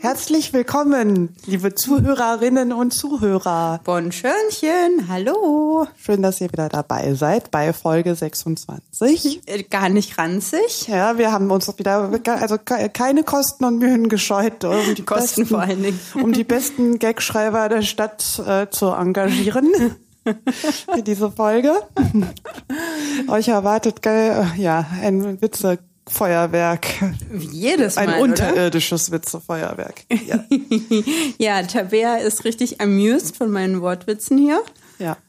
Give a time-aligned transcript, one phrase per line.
[0.00, 3.80] Herzlich willkommen, liebe Zuhörerinnen und Zuhörer.
[3.82, 5.86] Bonschönchen, hallo.
[5.96, 9.40] Schön, dass ihr wieder dabei seid bei Folge 26.
[9.46, 10.86] Äh, Gar nicht ranzig.
[10.86, 15.42] Ja, wir haben uns wieder also ke- keine Kosten und Mühen gescheut, um die Kosten
[15.42, 15.98] besten, vor allen Dingen.
[16.14, 19.72] um die besten Gagschreiber der Stadt äh, zu engagieren.
[20.94, 21.72] Für diese Folge.
[23.28, 24.00] Euch erwartet
[24.56, 25.80] ja ein Witzefeuerwerk,
[27.30, 30.04] Wie jedes Mal, ein unterirdisches Witzefeuerwerk.
[30.26, 30.44] Ja.
[31.38, 34.60] Ja, Tabea ist richtig amused von meinen Wortwitzen hier.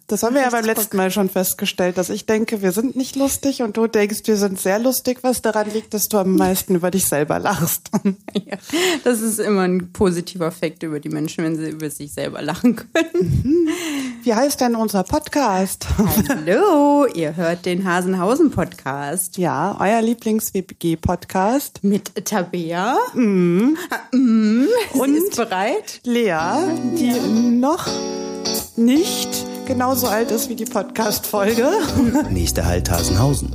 [0.10, 2.96] Ja, das haben wir ja beim letzten Mal schon festgestellt, dass ich denke, wir sind
[2.96, 6.36] nicht lustig und du denkst, wir sind sehr lustig, was daran liegt, dass du am
[6.36, 7.90] meisten über dich selber lachst.
[8.34, 8.58] Ja,
[9.04, 12.76] das ist immer ein positiver Effekt über die Menschen, wenn sie über sich selber lachen
[12.76, 13.70] können.
[14.24, 15.86] Wie heißt denn unser Podcast?
[16.30, 21.84] Hallo, ihr hört den Hasenhausen-Podcast Ja, euer Lieblings-WPG-Podcast.
[21.84, 22.98] mit Tabea.
[23.14, 23.78] Mhm.
[24.12, 24.68] Mhm.
[24.94, 25.16] Sie Und?
[25.16, 26.00] ist bereit.
[26.04, 26.38] Lea,
[26.98, 27.12] die
[27.60, 27.88] noch
[28.78, 29.30] nicht
[30.00, 31.70] genauso alt ist wie die Podcast-Folge.
[32.30, 33.52] Nächster Halt Hasenhausen.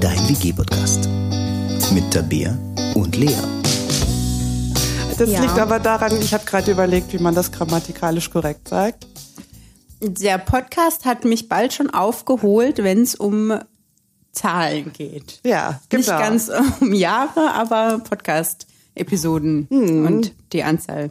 [0.00, 1.06] Dein WG-Podcast.
[1.92, 2.56] Mit Tabea
[2.94, 3.36] und Lea.
[5.18, 5.42] Das Ja.
[5.42, 9.06] liegt aber daran, ich habe gerade überlegt, wie man das grammatikalisch korrekt sagt.
[10.00, 13.52] Der Podcast hat mich bald schon aufgeholt, wenn es um
[14.32, 15.40] Zahlen geht.
[15.44, 15.98] Ja, genau.
[16.00, 20.06] Nicht ganz um Jahre, aber Podcast-Episoden Hm.
[20.06, 21.10] und die Anzahl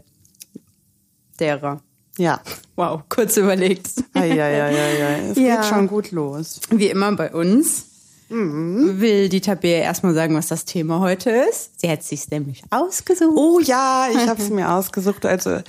[1.40, 1.82] derer.
[2.18, 2.42] Ja.
[2.76, 3.90] Wow, kurz überlegt.
[4.14, 5.30] Eieieiei.
[5.32, 5.58] Es Ja.
[5.58, 6.60] geht schon gut los.
[6.70, 7.86] Wie immer bei uns
[8.30, 9.02] Mhm.
[9.02, 11.80] will die Tabea erstmal sagen, was das Thema heute ist.
[11.82, 13.34] Sie hat sich nämlich ausgesucht.
[13.36, 15.26] Oh ja, ich habe es mir ausgesucht.
[15.26, 15.60] Also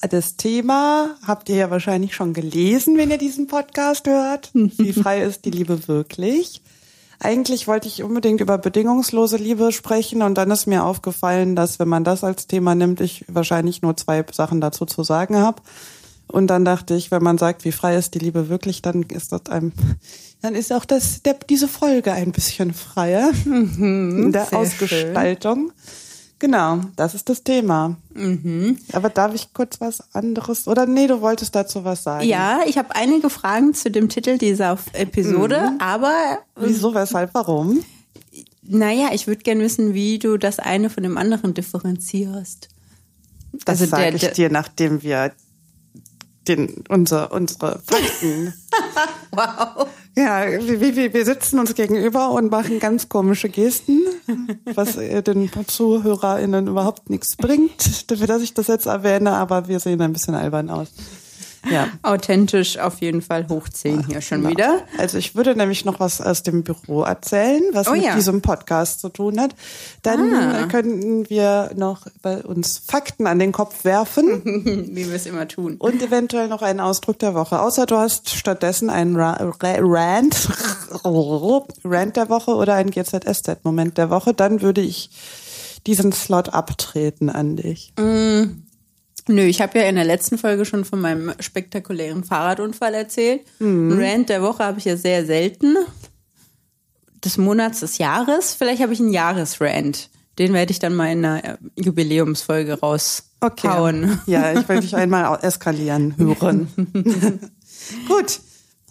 [0.00, 4.50] das Thema habt ihr ja wahrscheinlich schon gelesen, wenn ihr diesen Podcast hört.
[4.54, 6.62] Wie frei ist die Liebe wirklich?
[7.22, 11.88] Eigentlich wollte ich unbedingt über bedingungslose Liebe sprechen und dann ist mir aufgefallen, dass wenn
[11.88, 15.60] man das als Thema nimmt, ich wahrscheinlich nur zwei Sachen dazu zu sagen habe.
[16.26, 19.32] Und dann dachte ich, wenn man sagt, wie frei ist die Liebe wirklich, dann ist
[19.32, 19.72] das einem,
[20.42, 25.72] dann ist auch das, der, diese Folge ein bisschen freier in der Ausgestaltung.
[26.40, 27.96] Genau, das ist das Thema.
[28.92, 30.66] Aber darf ich kurz was anderes?
[30.66, 32.26] Oder nee, du wolltest dazu was sagen.
[32.26, 35.80] Ja, ich habe einige Fragen zu dem Titel dieser Episode, Mhm.
[35.80, 37.84] aber Wieso, weshalb, warum?
[38.62, 42.68] naja, ich würde gern wissen, wie du das eine von dem anderen differenzierst.
[43.52, 45.32] Das Also sage ich dir, nachdem wir
[46.48, 48.54] den, unser, unsere Fakten.
[49.32, 49.86] Wow.
[50.16, 54.00] ja, wie, wie, wir sitzen uns gegenüber und machen ganz komische Gesten,
[54.74, 59.78] was äh, den ZuhörerInnen überhaupt nichts bringt, dafür, dass ich das jetzt erwähne, aber wir
[59.80, 60.88] sehen ein bisschen albern aus.
[61.70, 61.88] Ja.
[62.02, 64.82] Authentisch auf jeden Fall hoch 10 hier schon wieder.
[64.98, 68.14] Also ich würde nämlich noch was aus dem Büro erzählen, was Oh mit ja.
[68.14, 69.54] diesem Podcast zu tun hat.
[70.02, 70.66] Dann Ah.
[70.68, 74.42] könnten wir noch bei uns Fakten an den Kopf werfen
[74.94, 75.76] Wie wir es immer tun.
[75.78, 77.60] und eventuell noch einen Ausdruck der Woche.
[77.60, 80.48] Außer du hast stattdessen einen Ra Ra Rant,
[81.84, 85.10] Rant der Woche oder einen GZSZ-Moment der Woche, dann würde ich
[85.86, 87.92] diesen Slot abtreten an dich.
[89.28, 93.42] Nö, ich habe ja in der letzten Folge schon von meinem spektakulären Fahrradunfall erzählt.
[93.58, 93.98] Mhm.
[94.00, 95.76] Rant der Woche habe ich ja sehr selten.
[97.24, 98.54] Des Monats, des Jahres.
[98.54, 100.08] Vielleicht habe ich einen Jahresrant.
[100.38, 104.20] Den werde ich dann mal in einer äh, Jubiläumsfolge raushauen.
[104.26, 106.68] Ja, ich will dich einmal eskalieren hören.
[108.08, 108.40] Gut.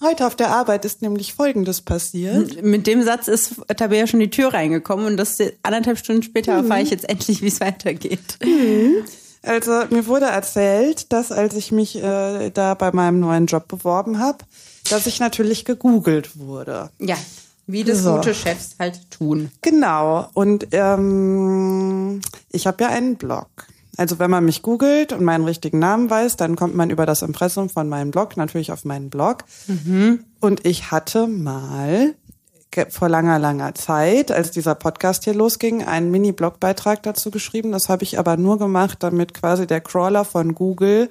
[0.01, 2.63] Heute auf der Arbeit ist nämlich Folgendes passiert.
[2.63, 6.63] Mit dem Satz ist Tabea schon die Tür reingekommen und das anderthalb Stunden später Mhm.
[6.65, 8.37] erfahre ich jetzt endlich, wie es weitergeht.
[9.43, 14.19] Also mir wurde erzählt, dass als ich mich äh, da bei meinem neuen Job beworben
[14.19, 14.39] habe,
[14.89, 16.89] dass ich natürlich gegoogelt wurde.
[16.99, 17.15] Ja,
[17.67, 18.15] wie das So.
[18.15, 19.51] gute Chefs halt tun.
[19.61, 20.27] Genau.
[20.33, 23.47] Und ähm, ich habe ja einen Blog.
[23.97, 27.21] Also wenn man mich googelt und meinen richtigen Namen weiß, dann kommt man über das
[27.21, 29.43] Impressum von meinem Blog natürlich auf meinen Blog.
[30.39, 32.15] Und ich hatte mal
[32.89, 37.71] vor langer, langer Zeit, als dieser Podcast hier losging, einen Mini-Blogbeitrag dazu geschrieben.
[37.71, 41.09] Das habe ich aber nur gemacht, damit quasi der Crawler von Google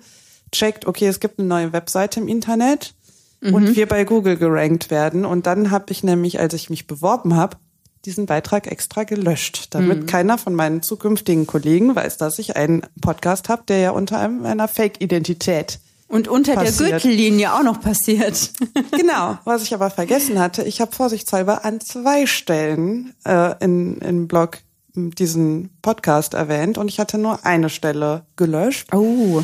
[0.52, 2.94] checkt, okay, es gibt eine neue Webseite im Internet
[3.40, 5.25] und wir bei Google gerankt werden.
[5.25, 7.56] Und dann habe ich nämlich, als ich mich beworben habe,
[8.05, 13.49] diesen Beitrag extra gelöscht, damit keiner von meinen zukünftigen Kollegen weiß, dass ich einen Podcast
[13.49, 16.81] habe, der ja unter einem, einer Fake-Identität Und unter Passiert.
[16.81, 18.50] der Gürtellinie auch noch passiert.
[18.96, 24.26] Genau, was ich aber vergessen hatte, ich habe vorsichtshalber an zwei Stellen äh, in, im
[24.28, 24.58] Blog
[24.94, 28.93] diesen Podcast erwähnt und ich hatte nur eine Stelle gelöscht.
[28.94, 29.43] Oh.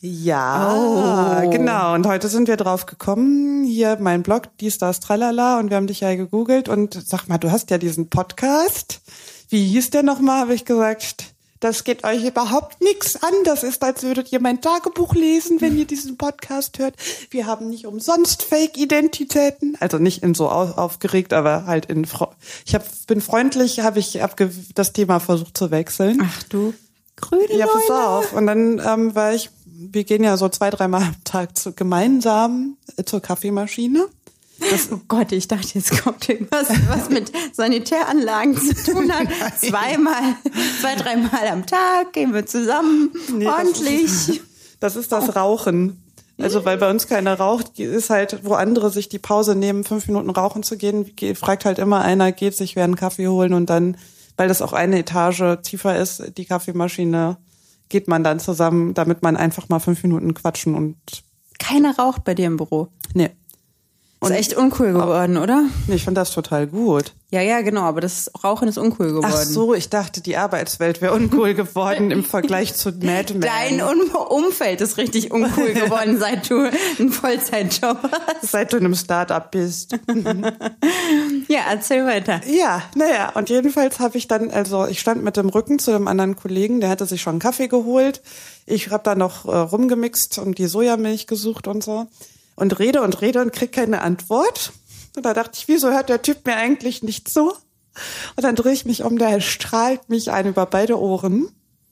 [0.00, 0.74] Ja,
[1.44, 1.50] Oh.
[1.50, 1.94] genau.
[1.94, 3.64] Und heute sind wir drauf gekommen.
[3.64, 5.58] Hier mein Blog, dies, das, tralala.
[5.58, 6.68] Und wir haben dich ja gegoogelt.
[6.68, 9.00] Und sag mal, du hast ja diesen Podcast.
[9.48, 10.42] Wie hieß der nochmal?
[10.42, 13.32] Habe ich gesagt, Das geht euch überhaupt nichts an.
[13.44, 16.94] Das ist, als würdet ihr mein Tagebuch lesen, wenn ihr diesen Podcast hört.
[17.30, 19.76] Wir haben nicht umsonst Fake-Identitäten.
[19.80, 22.06] Also nicht in so aufgeregt, aber halt in.
[22.64, 24.18] Ich hab, bin freundlich, habe ich
[24.74, 26.20] das Thema versucht zu wechseln.
[26.22, 26.74] Ach du
[27.20, 28.32] grüne Ja, pass auf.
[28.32, 32.76] Und dann ähm, war ich, wir gehen ja so zwei, dreimal am Tag zu, gemeinsam
[32.96, 34.06] äh, zur Kaffeemaschine.
[34.70, 39.28] Das, oh Gott, ich dachte, jetzt kommt irgendwas, was mit Sanitäranlagen zu tun hat.
[39.60, 40.36] Zweimal,
[40.80, 44.04] zwei, dreimal am Tag gehen wir zusammen, nee, ordentlich.
[44.04, 44.42] Das ist,
[44.80, 46.02] das ist das Rauchen.
[46.40, 50.06] Also weil bei uns keiner raucht, ist halt, wo andere sich die Pause nehmen, fünf
[50.06, 53.68] Minuten rauchen zu gehen, fragt halt immer einer, geht sich wer einen Kaffee holen und
[53.70, 53.96] dann,
[54.36, 57.38] weil das auch eine Etage tiefer ist, die Kaffeemaschine,
[57.88, 60.96] geht man dann zusammen, damit man einfach mal fünf Minuten quatschen und
[61.58, 62.88] keiner raucht bei dir im Büro.
[63.14, 63.30] Nee.
[64.20, 65.66] Und ist echt uncool geworden, oder?
[65.86, 67.12] Nee, ich fand das total gut.
[67.30, 69.26] Ja, ja, genau, aber das Rauchen ist uncool geworden.
[69.28, 73.42] Ach so, ich dachte, die Arbeitswelt wäre uncool geworden im Vergleich zu Mad Men.
[73.42, 76.68] Dein Umfeld ist richtig uncool geworden, seit du
[76.98, 78.50] einen Vollzeitjob hast.
[78.50, 79.92] Seit du in einem Start-up bist.
[81.48, 82.40] ja, erzähl weiter.
[82.46, 86.08] Ja, naja, und jedenfalls habe ich dann, also ich stand mit dem Rücken zu einem
[86.08, 88.20] anderen Kollegen, der hatte sich schon einen Kaffee geholt.
[88.66, 92.08] Ich habe da noch äh, rumgemixt und die Sojamilch gesucht und so
[92.58, 94.72] und rede und rede und krieg keine Antwort.
[95.16, 97.54] Und da dachte ich, wieso hört der Typ mir eigentlich nicht so?
[98.36, 101.48] Und dann drehe ich mich um, der strahlt mich ein über beide Ohren,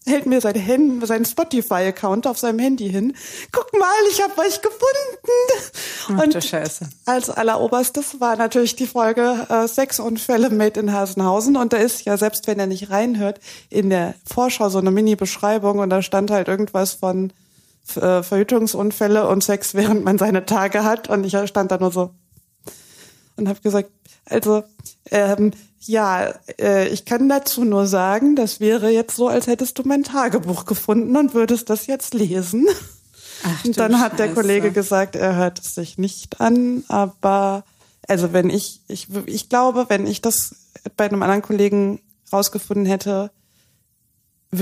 [0.06, 3.16] hält mir sein Handy, seinen Spotify-Account auf seinem Handy hin.
[3.50, 4.84] Guck mal, ich habe euch gefunden.
[6.08, 6.88] Ach, und Scheiße.
[7.06, 11.56] als alleroberstes war natürlich die Folge äh, Sexunfälle made in Hasenhausen.
[11.56, 15.80] Und da ist ja, selbst wenn er nicht reinhört, in der Vorschau so eine Mini-Beschreibung
[15.80, 17.32] und da stand halt irgendwas von
[17.86, 21.08] Verhütungsunfälle und Sex, während man seine Tage hat.
[21.08, 22.10] Und ich stand da nur so
[23.36, 23.90] und habe gesagt,
[24.24, 24.64] also
[25.10, 29.82] ähm, ja, äh, ich kann dazu nur sagen, das wäre jetzt so, als hättest du
[29.84, 32.66] mein Tagebuch gefunden und würdest das jetzt lesen.
[33.44, 37.64] Ach, und dann hat der Kollege gesagt, er hört es sich nicht an, aber
[38.08, 40.56] also wenn ich, ich, ich glaube, wenn ich das
[40.96, 42.00] bei einem anderen Kollegen
[42.32, 43.30] rausgefunden hätte,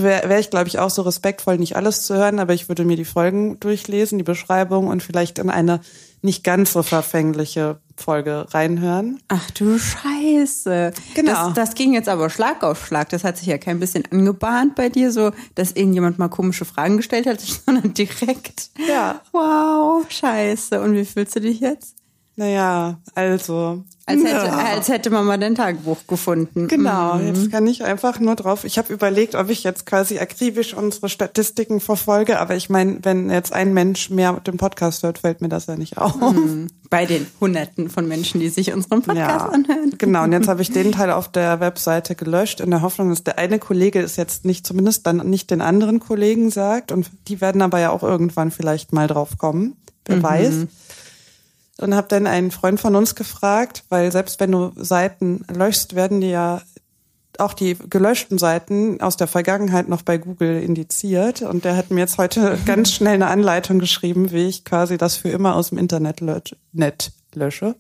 [0.03, 2.85] wäre wär ich, glaube ich, auch so respektvoll, nicht alles zu hören, aber ich würde
[2.85, 5.81] mir die Folgen durchlesen, die Beschreibung und vielleicht in eine
[6.23, 9.21] nicht ganz so verfängliche Folge reinhören.
[9.29, 10.93] Ach du Scheiße.
[11.15, 11.33] Genau.
[11.33, 13.11] Das, das ging jetzt aber Schlag auf Schlag.
[13.11, 16.97] Das hat sich ja kein bisschen angebahnt bei dir, so dass irgendjemand mal komische Fragen
[16.97, 18.71] gestellt hat, sondern direkt.
[18.89, 19.21] Ja.
[19.33, 20.81] Wow, scheiße.
[20.81, 21.97] Und wie fühlst du dich jetzt?
[22.37, 23.85] Naja, also.
[24.07, 24.65] Als hätte, ja.
[24.75, 26.69] als hätte man mal dein Tagebuch gefunden.
[26.69, 27.29] Genau, mhm.
[27.29, 28.65] jetzt kann ich einfach nur drauf.
[28.65, 33.31] Ich habe überlegt, ob ich jetzt quasi akribisch unsere Statistiken verfolge, aber ich meine, wenn
[33.31, 36.17] jetzt ein Mensch mehr den Podcast hört, fällt mir das ja nicht auf.
[36.17, 36.67] Mhm.
[36.91, 39.95] Bei den Hunderten von Menschen, die sich unseren Podcast ja, anhören.
[39.97, 43.25] Genau, und jetzt habe ich den Teil auf der Webseite gelöscht, in der Hoffnung, dass
[43.25, 46.93] der eine Kollege es jetzt nicht, zumindest dann nicht den anderen Kollegen sagt.
[46.93, 49.77] Und die werden aber ja auch irgendwann vielleicht mal drauf kommen.
[50.05, 50.23] Wer mhm.
[50.23, 50.55] weiß
[51.79, 56.21] und habe dann einen Freund von uns gefragt, weil selbst wenn du Seiten löschst, werden
[56.21, 56.63] die ja
[57.39, 61.43] auch die gelöschten Seiten aus der Vergangenheit noch bei Google indiziert.
[61.43, 65.17] Und der hat mir jetzt heute ganz schnell eine Anleitung geschrieben, wie ich quasi das
[65.17, 66.57] für immer aus dem Internet lösche.
[66.73, 67.75] Net lösche.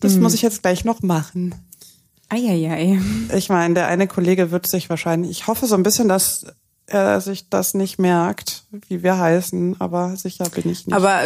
[0.00, 0.22] Das mhm.
[0.22, 1.54] muss ich jetzt gleich noch machen.
[2.30, 3.00] Eieiei.
[3.34, 6.46] Ich meine, der eine Kollege wird sich wahrscheinlich, ich hoffe so ein bisschen, dass
[6.86, 10.94] er sich das nicht merkt, wie wir heißen, aber sicher bin ich nicht.
[10.94, 11.20] Aber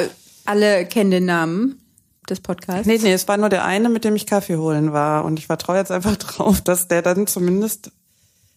[0.46, 1.83] alle kennen den Namen
[2.26, 2.86] des Podcasts?
[2.86, 5.24] Nee, nee, es war nur der eine, mit dem ich Kaffee holen war.
[5.24, 7.90] Und ich vertraue jetzt einfach drauf, dass der dann zumindest,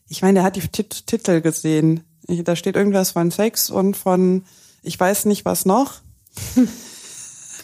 [0.08, 2.04] ich meine, der hat die Tit Titel gesehen.
[2.28, 4.44] Da steht irgendwas von Sex und von,
[4.84, 5.96] ich weiß nicht was noch.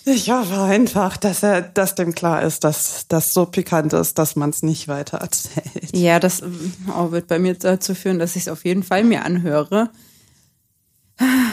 [0.05, 4.35] Ich hoffe einfach, dass er, dass dem klar ist, dass das so pikant ist, dass
[4.35, 5.95] man es nicht weiter erzählt.
[5.95, 6.43] Ja, das
[6.93, 9.89] oh, wird bei mir dazu führen, dass ich es auf jeden Fall mir anhöre.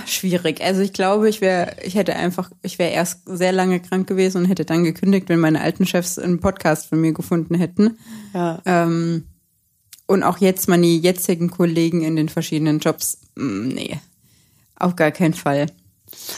[0.06, 0.62] Schwierig.
[0.62, 4.38] Also ich glaube, ich wäre, ich hätte einfach, ich wäre erst sehr lange krank gewesen
[4.38, 7.98] und hätte dann gekündigt, wenn meine alten Chefs einen Podcast von mir gefunden hätten.
[8.34, 8.60] Ja.
[8.64, 9.24] Ähm,
[10.06, 14.00] und auch jetzt meine jetzigen Kollegen in den verschiedenen Jobs, mm, nee,
[14.76, 15.66] auf gar keinen Fall.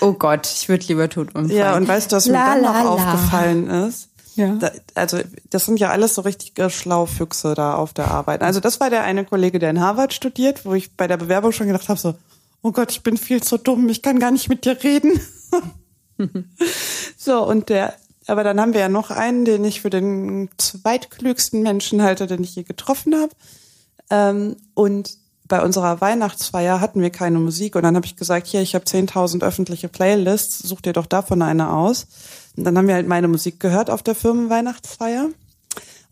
[0.00, 1.56] Oh Gott, ich würde lieber tot umfallen.
[1.56, 2.88] Ja, und weißt du, was mir la, dann noch la.
[2.90, 4.08] aufgefallen ist?
[4.34, 4.54] Ja.
[4.56, 8.42] Da, also das sind ja alles so richtige Schlaufüchse da auf der Arbeit.
[8.42, 11.52] Also das war der eine Kollege, der in Harvard studiert, wo ich bei der Bewerbung
[11.52, 12.14] schon gedacht habe, so,
[12.62, 15.20] oh Gott, ich bin viel zu dumm, ich kann gar nicht mit dir reden.
[17.16, 17.94] so, und der,
[18.26, 22.42] aber dann haben wir ja noch einen, den ich für den zweitklügsten Menschen halte, den
[22.42, 23.32] ich je getroffen habe.
[24.10, 25.16] Ähm, und
[25.48, 28.84] bei unserer Weihnachtsfeier hatten wir keine Musik und dann habe ich gesagt, hier, ich habe
[28.84, 32.06] 10.000 öffentliche Playlists, such dir doch davon eine aus.
[32.56, 35.28] Und dann haben wir halt meine Musik gehört auf der Firmenweihnachtsfeier.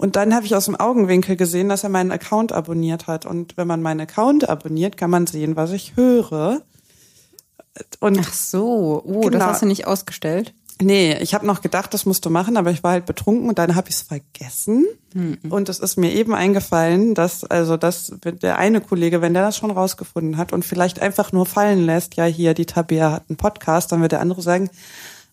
[0.01, 3.27] Und dann habe ich aus dem Augenwinkel gesehen, dass er meinen Account abonniert hat.
[3.27, 6.63] Und wenn man meinen Account abonniert, kann man sehen, was ich höre.
[7.99, 9.31] Und Ach so, oh, genau.
[9.31, 10.55] das hast du nicht ausgestellt.
[10.81, 13.59] Nee, ich habe noch gedacht, das musst du machen, aber ich war halt betrunken und
[13.59, 14.87] dann habe ich es vergessen.
[15.13, 15.37] Mhm.
[15.51, 19.59] Und es ist mir eben eingefallen, dass also dass der eine Kollege, wenn der das
[19.59, 23.37] schon rausgefunden hat und vielleicht einfach nur fallen lässt, ja hier die Tabea hat einen
[23.37, 24.71] Podcast, dann wird der andere sagen,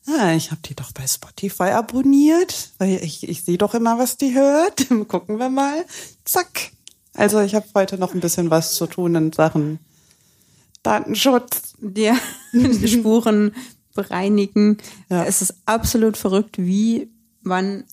[0.07, 4.17] ah, ich habe die doch bei Spotify abonniert, weil ich, ich sehe doch immer, was
[4.17, 4.87] die hört.
[5.07, 5.85] Gucken wir mal.
[6.25, 6.71] Zack.
[7.13, 9.79] Also ich habe heute noch ein bisschen was zu tun in Sachen
[10.83, 11.73] Datenschutz.
[11.95, 12.15] Ja,
[12.85, 13.53] Spuren
[13.95, 14.77] bereinigen.
[15.09, 15.25] Ja.
[15.25, 17.09] Es ist absolut verrückt, wie
[17.41, 17.83] man,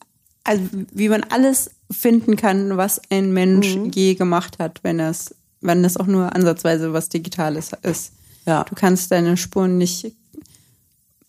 [0.45, 3.91] also wie man alles finden kann, was ein Mensch mhm.
[3.91, 8.13] je gemacht hat, wenn es, wenn es auch nur ansatzweise was Digitales ist.
[8.47, 8.65] Ja.
[8.65, 10.13] Du kannst deine Spuren nicht,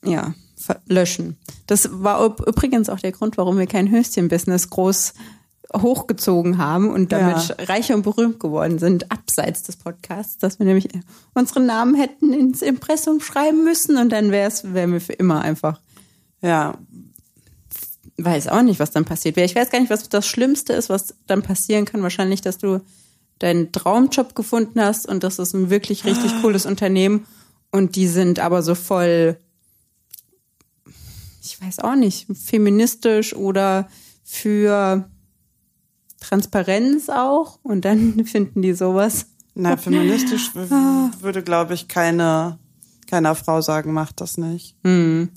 [0.03, 0.33] ja,
[0.87, 1.37] löschen.
[1.67, 5.13] Das war übrigens auch der Grund, warum wir kein Höschenbusiness groß
[5.73, 7.55] hochgezogen haben und damit ja.
[7.65, 10.87] reich und berühmt geworden sind, abseits des Podcasts, dass wir nämlich
[11.33, 15.41] unseren Namen hätten ins Impressum schreiben müssen und dann wäre es, wären wir für immer
[15.41, 15.81] einfach.
[16.41, 16.77] Ja.
[18.17, 19.45] Weiß auch nicht, was dann passiert wäre.
[19.45, 22.01] Ich weiß gar nicht, was das Schlimmste ist, was dann passieren kann.
[22.01, 22.79] Wahrscheinlich, dass du
[23.39, 26.41] deinen Traumjob gefunden hast und das ist ein wirklich richtig ah.
[26.41, 27.25] cooles Unternehmen
[27.71, 29.37] und die sind aber so voll,
[31.45, 33.87] ich weiß auch nicht, feministisch oder
[34.23, 35.07] für
[36.19, 39.27] Transparenz auch und dann finden die sowas.
[39.53, 41.11] Na, feministisch ah.
[41.21, 42.59] würde, glaube ich, keine,
[43.07, 44.75] keiner Frau sagen, macht das nicht.
[44.83, 45.29] Hm.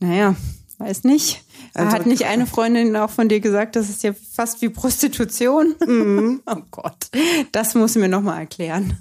[0.00, 0.34] Naja,
[0.78, 1.44] weiß nicht.
[1.74, 5.74] Also, Hat nicht eine Freundin auch von dir gesagt, das ist ja fast wie Prostitution?
[5.86, 6.42] Mhm.
[6.46, 7.10] Oh Gott,
[7.52, 8.98] das muss mir nochmal erklären.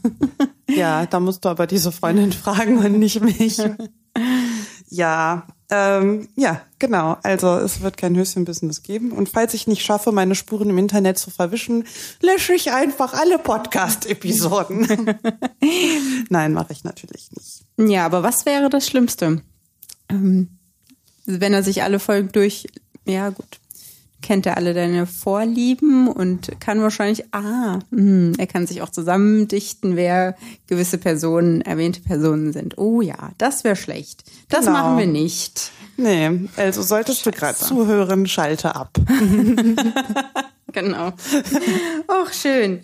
[0.68, 3.58] Ja, da musst du aber diese Freundin fragen und nicht mich.
[4.90, 7.18] Ja, ähm, ja, genau.
[7.22, 9.12] Also es wird kein Höschenbusiness geben.
[9.12, 11.86] Und falls ich nicht schaffe, meine Spuren im Internet zu verwischen,
[12.22, 14.88] lösche ich einfach alle Podcast-Episoden.
[16.30, 17.66] Nein, mache ich natürlich nicht.
[17.78, 19.44] Ja, aber was wäre das Schlimmste?
[20.10, 20.58] Ähm,
[21.26, 22.68] wenn er sich alle Folgen durch,
[23.06, 23.60] ja gut,
[24.22, 28.90] kennt er alle deine Vorlieben und kann wahrscheinlich, ah, mh, hm, er kann sich auch
[28.90, 30.36] zusammendichten, wer
[30.68, 32.78] gewisse Personen, erwähnte Personen sind.
[32.78, 34.24] Oh ja, das wäre schlecht.
[34.50, 34.74] Das genau.
[34.74, 35.72] machen wir nicht.
[35.98, 37.32] Nee, also solltest Scheiße.
[37.32, 38.98] du gerade zuhören, schalte ab.
[40.72, 41.14] genau.
[42.08, 42.82] Auch schön.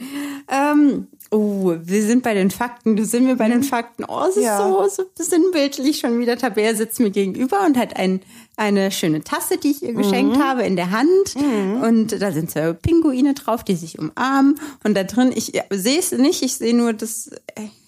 [0.50, 2.96] Ähm, Oh, wir sind bei den Fakten.
[2.96, 3.64] Du sind wir bei den mhm.
[3.64, 4.06] Fakten.
[4.06, 4.58] Oh, es ist ja.
[4.58, 6.38] so, so sinnbildlich schon wieder.
[6.38, 8.22] Tabea sitzt mir gegenüber und hat ein,
[8.58, 10.44] eine schöne Tasse, die ich ihr geschenkt mhm.
[10.44, 11.36] habe, in der Hand.
[11.36, 11.82] Mhm.
[11.82, 14.60] Und da sind zwei Pinguine drauf, die sich umarmen.
[14.84, 17.32] Und da drin, ich sehe es nicht, ich sehe nur das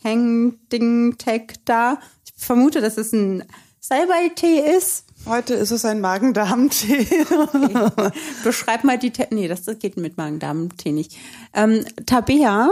[0.01, 1.99] Hängding-Tag da.
[2.25, 3.43] Ich vermute, dass es ein
[3.79, 5.05] Salbei-Tee ist.
[5.25, 7.07] Heute ist es ein Magen-Darm-Tee.
[7.29, 8.11] Okay.
[8.43, 9.27] Beschreib mal die, Tee.
[9.31, 11.17] nee, das geht mit Magen-Darm-Tee nicht.
[11.53, 12.69] Ähm, Tabea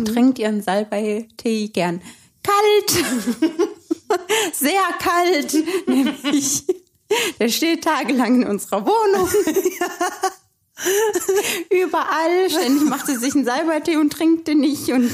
[0.00, 0.04] mhm.
[0.04, 2.00] trinkt ihren Salbei-Tee gern
[2.44, 2.90] kalt.
[4.52, 5.54] Sehr kalt,
[5.88, 6.64] nämlich.
[7.38, 9.28] Der steht tagelang in unserer Wohnung.
[11.70, 12.50] Überall.
[12.50, 14.88] Ständig macht sie sich einen Salbeitee und trinkt den nicht.
[14.88, 15.10] Und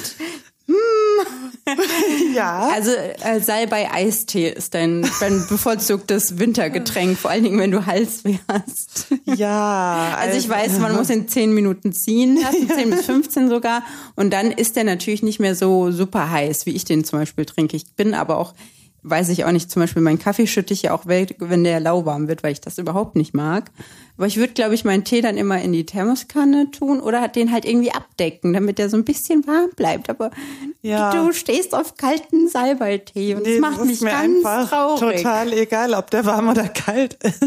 [0.70, 1.40] hm.
[2.34, 2.70] ja.
[2.72, 9.06] Also äh, Salbei-Eistee ist dein, dein bevorzugtes Wintergetränk, vor allen Dingen, wenn du Halsweh hast.
[9.24, 10.16] Ja.
[10.18, 13.82] Also ich weiß, man muss in zehn Minuten ziehen lassen, zehn bis 15 sogar.
[14.16, 17.44] Und dann ist der natürlich nicht mehr so super heiß, wie ich den zum Beispiel
[17.44, 17.76] trinke.
[17.76, 18.54] Ich bin aber auch
[19.02, 21.80] weiß ich auch nicht, zum Beispiel meinen Kaffee schütte ich ja auch weg, wenn der
[21.80, 23.70] lauwarm wird, weil ich das überhaupt nicht mag.
[24.16, 27.50] Aber ich würde, glaube ich, meinen Tee dann immer in die Thermoskanne tun oder den
[27.52, 30.10] halt irgendwie abdecken, damit der so ein bisschen warm bleibt.
[30.10, 30.30] Aber
[30.82, 31.10] ja.
[31.12, 35.16] du stehst auf kalten Salbeitee und nee, das macht das mich ganz traurig.
[35.16, 37.42] Total egal, ob der warm oder kalt ist.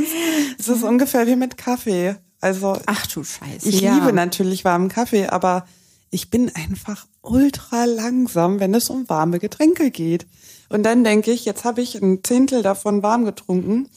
[0.57, 2.15] Es ist ungefähr wie mit Kaffee.
[2.41, 3.69] Also ach du Scheiße.
[3.69, 3.95] Ich ja.
[3.95, 5.65] liebe natürlich warmen Kaffee, aber
[6.09, 10.25] ich bin einfach ultra langsam, wenn es um warme Getränke geht.
[10.69, 13.89] Und dann denke ich, jetzt habe ich ein Zehntel davon warm getrunken,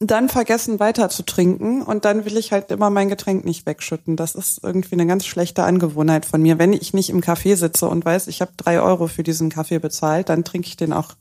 [0.00, 4.16] dann vergessen weiter zu trinken und dann will ich halt immer mein Getränk nicht wegschütten.
[4.16, 6.58] Das ist irgendwie eine ganz schlechte Angewohnheit von mir.
[6.58, 9.78] Wenn ich nicht im Café sitze und weiß, ich habe drei Euro für diesen Kaffee
[9.78, 11.12] bezahlt, dann trinke ich den auch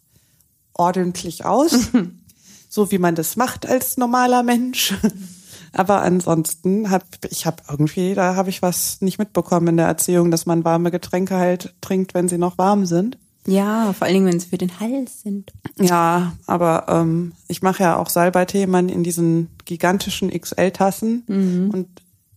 [0.73, 1.89] ordentlich aus,
[2.69, 4.95] so wie man das macht als normaler Mensch.
[5.75, 10.29] Aber ansonsten habe ich habe irgendwie, da habe ich was nicht mitbekommen in der Erziehung,
[10.29, 13.17] dass man warme Getränke halt trinkt, wenn sie noch warm sind.
[13.45, 15.51] Ja, vor allen Dingen, wenn sie für den Hals sind.
[15.77, 21.69] Ja, aber ähm, ich mache ja auch Salbeitee man in diesen gigantischen XL-Tassen mhm.
[21.71, 21.87] und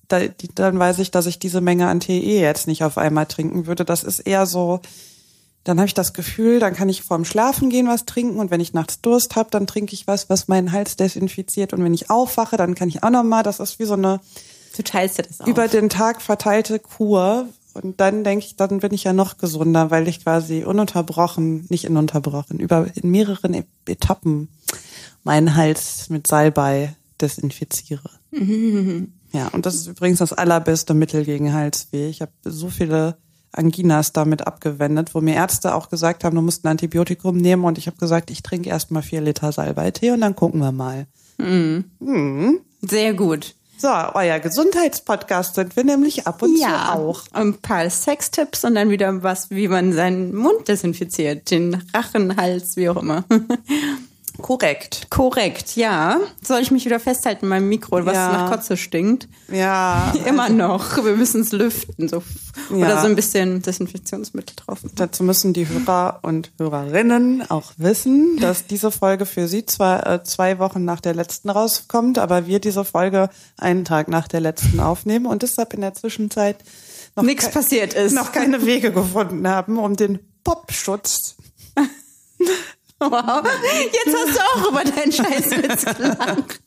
[0.08, 2.98] da, die, dann weiß ich, dass ich diese Menge an Tee eh jetzt nicht auf
[2.98, 3.84] einmal trinken würde.
[3.84, 4.80] Das ist eher so,
[5.64, 8.60] dann habe ich das Gefühl, dann kann ich vorm Schlafen gehen was trinken und wenn
[8.60, 12.10] ich nachts Durst habe, dann trinke ich was, was meinen Hals desinfiziert und wenn ich
[12.10, 13.42] aufwache, dann kann ich auch noch mal.
[13.42, 14.20] Das ist wie so eine
[14.76, 15.46] Du teilst ja das auch.
[15.46, 17.48] über den Tag verteilte Kur.
[17.83, 21.88] Und dann denke ich, dann bin ich ja noch gesunder, weil ich quasi ununterbrochen, nicht
[21.88, 24.49] ununterbrochen, über in mehreren E- Etappen
[25.25, 28.11] meinen Hals mit Salbei desinfiziere.
[29.33, 32.09] Ja, und das ist übrigens das allerbeste Mittel gegen Halsweh.
[32.09, 33.18] Ich habe so viele
[33.52, 37.76] Anginas damit abgewendet, wo mir Ärzte auch gesagt haben, du musst ein Antibiotikum nehmen und
[37.76, 41.06] ich habe gesagt, ich trinke erst mal vier Liter Salbeitee und dann gucken wir mal.
[42.83, 43.55] Sehr gut.
[43.78, 47.23] So, euer Gesundheitspodcast sind wir nämlich ab und zu auch.
[47.33, 52.76] Ein paar Sextipps und dann wieder was, wie man seinen Mund desinfiziert, den Rachen, Hals,
[52.76, 53.25] wie auch immer.
[54.40, 55.07] Korrekt.
[55.11, 56.19] Korrekt, ja.
[56.43, 58.33] Soll ich mich wieder festhalten in meinem Mikro, was Ja.
[58.33, 59.28] nach Kotze stinkt?
[59.50, 60.97] Ja, Immer noch.
[61.05, 62.09] Wir müssen es lüften.
[62.09, 62.23] So.
[62.71, 63.00] Oder Ja.
[63.00, 64.81] so ein bisschen Desinfektionsmittel drauf.
[64.95, 70.23] dazu müssen die Hörer und Hörerinnen auch wissen, dass diese Folge für sie zwar äh,
[70.25, 74.81] zwei Wochen nach der letzten rauskommt, aber wir diese Folge einen Tag nach der letzten
[74.81, 76.57] aufnehmen und deshalb in der Zwischenzeit
[77.16, 78.12] noch, Nichts passiert ist.
[78.14, 81.37] noch keine Wege gefunden haben, um den Popschutz
[82.98, 83.42] Wow.
[83.92, 86.60] Jetzt hast du auch über deinen Scheißwitz gelacht.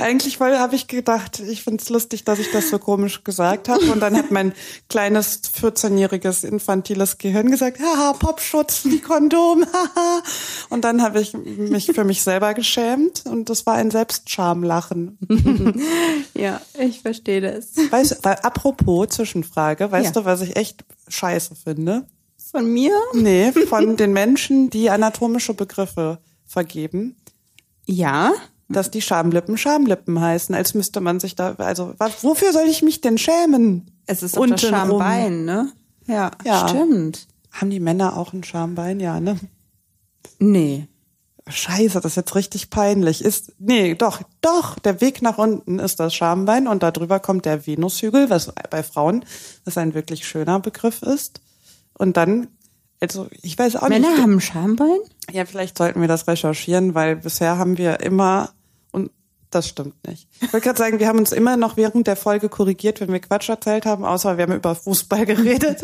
[0.00, 3.84] Eigentlich habe ich gedacht, ich finde es lustig, dass ich das so komisch gesagt habe.
[3.92, 4.54] Und dann hat mein
[4.88, 10.22] kleines 14-jähriges infantiles Gehirn gesagt, haha, Popschutz, die Kondom, haha.
[10.68, 15.16] Und dann habe ich mich für mich selber geschämt und das war ein Selbstschamlachen.
[16.34, 17.68] Ja, ich verstehe das.
[17.90, 20.22] Weißt du, weil apropos Zwischenfrage, weißt Ja.
[20.22, 22.06] du, was ich echt scheiße finde?
[22.50, 22.92] Von mir?
[23.14, 27.16] Nee, von den Menschen, die anatomische Begriffe vergeben.
[27.86, 28.32] Ja.
[28.68, 32.82] dass die Schamlippen Schamlippen heißen, als müsste man sich da, also was, wofür soll ich
[32.82, 33.90] mich denn schämen?
[34.06, 34.58] Es ist Untenrum.
[34.70, 35.72] Schambein, ne?
[36.06, 36.68] Ja, Ja.
[36.68, 37.26] stimmt.
[37.50, 39.00] Haben die Männer auch ein Schambein?
[39.00, 39.38] Ja, ne?
[40.38, 40.86] Nee.
[41.48, 43.24] Scheiße, das ist jetzt richtig peinlich.
[43.24, 47.66] Ist, nee, doch, doch, der Weg nach unten ist das Schambein und darüber kommt der
[47.66, 49.24] Venushügel, was bei Frauen,
[49.64, 51.40] was ein wirklich schöner Begriff ist.
[51.98, 52.48] Und dann,
[53.00, 54.22] also, ich weiß auch Männer nicht.
[54.22, 54.98] haben ein Schambein?
[55.30, 58.50] Ja, vielleicht sollten wir das recherchieren, weil bisher haben wir immer,
[58.92, 59.10] und
[59.50, 60.28] das stimmt nicht.
[60.40, 63.20] Ich wollte gerade sagen, wir haben uns immer noch während der Folge korrigiert, wenn wir
[63.20, 65.82] Quatsch erzählt haben, außer wir haben über Fußball geredet.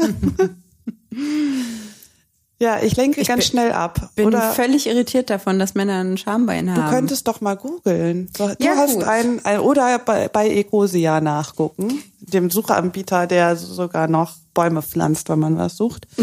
[2.61, 4.11] Ja, ich lenke ganz bin- schnell ab.
[4.15, 6.83] Bin Oder völlig irritiert davon, dass Männer ein Schambein haben.
[6.85, 8.29] du könntest doch mal googeln.
[8.37, 14.33] Du, Ja, hast ein, ein, oder bei, bei Ecosia nachgucken, dem Suchanbieter, der sogar noch
[14.55, 16.07] Bäume pflanzt, wenn man was sucht.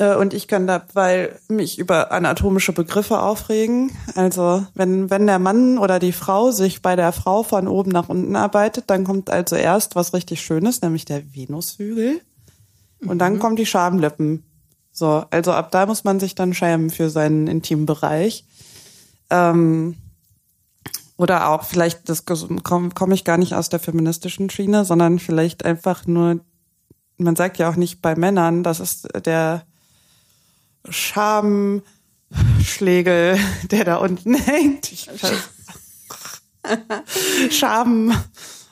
[0.00, 3.90] Äh, Und ich kann da, weil mich über anatomische Begriffe aufregen.
[4.14, 8.08] Also wenn, wenn der Mann oder die Frau sich bei der Frau von oben nach
[8.08, 12.20] unten arbeitet, dann kommt also erst was richtig Schönes, nämlich der Venushügel.
[13.04, 14.44] Und dann kommen die Schamlippen.
[14.98, 18.44] So, also ab da muss man sich dann schämen für seinen Intimbereich.
[19.30, 19.96] Ähm,
[21.16, 25.64] oder auch vielleicht, das komme komm ich gar nicht aus der feministischen Schiene, sondern vielleicht
[25.64, 26.40] einfach nur,
[27.16, 29.64] man sagt ja auch nicht bei Männern, das ist der
[30.88, 33.38] Schamschlägel,
[33.70, 34.92] der da unten hängt.
[34.92, 35.32] Ich weiß,
[37.50, 38.12] Scham,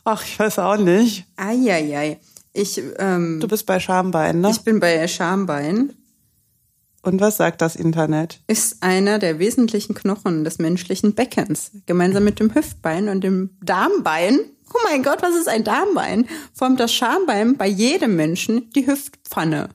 [0.04, 1.24] ach, ich weiß auch nicht.
[1.36, 2.20] Eieiei.
[2.52, 4.50] Ich, ähm, Du bist bei Schambein, ne?
[4.50, 5.92] ich bin bei Schambein.
[7.06, 8.40] Und was sagt das Internet?
[8.48, 11.70] Ist einer der wesentlichen Knochen des menschlichen Beckens.
[11.86, 14.40] Gemeinsam mit dem Hüftbein und dem Darmbein.
[14.74, 16.26] Oh mein Gott, was ist ein Darmbein?
[16.52, 19.68] Formt das Schambein bei jedem Menschen die Hüftpfanne.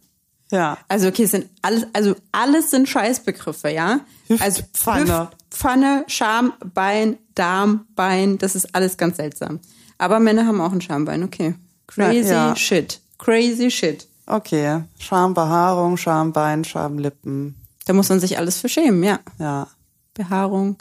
[0.52, 0.78] Ja.
[0.90, 4.02] Also okay, es sind alles, also alles sind Scheißbegriffe, ja?
[4.28, 5.00] Hüftpfanne.
[5.00, 9.62] Also Hüftpfanne, Schambein, Darmbein, das ist alles ganz seltsam.
[9.98, 11.56] Aber Männer haben auch ein Schambein, okay.
[11.88, 12.56] Crazy Ja, ja.
[12.58, 13.00] shit.
[13.18, 14.08] Crazy shit.
[14.32, 14.84] Okay.
[15.00, 17.56] Schambehaarung, Schambein, Schamlippen.
[17.86, 19.20] Da muss man sich alles für schämen, ja.
[19.40, 19.68] Ja.
[20.14, 20.78] Behaarung.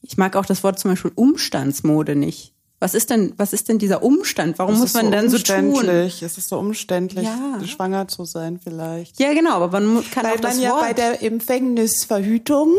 [0.00, 2.52] Ich mag auch das Wort zum Beispiel Umstandsmode nicht.
[2.80, 4.58] Was ist denn, was ist denn dieser Umstand?
[4.58, 5.74] Warum Es muss man dann so tun?
[5.88, 7.60] Es ist so umständlich, Ja.
[7.64, 9.20] schwanger zu sein vielleicht.
[9.20, 10.80] Ja, genau, aber man kann Weil auch das man ja Wort.
[10.80, 12.70] bei der Empfängnisverhütung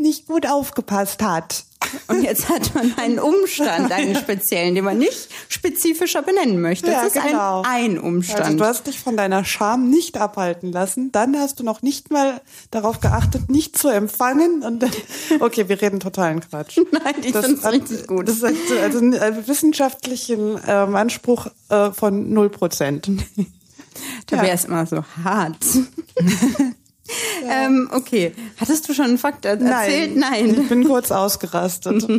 [0.00, 1.64] nicht gut aufgepasst hat.
[2.08, 6.88] Und jetzt hat man einen Umstand, einen speziellen, den man nicht spezifischer benennen möchte.
[6.90, 7.62] Ja, Das ist genau.
[7.62, 8.40] ein, ein Umstand.
[8.42, 11.10] Also du hast dich von deiner Scham nicht abhalten lassen.
[11.10, 14.62] Dann hast du noch nicht mal darauf geachtet, nicht zu empfangen.
[14.62, 14.90] Und dann,
[15.40, 16.78] okay, wir reden totalen Quatsch.
[16.92, 18.28] Nein, ich Das find's hat- richtig gut.
[18.28, 18.44] Das ist
[18.82, 23.10] also einen äh, wissenschaftlichen ähm, Anspruch äh, von null Prozent.
[24.26, 24.42] Da Ja.
[24.42, 25.56] wäre es immer so hart.
[27.48, 28.32] Ähm, okay.
[28.58, 30.16] Hattest du schon einen Fakt er- erzählt?
[30.16, 30.60] Nein.
[30.62, 32.06] Ich bin kurz ausgerastet.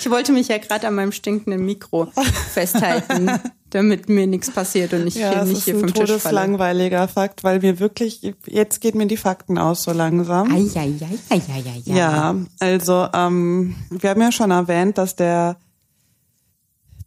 [0.00, 2.08] Ich wollte mich ja gerade an meinem stinkenden Mikro
[2.52, 3.30] festhalten,
[3.70, 6.08] damit mir nichts passiert und ich Ja, hier nicht ist hier ein vom Tisch falle.
[6.18, 10.52] todeslangweiliger Fakt, weil wir wirklich, jetzt geht mir die Fakten aus so langsam.
[10.52, 11.82] Eieieiei.
[11.86, 15.56] Ja, also ähm, wir haben ja schon erwähnt, dass der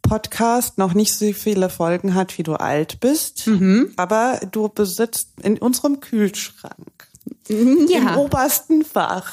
[0.08, 3.48] Podcast noch nicht so viele Folgen hat, wie du alt bist.
[3.96, 7.08] Aber du besitzt in unserem Kühlschrank,
[7.48, 8.16] im Ja.
[8.16, 9.30] obersten Fach,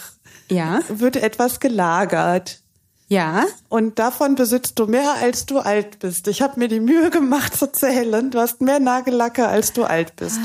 [0.50, 0.80] Ja.
[0.90, 2.60] wird etwas gelagert.
[3.08, 3.46] Ja.
[3.70, 6.28] Und davon besitzt du mehr, als du alt bist.
[6.28, 8.32] Ich habe mir die Mühe gemacht zu zählen.
[8.32, 10.40] Du hast mehr Nagellacke, als du alt bist.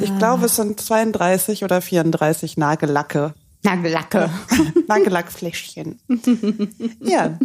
[0.00, 3.34] Ich glaube, es sind 32 oder 34 Nagellacke.
[3.64, 4.30] Nagellacke.
[4.88, 5.98] Nagellackfläschchen.
[7.00, 7.38] ja,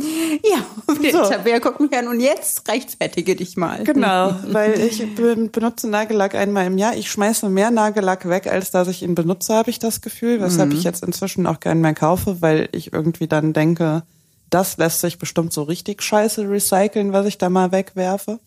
[0.44, 1.24] Ja, und So.
[1.24, 3.84] Tabea guckt mich an und jetzt rechtfertige dich mal.
[3.86, 4.36] genau.
[4.48, 6.96] Weil ich be- benutze Nagellack einmal im Jahr.
[6.96, 10.42] Ich schmeiße mehr Nagellack weg, als dass ich ihn benutze, habe ich das Gefühl.
[10.42, 14.04] Weshalb ich jetzt inzwischen auch keinen mehr kaufe, weil ich irgendwie dann denke,
[14.50, 18.40] das lässt sich bestimmt so richtig scheiße recyceln, was ich da mal wegwerfe.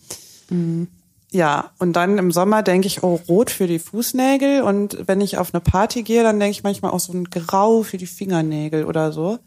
[1.33, 4.63] Ja, und dann im Sommer denke ich, oh, rot für die Fußnägel.
[4.63, 7.83] Und wenn ich auf eine Party gehe, dann denke ich manchmal auch so ein Grau
[7.83, 9.39] für die Fingernägel oder so.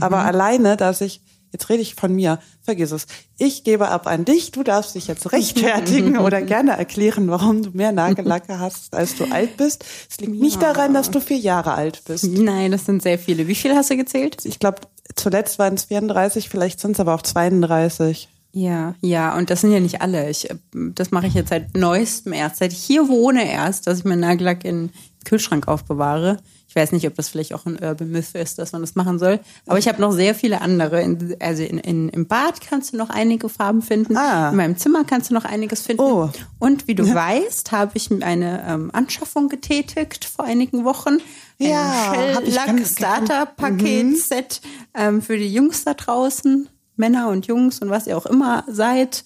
[0.00, 1.20] Aber alleine, dass ich,
[1.52, 3.06] jetzt rede ich von mir, vergiss es.
[3.36, 7.70] Ich gebe ab an dich, du darfst dich jetzt rechtfertigen oder gerne erklären, warum du
[7.72, 9.84] mehr Nagellacke hast, als du alt bist.
[10.10, 12.24] Es liegt nicht daran, dass du vier Jahre alt bist.
[12.24, 13.46] Nein, das sind sehr viele.
[13.46, 14.38] Wie viele hast du gezählt?
[14.44, 14.80] Ich glaube,
[15.14, 18.30] zuletzt waren es 34, vielleicht sind es aber auch 32.
[18.56, 20.30] Ja, ja, und das sind ja nicht alle.
[20.30, 24.04] Ich, das mache ich jetzt seit neuestem erst, seit ich hier wohne erst, dass ich
[24.04, 24.92] meinen Nagellack in den
[25.24, 26.36] Kühlschrank aufbewahre.
[26.68, 29.18] Ich weiß nicht, ob das vielleicht auch ein Urban Myth ist, dass man das machen
[29.18, 29.40] soll.
[29.66, 31.00] Aber ich habe noch sehr viele andere.
[31.02, 34.16] In, also in, in, im Bad kannst du noch einige Farben finden.
[34.16, 34.50] Ah.
[34.50, 36.02] In meinem Zimmer kannst du noch einiges finden.
[36.02, 36.30] Oh.
[36.58, 41.18] Und wie du weißt, habe ich eine ähm, Anschaffung getätigt vor einigen Wochen.
[41.60, 44.60] Ein Ja, hab ich Shell-Lack ganz- Starter Paket Set
[44.94, 49.24] ähm, für die Jungs da draußen, Männer und Jungs und was ihr auch immer seid.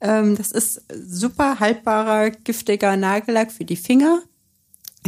[0.00, 4.22] Ähm, das ist super haltbarer, giftiger Nagellack für die Finger.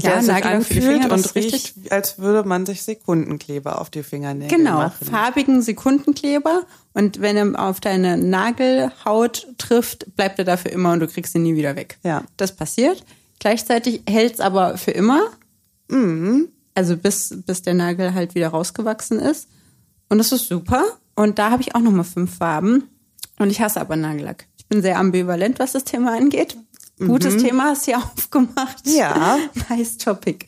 [0.03, 4.03] Der sich Nagellack für die Finger, und riecht, als würde man sich Sekundenkleber auf die
[4.03, 5.07] Fingernägel Genau, machen.
[5.07, 6.65] farbigen Sekundenkleber.
[6.95, 11.43] Und wenn er auf deine Nagelhaut trifft, bleibt er dafür immer und du kriegst ihn
[11.43, 11.99] nie wieder weg.
[12.03, 12.25] Ja.
[12.39, 13.05] Das passiert.
[13.39, 15.21] Gleichzeitig hält es aber für immer.
[15.89, 16.49] Mhm.
[16.75, 19.49] Also bis, bis der Nagel halt wieder rausgewachsen ist.
[20.09, 20.85] Und das ist super.
[21.15, 22.85] Und da habe ich auch nochmal fünf Farben.
[23.39, 24.47] Und ich hasse aber Nagellack.
[24.57, 26.57] Ich bin sehr ambivalent, was das Thema angeht.
[26.99, 28.87] Gutes Thema hast du ja aufgemacht.
[28.87, 28.93] Mhm.
[28.93, 29.39] Ja.
[29.69, 30.47] nice topic.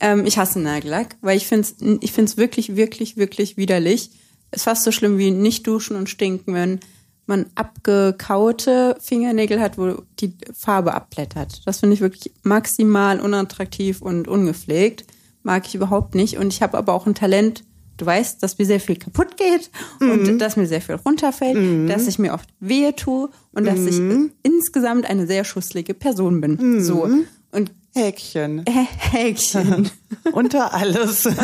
[0.00, 4.10] Ähm, ich hasse Nagellack, weil ich finde es ich find's wirklich, wirklich, wirklich widerlich.
[4.50, 6.80] Ist fast so schlimm wie nicht duschen und stinken, wenn
[7.26, 11.62] man abgekaute Fingernägel hat, wo die Farbe abblättert.
[11.64, 15.06] Das finde ich wirklich maximal unattraktiv und ungepflegt.
[15.42, 16.36] Mag ich überhaupt nicht.
[16.36, 17.64] Und ich habe aber auch ein Talent,
[17.96, 22.06] du weißt, dass mir sehr viel kaputt geht und dass mir sehr viel runterfällt, dass
[22.06, 24.00] ich mir oft wehe tue und dass ich
[24.42, 26.82] insgesamt eine sehr schusslige Person bin.
[26.82, 27.08] So.
[27.52, 28.64] Und Häkchen.
[28.98, 29.90] Häkchen.
[30.32, 31.28] Unter alles.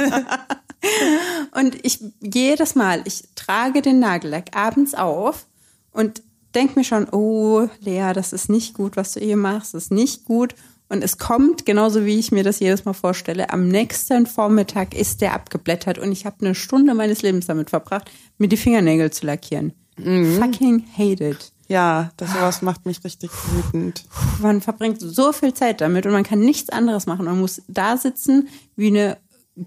[1.55, 5.47] Und ich jedes Mal, ich trage den Nagellack abends auf
[5.93, 6.23] und
[6.55, 9.93] denk mir schon, oh, Lea, das ist nicht gut, was du hier machst, das ist
[9.93, 10.55] nicht gut.
[10.91, 15.21] Und es kommt, genauso wie ich mir das jedes Mal vorstelle, am nächsten Vormittag ist
[15.21, 19.25] der abgeblättert und ich habe eine Stunde meines Lebens damit verbracht, mir die Fingernägel zu
[19.25, 19.73] lackieren.
[19.97, 21.53] Fucking hate it.
[21.69, 24.05] Ja, das sowas macht mich richtig wütend.
[24.41, 27.27] Man verbringt so viel Zeit damit und man kann nichts anderes machen.
[27.27, 29.19] Man muss da sitzen wie eine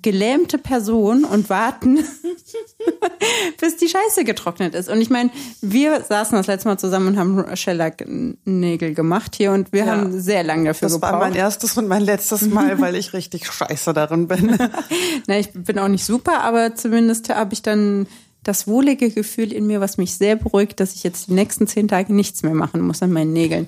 [0.01, 1.99] gelähmte Person und warten,
[3.62, 4.89] bis die Scheiße getrocknet ist.
[4.89, 5.29] Und ich meine,
[5.62, 9.91] wir saßen das letzte Mal zusammen und haben Shellac-Nägel gemacht hier und wir Ja.
[9.97, 11.29] haben sehr lange dafür Das war gebraucht.
[11.29, 14.58] mein erstes und mein letztes Mal, weil ich richtig scheiße darin bin.
[15.27, 18.08] Na, ich bin auch nicht super, aber zumindest habe ich dann
[18.43, 21.88] das wohlige Gefühl in mir, was mich sehr beruhigt, dass ich jetzt die nächsten zehn
[21.88, 23.67] Tage nichts mehr machen muss an meinen Nägeln.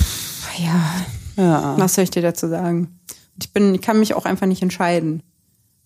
[0.00, 1.04] Pff, Ja,
[1.42, 1.74] Ja.
[1.78, 2.97] was soll ich dir dazu sagen?
[3.40, 5.22] Ich bin, ich kann mich auch einfach nicht entscheiden,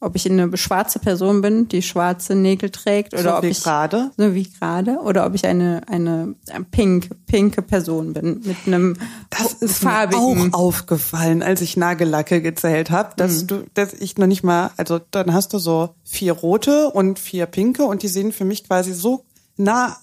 [0.00, 3.62] ob ich eine schwarze Person bin, die schwarze Nägel trägt, oder So ob wie ich
[3.62, 4.10] gerade?
[4.16, 6.34] so wie gerade, oder ob ich eine eine
[6.72, 8.96] pink pinke Person bin mit einem
[9.30, 10.48] Das ist farbigen.
[10.48, 13.16] mir auch aufgefallen, als ich Nagellacke gezählt habe, Mhm.
[13.16, 17.20] dass du, dass ich noch nicht mal, also dann hast du so vier rote und
[17.20, 19.24] vier pinke und die sehen für mich quasi so
[19.56, 19.96] nah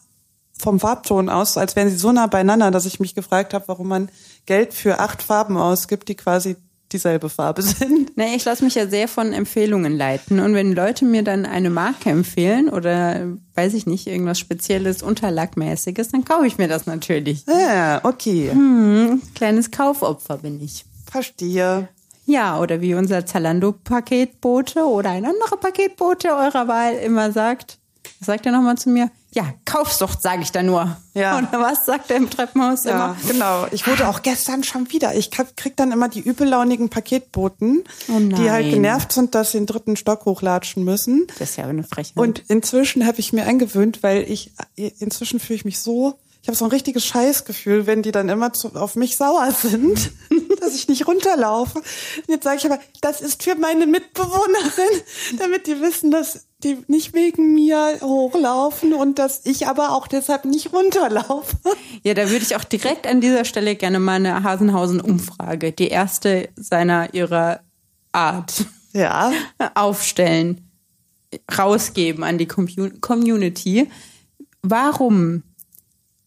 [0.58, 3.88] vom Farbton aus, als wären sie so nah beieinander, dass ich mich gefragt habe, warum
[3.90, 4.10] man
[4.46, 6.56] Geld für acht Farben ausgibt, die quasi
[6.92, 8.18] dieselbe Farbe sind.
[8.18, 10.40] Nee, ich lasse mich ja sehr von Empfehlungen leiten.
[10.40, 16.10] Und wenn Leute mir dann eine Marke empfehlen oder, weiß ich nicht, irgendwas Spezielles, Unterlackmäßiges,
[16.10, 17.46] dann kaufe ich mir das natürlich.
[17.48, 18.52] Ja, okay.
[19.36, 20.86] Kleines Kaufopfer bin ich.
[21.10, 21.90] Verstehe.
[22.26, 27.80] Ja, oder wie unser Zalando-Paketbote oder ein anderer Paketbote eurer Wahl immer sagt.
[28.20, 29.10] Was sagt er nochmal zu mir?
[29.32, 30.98] Ja, Kaufsucht, sage ich da nur.
[31.14, 31.38] Ja.
[31.38, 33.18] Und was sagt er im Treppenhaus Ja, immer?
[33.28, 33.68] genau.
[33.72, 35.14] Ich wurde auch gestern schon wieder.
[35.16, 39.68] Ich krieg, dann immer die übellaunigen Paketboten, Oh die halt genervt sind, dass sie den
[39.68, 41.28] dritten Stock hochlatschen müssen.
[41.38, 42.18] Das ist ja eine Frechheit.
[42.18, 46.58] Und inzwischen habe ich mir angewöhnt, weil ich inzwischen fühle ich mich so, ich habe
[46.58, 50.12] so ein richtiges Scheißgefühl, wenn die dann immer zu, auf mich sauer sind,
[50.62, 51.80] dass ich nicht runterlaufe.
[51.80, 51.86] Und
[52.30, 55.02] jetzt sage ich aber, das ist für meine Mitbewohnerin,
[55.40, 60.46] damit die wissen, dass die nicht wegen mir hochlaufen und dass ich aber auch deshalb
[60.46, 61.58] nicht runterlaufe.
[62.04, 66.48] Ja, da würde ich auch direkt an dieser Stelle gerne mal eine Hasenhausen-Umfrage, die erste
[66.56, 67.60] seiner ihrer
[68.14, 68.54] Art,
[68.94, 69.32] Ja.
[69.76, 70.70] aufstellen,
[71.58, 73.90] rausgeben an die Commu- Community.
[74.62, 75.44] Warum?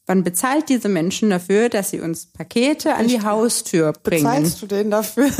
[0.06, 4.24] Man bezahlt diese Menschen dafür, dass sie uns Pakete an die Haustür bringen.
[4.24, 5.30] Bezahlst du den dafür?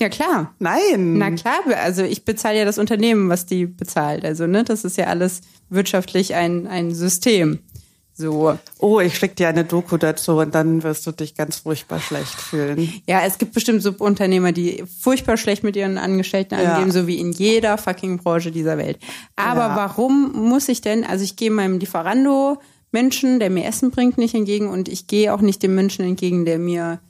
[0.00, 0.54] Ja, klar.
[0.60, 1.18] Nein.
[1.18, 4.24] Na klar, also ich bezahle ja das Unternehmen, was die bezahlt.
[4.24, 5.40] Also, ne, das ist ja alles
[5.70, 7.58] wirtschaftlich ein, ein System.
[8.14, 8.56] So.
[8.78, 12.34] Oh, ich schick dir eine Doku dazu und dann wirst du dich ganz furchtbar schlecht
[12.34, 12.92] fühlen.
[13.06, 16.74] Ja, es gibt bestimmt Subunternehmer, die furchtbar schlecht mit ihren Angestellten Ja.
[16.74, 18.98] angeben, so wie in jeder fucking Branche dieser Welt.
[19.36, 19.76] Aber Ja.
[19.76, 22.58] warum muss ich denn, also ich gehe meinem Lieferando
[22.90, 26.44] Menschen, der mir Essen bringt, nicht entgegen und ich gehe auch nicht dem Menschen entgegen,
[26.44, 27.00] der mir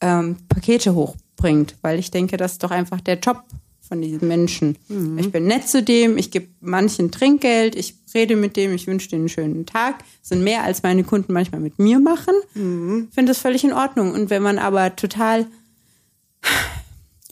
[0.00, 3.42] ähm, Pakete hochbringt, weil ich denke, das ist doch einfach der Job
[3.80, 4.78] von diesem Menschen.
[4.88, 5.18] Mhm.
[5.18, 9.08] Ich bin nett zu dem, ich gebe manchen Trinkgeld, ich rede mit dem, ich wünsche
[9.10, 9.98] denen einen schönen Tag.
[10.20, 12.34] Das sind mehr, als meine Kunden manchmal mit mir machen.
[12.54, 13.08] Mhm.
[13.12, 14.12] Finde das völlig in Ordnung.
[14.12, 15.46] Und wenn man aber total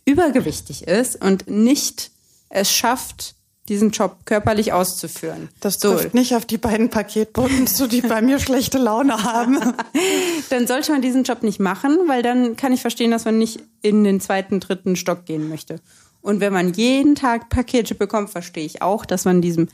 [0.05, 2.11] übergewichtig ist und nicht
[2.51, 3.37] es schafft,
[3.71, 5.49] diesen Job körperlich auszuführen.
[5.61, 9.59] Das so, trifft nicht auf die beiden Paketboten zu, die bei mir schlechte Laune haben.
[10.51, 13.63] dann sollte man diesen Job nicht machen, weil dann kann ich verstehen, dass man nicht
[13.81, 15.81] in den zweiten, dritten Stock gehen möchte.
[16.21, 19.69] Und wenn man jeden Tag Pakete bekommt, verstehe ich auch, dass man diesem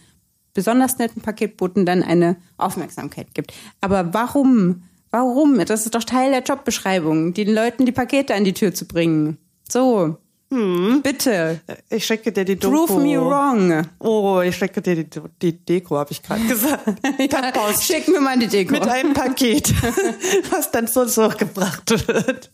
[0.53, 3.55] besonders netten Paketboten dann eine Aufmerksamkeit gibt.
[3.81, 4.85] Aber warum?
[5.11, 5.59] Warum?
[5.65, 9.39] Das ist doch Teil der Jobbeschreibung, den Leuten die Pakete an die Tür zu bringen.
[9.69, 10.19] So.
[10.49, 11.61] Bitte.
[11.91, 12.87] Ich schicke dir die Doku.
[12.87, 13.87] Prove me wrong.
[13.99, 16.85] Oh, ich schicke dir die, die Deko, habe ich gerade gesagt.
[17.03, 17.85] Per Post.
[17.85, 18.73] Schick mir mal die Deko.
[18.73, 19.75] Mit einem Paket,
[20.51, 22.51] was dann so zurückgebracht wird.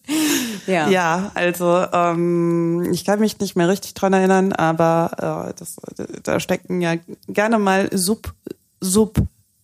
[0.67, 0.89] Ja.
[0.89, 5.77] Ja, also ähm, ich kann mich nicht mehr richtig dran erinnern, aber äh, das,
[6.23, 6.95] da stecken ja
[7.29, 8.33] gerne mal Sub,
[8.81, 9.19] Sub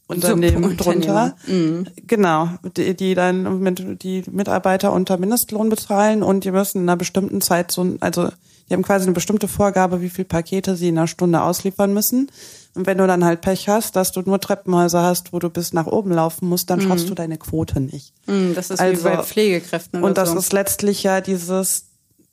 [0.08, 1.36] Unternehmen drunter.
[2.06, 6.96] Genau, die, die dann mit die Mitarbeiter unter Mindestlohn bezahlen und die müssen in einer
[6.96, 8.28] bestimmten Zeit so, also
[8.68, 12.30] die haben quasi eine bestimmte Vorgabe, wie viel Pakete sie in einer Stunde ausliefern müssen.
[12.74, 15.72] Und wenn du dann halt Pech hast, dass du nur Treppenhäuser hast, wo du bis
[15.72, 18.12] nach oben laufen musst, dann schaffst du deine Quote nicht.
[18.26, 20.38] Mm, Das ist Also- wie bei Pflegekräften oder Und das so.
[20.38, 21.86] ist letztlich ja dieses,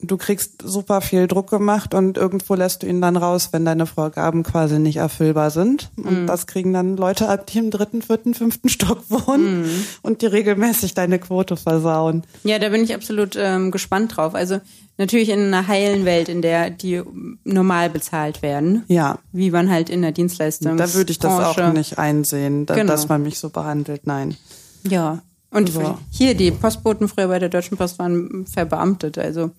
[0.07, 3.85] du kriegst super viel Druck gemacht und irgendwo lässt du ihn dann raus, wenn deine
[3.85, 5.89] Vorgaben quasi nicht erfüllbar sind.
[5.97, 6.27] Und Mhm.
[6.27, 9.69] das kriegen dann Leute ab, die im dritten, vierten, fünften Stock wohnen Mhm.
[10.01, 12.23] und die regelmäßig deine Quote versauen.
[12.43, 14.35] Ja, da bin ich absolut ähm, gespannt drauf.
[14.35, 14.59] Also
[14.97, 17.01] natürlich in einer heilen Welt, in der die
[17.43, 18.83] normal bezahlt werden.
[18.87, 19.19] Ja.
[19.31, 20.77] Wie man halt in der Dienstleistung.
[20.77, 22.91] Da würde ich das auch nicht einsehen, da, Genau.
[22.91, 24.07] dass man mich so behandelt.
[24.07, 24.35] Nein.
[24.83, 25.19] Ja.
[25.51, 25.97] Und So.
[26.11, 29.17] hier, die Postboten früher bei der Deutschen Post waren verbeamtet.
[29.17, 29.51] Also,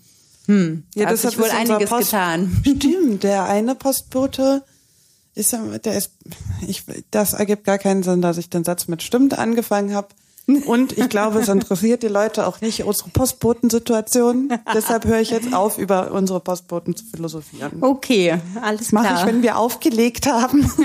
[0.47, 2.63] hm, da hat deshalb sich wohl einiges Post- getan.
[2.65, 4.63] Stimmt, der eine Postbote
[5.35, 6.13] ist, ja- der ist,
[6.67, 10.09] ich, das ergibt gar keinen Sinn, dass ich den Satz mit stimmt angefangen habe.
[10.67, 14.53] Und ich glaube, es interessiert die Leute auch nicht unsere Postbotensituation.
[14.75, 17.73] Deshalb höre ich jetzt auf, über unsere Postboten zu philosophieren.
[17.81, 19.21] Okay, alles Das mache klar.
[19.21, 20.71] ich, wenn wir aufgelegt haben.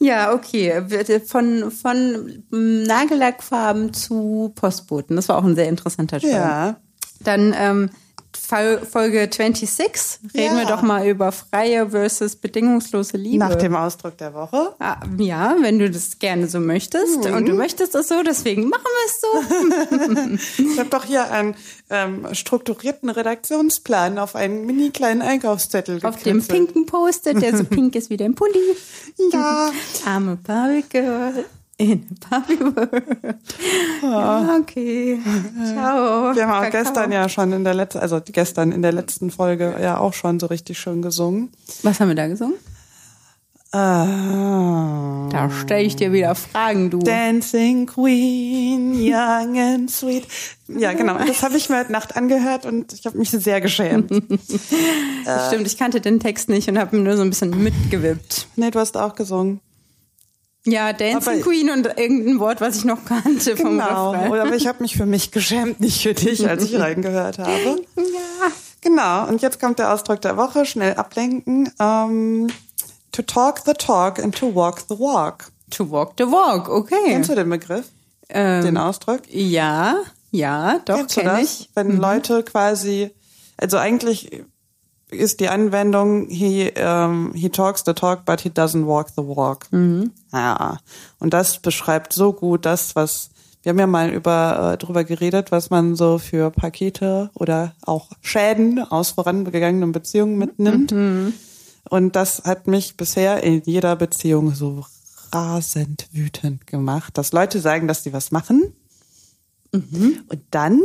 [0.00, 0.82] ja, okay.
[1.24, 5.14] Von, von Nagellackfarben zu Postboten.
[5.16, 6.26] Das war auch ein sehr interessanter Show.
[6.26, 6.76] Ja.
[7.24, 7.90] Dann ähm,
[8.34, 10.68] Fol- Folge 26 reden wir Ja.
[10.68, 13.36] doch mal über freie versus bedingungslose Liebe.
[13.38, 14.74] Nach dem Ausdruck der Woche.
[14.78, 17.26] Ah, ja, wenn du das gerne so möchtest.
[17.26, 17.46] Und Mhm.
[17.46, 20.62] du möchtest das so, deswegen machen wir es so.
[20.72, 21.54] Ich habe doch hier einen
[21.90, 26.48] ähm, strukturierten Redaktionsplan auf einen mini kleinen Einkaufszettel Auf dem gekritzelt.
[26.48, 28.58] pinken Post-it, der so pink ist wie dein Pulli.
[29.30, 29.70] Ja.
[30.06, 31.44] I'm a Barbie girl
[31.78, 33.36] in a Barbie world.
[34.02, 35.18] Ja, okay.
[35.64, 36.34] Ciao.
[36.34, 36.82] Wir haben auch Kakao.
[36.82, 40.38] gestern ja schon in der letzten, also gestern in der letzten Folge ja auch schon
[40.38, 41.50] so richtig schön gesungen.
[41.82, 42.54] Was haben wir da gesungen?
[43.74, 45.28] Ah.
[45.30, 46.98] Da stelle ich dir wieder Fragen, du.
[46.98, 50.26] Dancing Queen, young and sweet.
[50.68, 51.16] Ja, genau.
[51.24, 54.10] Das habe ich mir heute Nacht angehört und ich habe mich sehr geschämt.
[55.46, 58.48] Stimmt, ich kannte den Text nicht und habe mir nur so ein bisschen mitgewippt.
[58.56, 59.60] nee, du hast auch gesungen.
[60.64, 64.12] Ja, Dancing Aber- Queen und irgendein Wort, was ich noch kannte vom Genau.
[64.12, 64.40] Refrain.
[64.40, 67.50] Aber ich habe mich für mich geschämt, nicht für dich, als ich reingehört habe.
[67.96, 68.48] Ja.
[68.80, 69.26] Genau.
[69.28, 70.64] Und jetzt kommt der Ausdruck der Woche.
[70.64, 71.72] Schnell ablenken.
[71.80, 72.48] Ähm,
[73.12, 75.50] To talk the talk and to walk the walk.
[75.70, 76.94] To walk the walk, okay.
[77.06, 77.84] Kennst du den Begriff?
[78.30, 79.20] Ähm, den Ausdruck?
[79.28, 79.96] Ja,
[80.30, 81.68] ja, doch, kenne ich.
[81.74, 83.10] Wenn Leute quasi,
[83.58, 84.42] also eigentlich
[85.12, 89.66] ist die Anwendung, he, um, he talks the talk, but he doesn't walk the walk.
[90.32, 90.78] Ja.
[91.18, 93.30] Und das beschreibt so gut das, was,
[93.62, 98.10] wir haben ja mal über, äh, drüber geredet, was man so für Pakete oder auch
[98.20, 100.92] Schäden aus vorangegangenen Beziehungen mitnimmt.
[101.88, 104.84] Und das hat mich bisher in jeder Beziehung so
[105.32, 108.72] rasend wütend gemacht, dass Leute sagen, dass sie was machen.
[109.72, 110.80] Und dann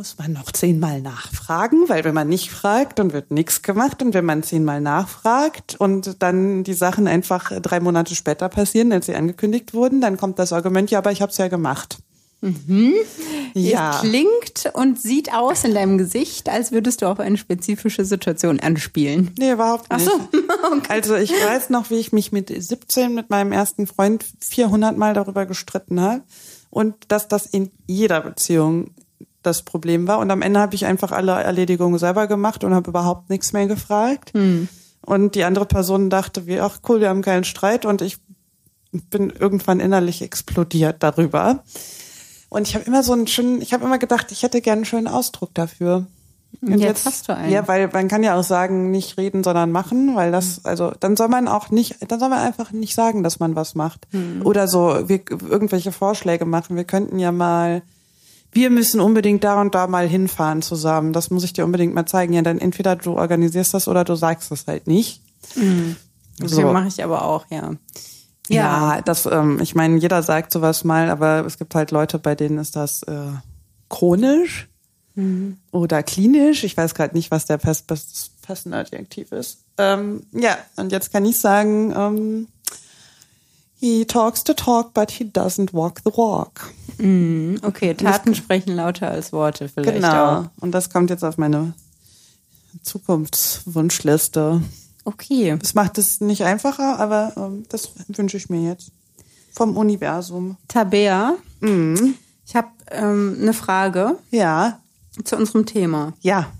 [0.00, 4.00] muss man noch zehnmal nachfragen, weil wenn man nicht fragt, dann wird nichts gemacht.
[4.02, 9.04] Und wenn man zehnmal nachfragt und dann die Sachen einfach drei Monate später passieren, als
[9.04, 11.98] sie angekündigt wurden, dann kommt das Argument, ja, aber ich habe es ja gemacht.
[13.52, 13.90] Ja.
[13.90, 18.58] Es klingt und sieht aus in deinem Gesicht, als würdest du auf eine spezifische Situation
[18.58, 19.32] anspielen.
[19.38, 20.08] Nee, überhaupt nicht.
[20.08, 20.80] Ach so.
[20.88, 25.12] Also ich weiß noch, wie ich mich mit 17 mit meinem ersten Freund 400 Mal
[25.12, 26.22] darüber gestritten habe
[26.70, 28.92] und dass das in jeder Beziehung
[29.42, 30.18] das Problem war.
[30.18, 33.66] Und am Ende habe ich einfach alle Erledigungen selber gemacht und habe überhaupt nichts mehr
[33.66, 34.32] gefragt.
[35.02, 38.18] Und die andere Person dachte, wie, ach cool, wir haben keinen Streit und ich
[38.92, 41.62] bin irgendwann innerlich explodiert darüber.
[42.48, 44.84] Und ich habe immer so einen schönen, ich habe immer gedacht, ich hätte gerne einen
[44.84, 46.06] schönen Ausdruck dafür.
[46.60, 47.52] Und Jetzt hast du einen.
[47.52, 51.16] Ja, weil man kann ja auch sagen, nicht reden, sondern machen, weil das, also dann
[51.16, 54.08] soll man auch nicht, dann soll man einfach nicht sagen, dass man was macht.
[54.42, 56.74] Oder so, wir irgendwelche Vorschläge machen.
[56.74, 57.82] Wir könnten ja mal,
[58.52, 61.12] wir müssen unbedingt da und da mal hinfahren zusammen.
[61.12, 62.32] Das muss ich dir unbedingt mal zeigen.
[62.32, 65.22] Ja, dann entweder du organisierst das oder du sagst es halt nicht.
[66.38, 66.62] Das So.
[66.72, 67.74] mache ich aber auch, ja.
[68.48, 72.34] Ja, das, ähm, ich meine, jeder sagt sowas mal, aber es gibt halt Leute, bei
[72.34, 73.30] denen ist das äh,
[73.88, 74.66] chronisch
[75.70, 76.64] oder klinisch.
[76.64, 79.58] Ich weiß gerade nicht, was der pass pass passende Adjektiv ist.
[79.76, 82.48] Ähm, ja, und jetzt kann ich sagen, ähm,
[83.78, 86.72] he talks the talk, but he doesn't walk the walk.
[87.62, 90.40] Okay, Taten sprechen lauter als Worte vielleicht Genau.
[90.40, 90.44] auch.
[90.60, 91.72] Und das kommt jetzt auf meine
[92.82, 94.62] Zukunftswunschliste.
[95.04, 95.56] Okay.
[95.58, 98.92] Das macht es nicht einfacher, aber ähm, das wünsche ich mir jetzt
[99.52, 100.56] vom Universum.
[100.68, 104.80] Tabea, ich habe ähm, eine Frage Ja,
[105.24, 106.12] zu unserem Thema.
[106.20, 106.50] ja.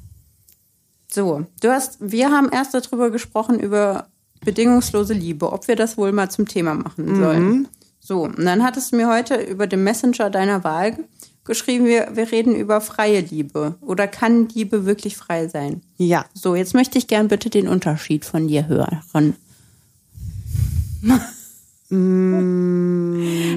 [1.12, 4.06] So, du hast, wir haben erst darüber gesprochen, über
[4.44, 7.68] bedingungslose Liebe, ob wir das wohl mal zum Thema machen sollen.
[8.00, 10.96] So, und dann hattest du mir heute über den Messenger deiner Wahl
[11.44, 13.74] geschrieben, wir, wir reden über freie Liebe.
[13.80, 15.82] Oder kann Liebe wirklich frei sein?
[15.96, 16.24] Ja.
[16.34, 19.36] So, jetzt möchte ich gern bitte den Unterschied von dir hören.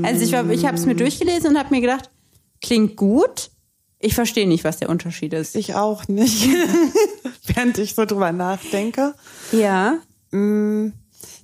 [0.04, 2.10] also ich, ich habe es mir durchgelesen und habe mir gedacht,
[2.62, 3.52] klingt gut.
[4.00, 5.56] Ich verstehe nicht, was der Unterschied ist.
[5.56, 6.50] Ich auch nicht.
[7.46, 9.14] Während ich so drüber nachdenke.
[9.52, 10.00] Ja.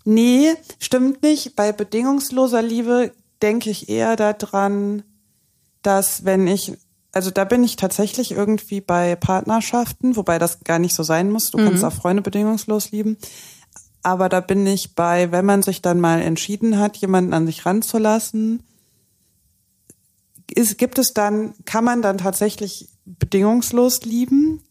[0.06, 1.56] Nee, stimmt nicht.
[1.56, 5.04] Bei bedingungsloser Liebe denke ich eher daran,
[5.82, 6.74] dass wenn ich,
[7.12, 11.52] also da bin ich tatsächlich irgendwie bei Partnerschaften, wobei das gar nicht so sein muss.
[11.52, 13.18] Du kannst auch Freunde bedingungslos lieben.
[14.02, 17.66] Aber da bin ich bei, wenn man sich dann mal entschieden hat, jemanden an sich
[17.66, 18.64] ranzulassen,
[20.54, 24.64] ist, gibt es dann, kann man dann tatsächlich bedingungslos lieben?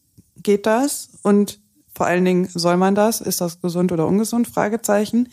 [0.42, 1.10] Geht das?
[1.22, 1.60] Und
[1.98, 3.20] vor allen Dingen, soll man das?
[3.20, 4.46] Ist das gesund oder ungesund?
[4.46, 5.28] Fragezeichen.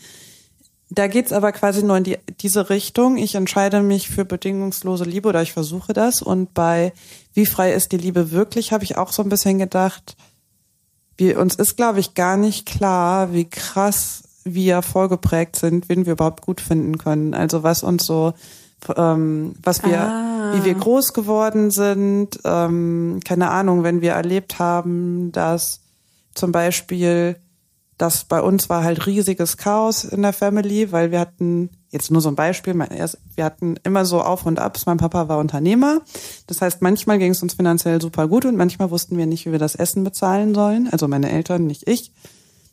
[0.90, 3.18] Da geht's aber quasi nur in die, diese Richtung.
[3.18, 6.22] Ich entscheide mich für bedingungslose Liebe oder ich versuche das.
[6.22, 6.92] Und bei
[7.34, 10.16] wie frei ist die Liebe wirklich, habe ich auch so ein bisschen gedacht,
[11.16, 16.14] wir, uns ist, glaube ich, gar nicht klar, wie krass wir vorgeprägt sind, wen wir
[16.14, 17.32] überhaupt gut finden können.
[17.32, 18.34] Also was uns so,
[18.96, 20.52] ähm, was wir, Ah.
[20.54, 25.80] wie wir groß geworden sind, ähm, keine Ahnung, wenn wir erlebt haben, dass
[26.36, 27.36] zum Beispiel,
[27.98, 32.20] das bei uns war halt riesiges Chaos in der Family, weil wir hatten, jetzt nur
[32.20, 34.86] so ein Beispiel, wir hatten immer so Auf und Abs.
[34.86, 36.02] Mein Papa war Unternehmer.
[36.46, 39.52] Das heißt, manchmal ging es uns finanziell super gut und manchmal wussten wir nicht, wie
[39.52, 40.88] wir das Essen bezahlen sollen.
[40.92, 42.12] Also meine Eltern, nicht ich.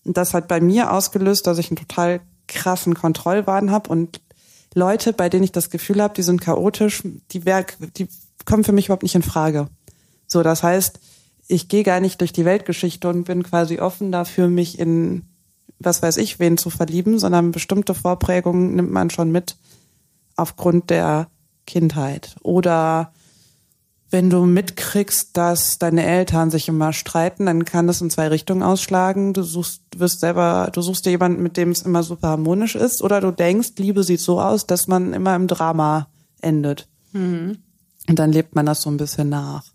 [0.03, 4.19] Und das hat bei mir ausgelöst, dass ich einen total krassen Kontrollwahn habe und
[4.75, 8.07] Leute, bei denen ich das Gefühl habe, die sind chaotisch, die, wär, die
[8.45, 9.67] kommen für mich überhaupt nicht in Frage.
[10.27, 10.99] So, das heißt,
[11.47, 15.23] ich gehe gar nicht durch die Weltgeschichte und bin quasi offen dafür, mich in
[15.79, 19.57] was weiß ich, wen zu verlieben, sondern bestimmte Vorprägungen nimmt man schon mit
[20.35, 21.27] aufgrund der
[21.65, 22.35] Kindheit.
[22.41, 23.11] Oder
[24.09, 28.63] wenn du mitkriegst, dass deine Eltern sich immer streiten, dann kann das in zwei Richtungen
[28.63, 29.33] ausschlagen.
[29.33, 33.01] Du suchst, wirst selber, du suchst dir jemanden, mit dem es immer super harmonisch ist,
[33.01, 36.07] oder du denkst, Liebe sieht so aus, dass man immer im Drama
[36.41, 36.87] endet.
[38.07, 39.72] Und dann lebt man das so ein bisschen nach.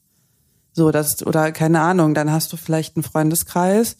[0.78, 3.96] So, das, oder keine Ahnung, dann hast du vielleicht einen Freundeskreis,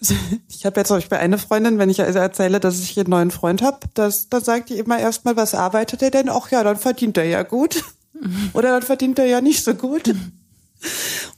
[0.48, 3.30] ich habe jetzt zum Beispiel eine Freundin, wenn ich also erzähle, dass ich einen neuen
[3.30, 6.28] Freund habe, das, dann sagt die immer erstmal, was arbeitet er denn?
[6.28, 7.84] Ach ja, dann verdient er ja gut.
[8.54, 10.12] Oder dann verdient er ja nicht so gut.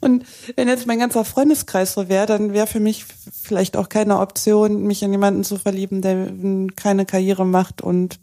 [0.00, 0.24] Und
[0.56, 4.84] wenn jetzt mein ganzer Freundeskreis so wäre, dann wäre für mich vielleicht auch keine Option,
[4.84, 6.32] mich in jemanden zu verlieben, der
[6.76, 8.20] keine Karriere macht und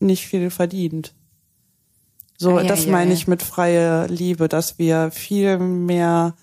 [0.00, 1.12] nicht viel verdient.
[2.42, 3.16] So, ah, ja, das ja, meine ja.
[3.16, 6.34] ich mit freie Liebe, dass wir viel mehr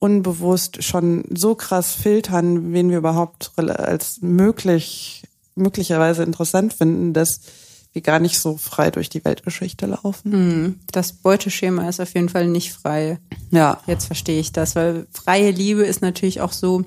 [0.00, 5.22] unbewusst schon so krass filtern, wen wir überhaupt als möglich,
[5.54, 7.42] möglicherweise interessant finden, dass
[7.92, 10.32] wir gar nicht so frei durch die Weltgeschichte laufen.
[10.32, 13.20] Hm, das Beuteschema ist auf jeden Fall nicht frei.
[13.52, 13.80] Ja.
[13.86, 16.84] Jetzt verstehe ich das, weil freie Liebe ist natürlich auch so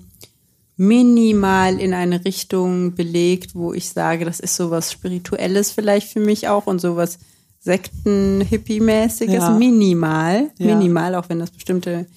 [0.76, 6.50] minimal in eine Richtung belegt, wo ich sage, das ist sowas Spirituelles vielleicht für mich
[6.50, 7.18] auch und sowas
[7.64, 9.52] Sekten-Hippie-mäßiges, ja.
[9.52, 10.76] minimal, ja.
[10.76, 12.08] minimal, auch wenn das bestimmte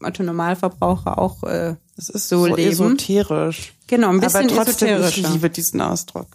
[0.00, 2.70] Autonormalverbraucher auch äh, das ist so, so leben.
[2.70, 3.74] esoterisch.
[3.86, 5.18] Genau, ein bisschen Aber trotzdem, esoterisch.
[5.18, 6.26] Ich liebe diesen Ausdruck.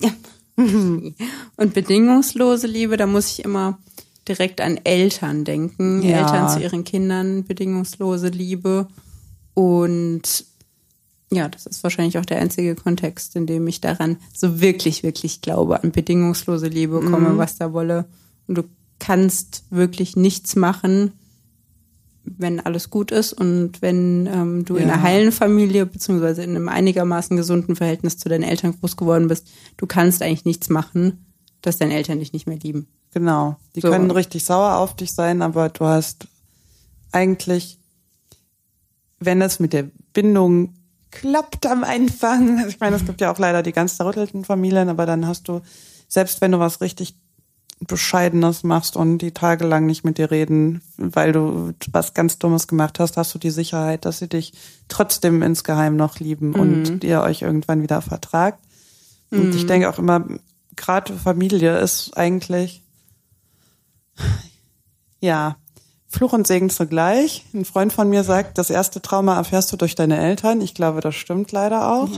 [0.00, 0.10] Ja.
[0.56, 3.78] Und bedingungslose Liebe, da muss ich immer
[4.28, 6.02] direkt an Eltern denken.
[6.02, 6.18] Ja.
[6.18, 8.88] Eltern zu ihren Kindern, bedingungslose Liebe.
[9.54, 10.44] Und
[11.32, 15.40] ja, das ist wahrscheinlich auch der einzige Kontext, in dem ich daran so wirklich, wirklich
[15.40, 17.38] glaube, an bedingungslose Liebe komme, mhm.
[17.38, 18.04] was da wolle.
[18.46, 18.64] Und du
[18.98, 21.12] kannst wirklich nichts machen,
[22.24, 24.82] wenn alles gut ist und wenn ähm, du ja.
[24.82, 29.26] in einer heilen Familie beziehungsweise in einem einigermaßen gesunden Verhältnis zu deinen Eltern groß geworden
[29.26, 31.24] bist, du kannst eigentlich nichts machen,
[31.62, 32.86] dass deine Eltern dich nicht mehr lieben.
[33.12, 33.56] Genau.
[33.74, 33.90] Die so.
[33.90, 36.28] können richtig sauer auf dich sein, aber du hast
[37.10, 37.78] eigentlich,
[39.18, 40.74] wenn es mit der Bindung
[41.12, 44.88] klappt am Anfang, also ich meine, es gibt ja auch leider die ganz zerrüttelten Familien,
[44.88, 45.60] aber dann hast du,
[46.08, 47.14] selbst wenn du was richtig
[47.86, 52.98] Bescheidenes machst und die tagelang nicht mit dir reden, weil du was ganz Dummes gemacht
[53.00, 54.52] hast, hast du die Sicherheit, dass sie dich
[54.88, 56.60] trotzdem insgeheim noch lieben mhm.
[56.60, 58.60] und ihr euch irgendwann wieder vertragt.
[59.30, 59.40] Mhm.
[59.40, 59.68] Und ich mhm.
[59.68, 60.24] denke auch immer,
[60.76, 62.82] gerade Familie ist eigentlich,
[65.20, 65.56] ja,
[66.12, 67.46] Fluch und Segen zugleich.
[67.54, 70.60] Ein Freund von mir sagt, das erste Trauma erfährst du durch deine Eltern.
[70.60, 72.10] Ich glaube, das stimmt leider auch.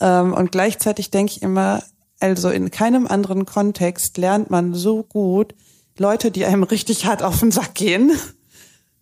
[0.00, 0.20] Ja.
[0.20, 1.82] Ähm, und gleichzeitig denke ich immer,
[2.20, 5.54] also in keinem anderen Kontext lernt man so gut
[5.98, 8.12] Leute, die einem richtig hart auf den Sack gehen,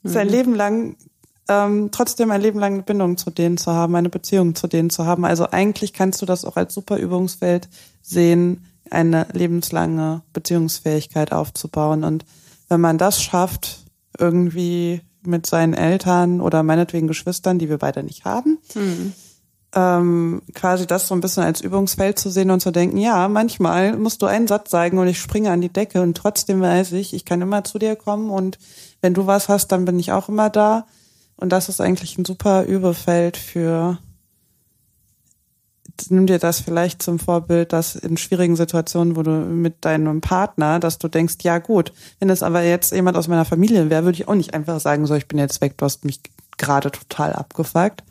[0.03, 0.09] mhm.
[0.09, 0.97] sein Leben lang
[1.49, 4.91] ähm, trotzdem ein Leben lang eine Bindung zu denen zu haben, eine Beziehung zu denen
[4.91, 5.25] zu haben.
[5.25, 7.69] Also eigentlich kannst du das auch als super Übungsfeld
[8.03, 12.05] sehen, eine lebenslange Beziehungsfähigkeit aufzubauen.
[12.05, 12.25] Und
[12.69, 13.80] wenn man das schafft,
[14.21, 19.13] irgendwie mit seinen Eltern oder meinetwegen Geschwistern, die wir beide nicht haben, mhm
[19.75, 23.97] ähm, quasi das so ein bisschen als Übungsfeld zu sehen und zu denken, ja, manchmal
[23.97, 27.15] musst du einen Satz sagen und ich springe an die Decke und trotzdem weiß ich,
[27.15, 28.59] ich kann immer zu dir kommen und
[29.01, 30.87] wenn du was hast, dann bin ich auch immer da.
[31.37, 33.99] Und das ist eigentlich ein super Übefeld für,
[36.09, 40.81] nimm dir das vielleicht zum Vorbild, dass in schwierigen Situationen, wo du mit deinem Partner,
[40.81, 44.17] dass du denkst, ja gut, wenn es aber jetzt jemand aus meiner Familie wäre, würde
[44.17, 46.21] ich auch nicht einfach sagen, so, ich bin jetzt weg, du hast mich
[46.59, 48.03] gerade total abgefuckt.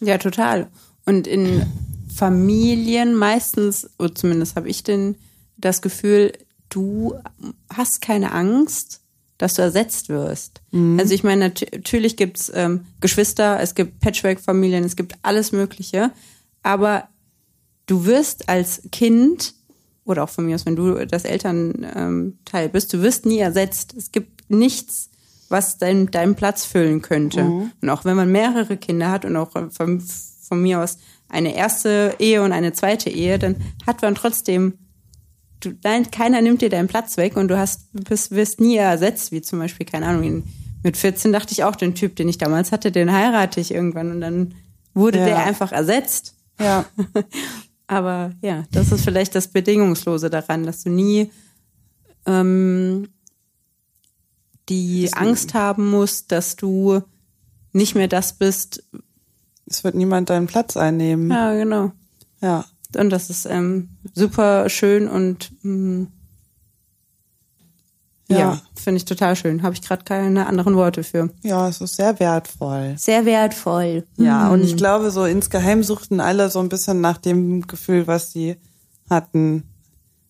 [0.00, 0.68] Ja, total.
[1.04, 1.66] Und in
[2.14, 5.16] Familien meistens, oder zumindest habe ich den,
[5.56, 6.32] das Gefühl,
[6.68, 7.14] du
[7.68, 9.00] hast keine Angst,
[9.38, 10.60] dass du ersetzt wirst.
[10.70, 10.98] Mhm.
[11.00, 16.10] Also ich meine, natürlich gibt's ähm, Geschwister, es gibt Patchwork-Familien, es gibt alles Mögliche,
[16.62, 17.08] aber
[17.90, 19.54] du wirst als Kind
[20.04, 23.94] oder auch von mir aus, wenn du das Elternteil bist, du wirst nie ersetzt.
[23.96, 25.10] Es gibt nichts,
[25.48, 27.42] was deinen deinen Platz füllen könnte.
[27.44, 27.72] Mhm.
[27.82, 32.14] Und auch wenn man mehrere Kinder hat und auch von, von mir aus eine erste
[32.18, 34.74] Ehe und eine zweite Ehe, dann hat man trotzdem,
[35.60, 39.32] du, nein, keiner nimmt dir deinen Platz weg und du hast, bist, wirst nie ersetzt,
[39.32, 40.44] wie zum Beispiel, keine Ahnung,
[40.82, 44.10] mit 14 dachte ich auch, den Typ, den ich damals hatte, den heirate ich irgendwann
[44.10, 44.54] und dann
[44.94, 45.24] wurde ja.
[45.26, 46.34] der einfach ersetzt.
[46.58, 46.84] Ja.
[47.90, 51.32] Aber ja, das ist vielleicht das Bedingungslose daran, dass du nie
[52.24, 53.08] ähm,
[54.68, 57.02] die Angst haben musst, dass du
[57.72, 58.84] nicht mehr das bist,
[59.66, 61.32] es wird niemand deinen Platz einnehmen.
[61.32, 61.90] Ja, genau.
[62.40, 62.64] Ja.
[62.96, 66.12] Und das ist ähm, super schön und mh, mm,
[68.30, 69.62] ja, ja finde ich total schön.
[69.62, 71.30] Habe ich gerade keine anderen Worte für.
[71.42, 72.94] Ja, es ist sehr wertvoll.
[72.96, 74.04] Sehr wertvoll.
[74.16, 74.52] Ja, mhm.
[74.52, 78.56] und ich glaube, so insgeheim suchten alle so ein bisschen nach dem Gefühl, was sie
[79.08, 79.64] hatten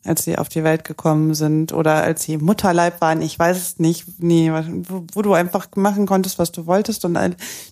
[0.05, 3.57] als sie auf die Welt gekommen sind oder als sie im Mutterleib waren, ich weiß
[3.57, 4.51] es nicht, nee,
[4.89, 7.19] wo, wo du einfach machen konntest, was du wolltest und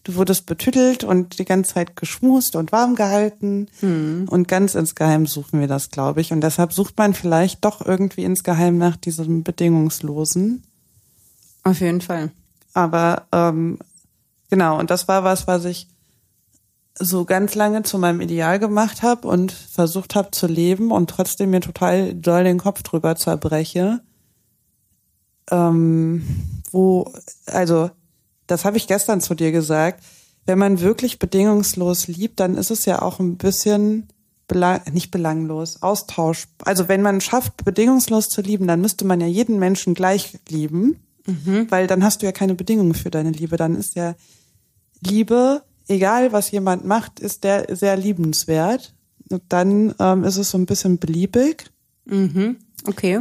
[0.04, 4.26] du wurdest betüttelt und die ganze Zeit geschmust und warm gehalten mhm.
[4.28, 8.24] und ganz insgeheim suchen wir das, glaube ich und deshalb sucht man vielleicht doch irgendwie
[8.24, 10.62] insgeheim nach diesem bedingungslosen.
[11.64, 12.30] Auf jeden Fall.
[12.74, 13.78] Aber ähm,
[14.50, 15.88] genau und das war was, was ich
[16.98, 21.50] so ganz lange zu meinem Ideal gemacht habe und versucht habe zu leben und trotzdem
[21.50, 24.00] mir total doll den Kopf drüber zerbreche.
[25.50, 26.22] Ähm,
[26.70, 27.12] wo,
[27.46, 27.90] also,
[28.46, 30.02] das habe ich gestern zu dir gesagt.
[30.46, 34.08] Wenn man wirklich bedingungslos liebt, dann ist es ja auch ein bisschen
[34.48, 36.48] belang, nicht belanglos, Austausch.
[36.64, 41.00] Also wenn man schafft, bedingungslos zu lieben, dann müsste man ja jeden Menschen gleich lieben,
[41.26, 41.66] mhm.
[41.70, 43.56] weil dann hast du ja keine Bedingungen für deine Liebe.
[43.58, 44.14] Dann ist ja
[45.00, 48.94] Liebe, egal was jemand macht, ist der sehr liebenswert.
[49.30, 51.70] Und dann ähm, ist es so ein bisschen beliebig.
[52.04, 52.56] Mhm.
[52.86, 53.20] Okay.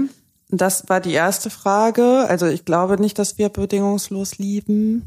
[0.49, 2.25] Das war die erste Frage.
[2.29, 5.05] Also ich glaube nicht, dass wir bedingungslos lieben.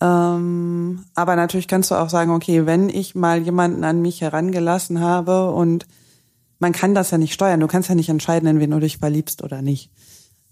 [0.00, 5.00] Ähm, aber natürlich kannst du auch sagen, okay, wenn ich mal jemanden an mich herangelassen
[5.00, 5.86] habe und
[6.58, 8.98] man kann das ja nicht steuern, du kannst ja nicht entscheiden, in wen du dich
[8.98, 9.90] verliebst oder nicht.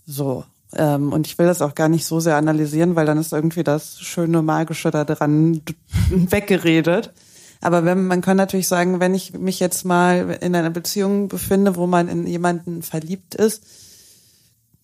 [0.06, 0.44] So.
[0.74, 3.64] Ähm, und ich will das auch gar nicht so sehr analysieren, weil dann ist irgendwie
[3.64, 5.62] das schöne Magische da dran
[6.10, 7.12] weggeredet.
[7.60, 11.76] Aber wenn, man kann natürlich sagen, wenn ich mich jetzt mal in einer Beziehung befinde,
[11.76, 13.62] wo man in jemanden verliebt ist,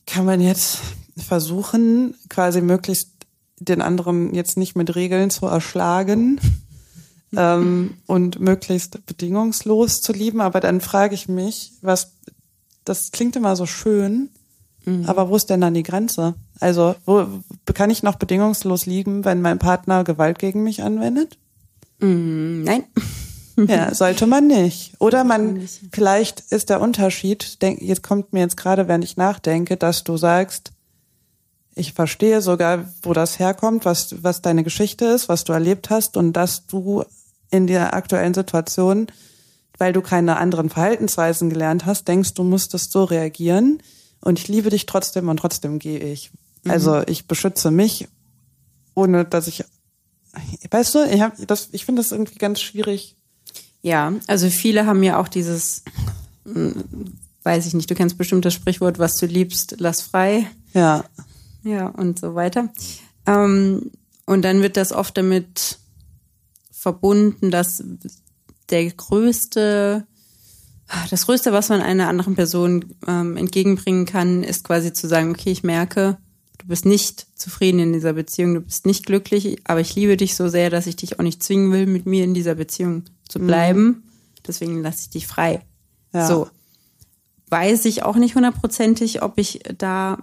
[0.07, 0.78] kann man jetzt
[1.16, 3.11] versuchen, quasi möglichst
[3.61, 6.41] den anderen jetzt nicht mit Regeln zu erschlagen
[7.37, 10.41] ähm, und möglichst bedingungslos zu lieben.
[10.41, 12.12] Aber dann frage ich mich, was,
[12.85, 14.30] das klingt immer so schön,
[14.85, 15.07] mhm.
[15.07, 16.35] aber wo ist denn dann die Grenze?
[16.61, 17.26] Also, wo
[17.72, 21.39] kann ich noch bedingungslos lieben, wenn mein Partner Gewalt gegen mich anwendet?
[22.01, 22.85] Mhm, nein.
[23.57, 24.95] Ja, sollte man nicht.
[24.99, 29.76] Oder man, vielleicht ist der Unterschied, denk, jetzt kommt mir jetzt gerade, wenn ich nachdenke,
[29.76, 30.72] dass du sagst,
[31.76, 36.16] ich verstehe sogar, wo das herkommt, was, was deine Geschichte ist, was du erlebt hast
[36.16, 37.05] und dass du
[37.51, 39.07] in der aktuellen Situation,
[39.78, 43.80] weil du keine anderen Verhaltensweisen gelernt hast, denkst, du musstest so reagieren
[44.24, 46.30] und ich liebe dich trotzdem und trotzdem gehe ich.
[46.64, 46.70] Mhm.
[46.70, 48.08] Also ich beschütze mich,
[48.94, 49.64] ohne dass ich,
[50.70, 53.16] weißt du, ich, hab das, ich finde das irgendwie ganz schwierig.
[53.82, 55.82] Ja, also viele haben ja auch dieses,
[56.44, 56.84] hm,
[57.42, 60.46] weiß ich nicht, du kennst bestimmt das Sprichwort, was du liebst, lass frei.
[60.72, 61.04] Ja
[61.64, 62.68] ja, und so weiter.
[63.26, 63.90] Ähm,
[64.26, 65.78] und dann wird das oft damit
[66.70, 67.82] verbunden, dass
[68.70, 70.06] der größte,
[71.11, 75.51] das größte, was man einer anderen Person ähm, entgegenbringen kann, ist quasi zu sagen, okay,
[75.51, 76.18] ich merke,
[76.59, 80.37] du bist nicht zufrieden in dieser Beziehung, du bist nicht glücklich, aber ich liebe dich
[80.37, 83.39] so sehr, dass ich dich auch nicht zwingen will, mit mir in dieser Beziehung zu
[83.39, 83.47] mhm.
[83.47, 83.85] bleiben.
[83.85, 84.03] Mhm.
[84.47, 85.62] Deswegen lasse ich dich frei.
[86.12, 86.26] Ja.
[86.26, 86.49] So.
[87.49, 90.18] Weiß ich auch nicht hundertprozentig, ob ich da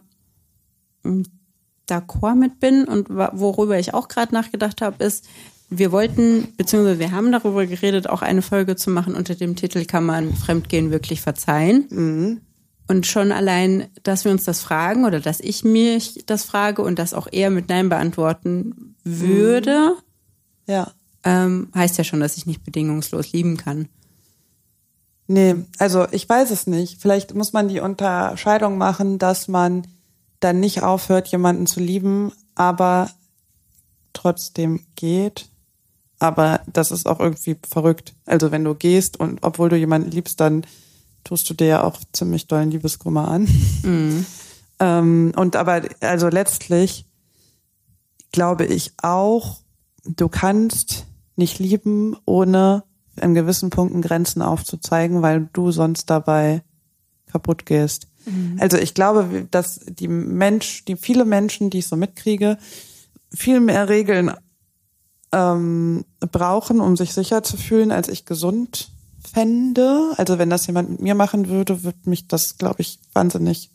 [1.88, 5.28] d'accord mit bin und worüber ich auch gerade nachgedacht habe, ist,
[5.74, 9.86] wir wollten, beziehungsweise wir haben darüber geredet, auch eine Folge zu machen unter dem Titel
[9.86, 11.88] Kann man Fremdgehen wirklich verzeihen?
[11.90, 12.42] Mhm.
[12.90, 17.00] Und schon allein, dass wir uns das fragen oder dass ich mich das frage und
[17.00, 19.96] das auch eher mit Nein beantworten würde,
[20.68, 20.74] mhm.
[20.74, 20.92] ja.
[21.24, 23.88] ähm, heißt ja schon, dass ich nicht bedingungslos lieben kann.
[25.28, 27.02] Nee, also ich weiß es nicht.
[27.02, 29.88] Vielleicht muss man die Unterscheidung machen, dass man
[30.42, 33.10] dann nicht aufhört, jemanden zu lieben, aber
[34.12, 35.51] trotzdem geht.
[36.22, 38.14] Aber das ist auch irgendwie verrückt.
[38.28, 40.68] Also wenn du gehst und obwohl du jemanden liebst, dann
[41.24, 43.48] tust du dir ja auch ziemlich dollen Liebeskummer an.
[43.82, 44.26] Mhm.
[44.80, 47.08] ähm, und aber, also letztlich
[48.32, 49.62] glaube ich auch,
[50.06, 51.08] du kannst
[51.38, 52.84] nicht lieben, ohne
[53.20, 56.62] in gewissen Punkten Grenzen aufzuzeigen, weil du sonst dabei
[57.32, 58.08] kaputt gehst.
[58.28, 58.58] Mhm.
[58.60, 62.60] Also ich glaube, dass die Mensch, die viele Menschen, die ich so mitkriege,
[63.34, 64.32] viel mehr Regeln
[65.32, 68.90] ähm, brauchen, um sich sicher zu fühlen, als ich gesund
[69.22, 70.12] fände.
[70.18, 73.70] Also wenn das jemand mit mir machen würde, würde mich das, glaube ich, wahnsinnig.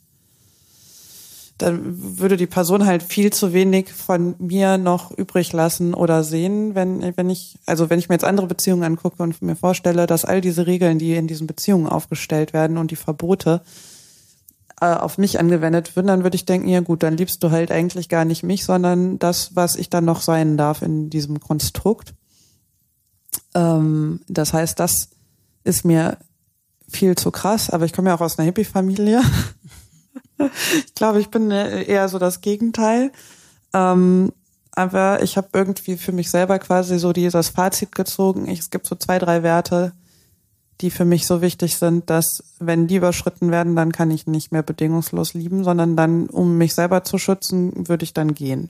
[1.58, 6.74] Dann würde die Person halt viel zu wenig von mir noch übrig lassen oder sehen,
[6.74, 10.26] wenn, wenn ich, also wenn ich mir jetzt andere Beziehungen angucke und mir vorstelle, dass
[10.26, 13.62] all diese Regeln, die in diesen Beziehungen aufgestellt werden und die Verbote,
[14.80, 17.70] äh, auf mich angewendet würden, dann würde ich denken, ja gut, dann liebst du halt
[17.70, 22.14] eigentlich gar nicht mich, sondern das, was ich dann noch sein darf in diesem Konstrukt.
[23.54, 25.10] Ähm, das heißt, das
[25.64, 26.18] ist mir
[26.88, 29.22] viel zu krass, aber ich komme ja auch aus einer Hippie-Familie.
[30.86, 33.12] ich glaube, ich bin eher so das Gegenteil.
[33.72, 34.32] Ähm,
[34.72, 38.46] aber ich habe irgendwie für mich selber quasi so dieses Fazit gezogen.
[38.46, 39.92] Ich, es gibt so zwei, drei Werte,
[40.80, 44.52] die für mich so wichtig sind, dass wenn die überschritten werden, dann kann ich nicht
[44.52, 48.68] mehr bedingungslos lieben, sondern dann, um mich selber zu schützen, würde ich dann gehen.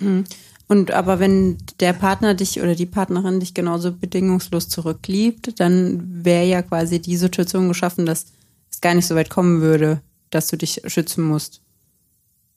[0.00, 0.24] Mhm.
[0.68, 6.46] Und aber wenn der Partner dich oder die Partnerin dich genauso bedingungslos zurückliebt, dann wäre
[6.46, 8.26] ja quasi die Situation geschaffen, dass
[8.70, 11.62] es gar nicht so weit kommen würde, dass du dich schützen musst.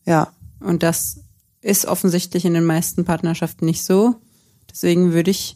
[0.05, 0.33] Ja.
[0.59, 1.21] Und das
[1.61, 4.15] ist offensichtlich in den meisten Partnerschaften nicht so.
[4.69, 5.55] Deswegen würde ich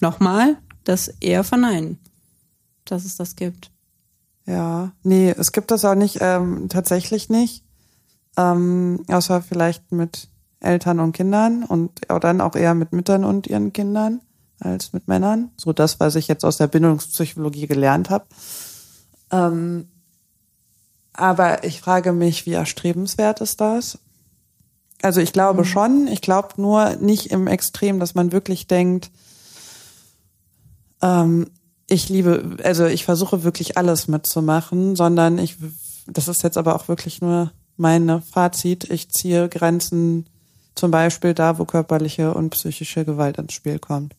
[0.00, 0.56] nochmal
[0.88, 1.98] das eher verneinen,
[2.84, 3.70] dass es das gibt.
[4.46, 7.64] Ja, nee, es gibt das auch nicht, ähm, tatsächlich nicht.
[8.36, 10.28] Ähm, außer vielleicht mit
[10.60, 14.20] Eltern und Kindern und dann auch eher mit Müttern und ihren Kindern
[14.60, 15.50] als mit Männern.
[15.56, 18.24] So das, was ich jetzt aus der Bindungspsychologie gelernt habe.
[19.30, 19.88] Ähm,
[21.12, 23.98] aber ich frage mich, wie erstrebenswert ist das?
[25.02, 25.66] Also ich glaube mhm.
[25.66, 29.10] schon, ich glaube nur nicht im Extrem, dass man wirklich denkt,
[31.02, 31.46] ähm,
[31.88, 35.56] ich liebe, also ich versuche wirklich alles mitzumachen, sondern ich,
[36.06, 40.26] das ist jetzt aber auch wirklich nur meine Fazit, ich ziehe Grenzen
[40.74, 44.14] zum Beispiel da, wo körperliche und psychische Gewalt ins Spiel kommt.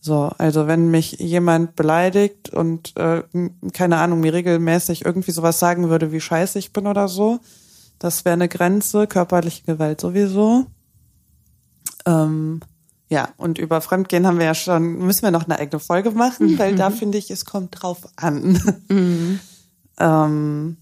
[0.00, 3.24] So, also wenn mich jemand beleidigt und äh,
[3.72, 7.40] keine Ahnung, mir regelmäßig irgendwie sowas sagen würde, wie scheiße ich bin oder so,
[7.98, 10.66] das wäre eine Grenze, körperliche Gewalt sowieso.
[12.04, 12.60] Ähm,
[13.08, 16.52] ja, und über Fremdgehen haben wir ja schon, müssen wir noch eine eigene Folge machen,
[16.52, 16.58] mhm.
[16.58, 18.60] weil da finde ich, es kommt drauf an.
[18.88, 19.40] Mhm.
[19.98, 20.76] ähm,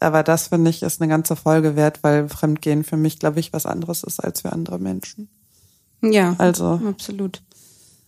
[0.00, 3.52] aber das finde ich ist eine ganze Folge wert, weil Fremdgehen für mich, glaube ich,
[3.52, 5.28] was anderes ist als für andere Menschen.
[6.02, 7.40] Ja, also absolut.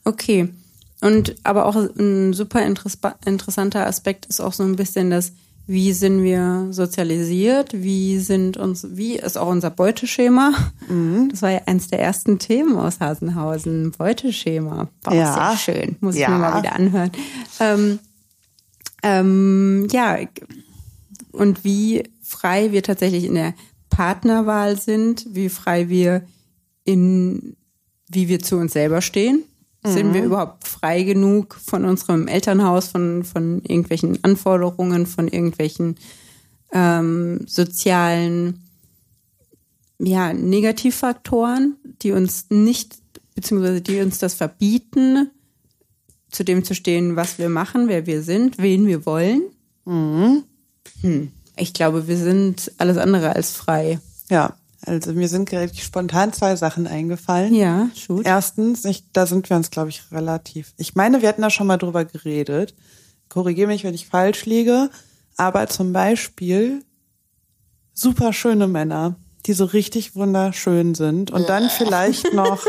[0.04, 0.48] Okay.
[1.00, 5.32] Und aber auch ein super interessanter Aspekt ist auch so ein bisschen das,
[5.66, 10.52] wie sind wir sozialisiert, wie sind uns, wie ist auch unser Beuteschema.
[10.88, 11.30] Mhm.
[11.30, 14.88] Das war ja eins der ersten Themen aus Hasenhausen, Beuteschema.
[15.02, 15.32] War ja.
[15.32, 16.26] sehr schön, muss ja.
[16.26, 17.10] ich mir mal wieder anhören.
[17.60, 17.98] Ähm,
[19.02, 20.18] ähm, ja,
[21.32, 23.54] und wie frei wir tatsächlich in der
[23.88, 26.26] Partnerwahl sind, wie frei wir
[26.84, 27.56] in,
[28.08, 29.44] wie wir zu uns selber stehen.
[29.86, 30.26] Sind wir mhm.
[30.28, 35.96] überhaupt frei genug von unserem Elternhaus, von, von irgendwelchen Anforderungen, von irgendwelchen
[36.72, 38.62] ähm, sozialen
[39.98, 42.96] ja, Negativfaktoren, die uns nicht,
[43.34, 45.30] beziehungsweise die uns das verbieten,
[46.30, 49.42] zu dem zu stehen, was wir machen, wer wir sind, wen wir wollen?
[49.84, 50.44] Mhm.
[51.02, 51.30] Hm.
[51.56, 54.00] Ich glaube, wir sind alles andere als frei.
[54.30, 54.56] Ja,
[54.86, 57.54] also mir sind gerade spontan zwei Sachen eingefallen.
[57.54, 58.26] Ja, shoot.
[58.26, 60.74] Erstens, ich, da sind wir uns, glaube ich, relativ.
[60.76, 62.74] Ich meine, wir hatten da schon mal drüber geredet.
[63.28, 64.90] Korrigiere mich, wenn ich falsch liege.
[65.36, 66.82] Aber zum Beispiel
[67.92, 69.16] super schöne Männer,
[69.46, 72.64] die so richtig wunderschön sind und dann vielleicht noch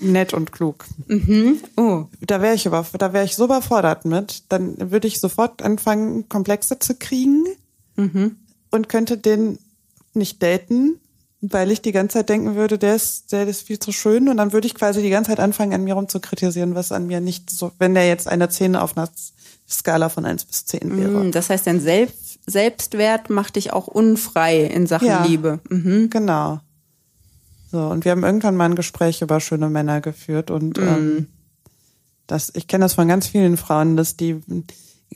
[0.00, 0.84] nett und klug.
[1.06, 1.60] Mhm.
[1.76, 2.06] Oh.
[2.20, 4.44] Da wäre ich über, da wäre ich so überfordert mit.
[4.50, 7.44] Dann würde ich sofort anfangen, Komplexe zu kriegen
[7.96, 8.36] mhm.
[8.70, 9.58] und könnte den
[10.14, 11.00] nicht daten,
[11.42, 14.36] weil ich die ganze Zeit denken würde, der ist, der ist viel zu schön und
[14.36, 17.50] dann würde ich quasi die ganze Zeit anfangen, an mir rumzukritisieren, was an mir nicht
[17.50, 19.08] so, wenn der jetzt eine 10 auf einer
[19.68, 21.24] Skala von 1 bis 10 wäre.
[21.24, 25.60] Mm, das heißt, dein Selbst Selbstwert macht dich auch unfrei in Sachen ja, Liebe.
[25.68, 26.10] Mhm.
[26.10, 26.60] Genau.
[27.70, 30.88] So, und wir haben irgendwann mal ein Gespräch über schöne Männer geführt und mhm.
[30.88, 31.26] ähm,
[32.26, 34.40] das, ich kenne das von ganz vielen Frauen, dass die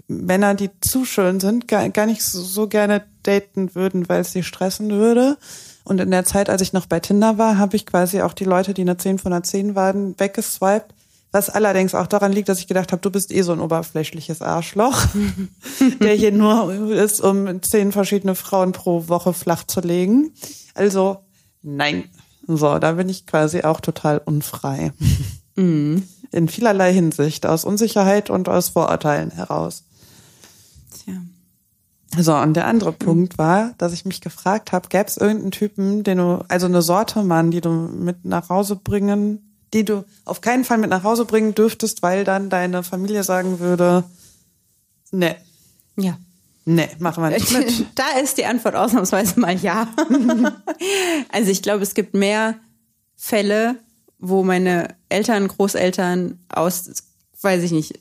[0.08, 4.32] Männer, die zu schön sind, gar, gar nicht so, so gerne daten würden, weil es
[4.32, 5.36] sie stressen würde.
[5.84, 8.44] Und in der Zeit, als ich noch bei Tinder war, habe ich quasi auch die
[8.44, 10.94] Leute, die eine 10 von einer 10 waren, weggeswiped.
[11.32, 14.42] Was allerdings auch daran liegt, dass ich gedacht habe, du bist eh so ein oberflächliches
[14.42, 15.06] Arschloch,
[16.00, 20.32] der hier nur ist, um zehn verschiedene Frauen pro Woche flach zu legen.
[20.74, 21.18] Also
[21.62, 22.04] nein.
[22.46, 24.92] So, da bin ich quasi auch total unfrei.
[25.56, 26.06] Mhm.
[26.32, 29.84] In vielerlei Hinsicht, aus Unsicherheit und aus Vorurteilen heraus.
[32.18, 32.98] So, und der andere mhm.
[32.98, 36.82] Punkt war, dass ich mich gefragt habe, gäbe es irgendeinen Typen, den du, also eine
[36.82, 41.02] Sorte Mann, die du mit nach Hause bringen, die du auf keinen Fall mit nach
[41.02, 44.04] Hause bringen dürftest, weil dann deine Familie sagen würde,
[45.10, 45.36] ne.
[45.96, 46.18] Ja.
[46.68, 47.86] Nee, machen wir nicht mit.
[47.94, 49.88] Da ist die Antwort ausnahmsweise mal ja.
[51.32, 52.56] also ich glaube, es gibt mehr
[53.14, 53.76] Fälle,
[54.18, 56.90] wo meine Eltern, Großeltern aus,
[57.40, 58.00] weiß ich nicht,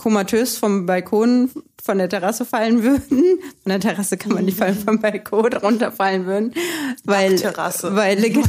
[0.00, 1.50] komatös vom Balkon
[1.82, 3.38] von der Terrasse fallen würden.
[3.62, 6.54] Von der Terrasse kann man nicht fallen, vom Balkon runterfallen würden.
[7.04, 7.94] Weil, Terrasse.
[7.94, 8.46] weil, genau,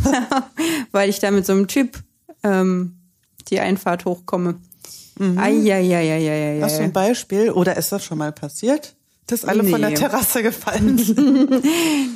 [0.94, 2.00] weil ich da mit so einem Typ
[2.44, 2.96] ähm,
[3.50, 4.56] die Einfahrt hochkomme.
[5.20, 5.38] Mhm.
[5.38, 7.52] Ai, Hast du ein Beispiel?
[7.52, 8.96] Oder ist das schon mal passiert?
[9.28, 9.72] Dass alle nee.
[9.72, 11.66] von der Terrasse gefallen sind?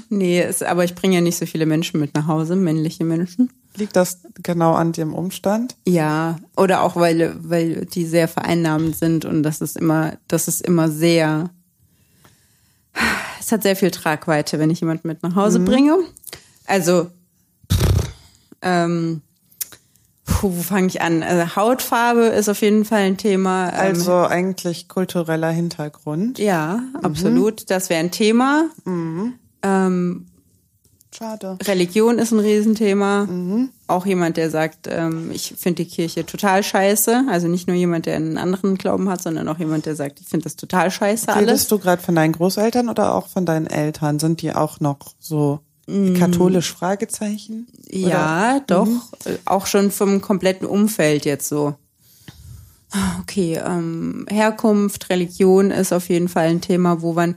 [0.08, 3.52] nee, ist, aber ich bringe ja nicht so viele Menschen mit nach Hause, männliche Menschen.
[3.76, 5.76] Liegt das genau an dem Umstand?
[5.88, 10.62] Ja, oder auch weil, weil die sehr vereinnahmend sind und das ist immer, das ist
[10.62, 11.50] immer sehr,
[13.40, 15.66] es hat sehr viel Tragweite, wenn ich jemanden mit nach Hause mhm.
[15.66, 15.98] bringe.
[16.66, 17.08] Also,
[18.62, 19.22] ähm,
[20.26, 21.22] Puh, wo fange ich an?
[21.22, 23.70] Also Hautfarbe ist auf jeden Fall ein Thema.
[23.70, 26.40] Ähm, also ähm, eigentlich kultureller Hintergrund.
[26.40, 27.00] Ja, mhm.
[27.04, 27.70] absolut.
[27.70, 28.66] Das wäre ein Thema.
[28.86, 29.36] Mhm.
[29.62, 30.26] Ähm,
[31.18, 31.58] Schade.
[31.64, 33.28] Religion ist ein Riesenthema.
[33.88, 37.26] Auch jemand, der sagt, ähm, ich finde die Kirche total scheiße.
[37.30, 40.28] Also nicht nur jemand, der einen anderen Glauben hat, sondern auch jemand, der sagt, ich
[40.28, 41.48] finde das total scheiße alles.
[41.50, 44.20] Redest du gerade von deinen Großeltern oder auch von deinen Eltern?
[44.20, 45.60] Sind die auch noch so
[46.18, 47.68] katholisch Fragezeichen?
[47.90, 48.88] Ja, doch.
[49.26, 51.76] Äh, Auch schon vom kompletten Umfeld jetzt so.
[52.92, 57.36] Ah, Okay, ähm, Herkunft, Religion ist auf jeden Fall ein Thema, wo man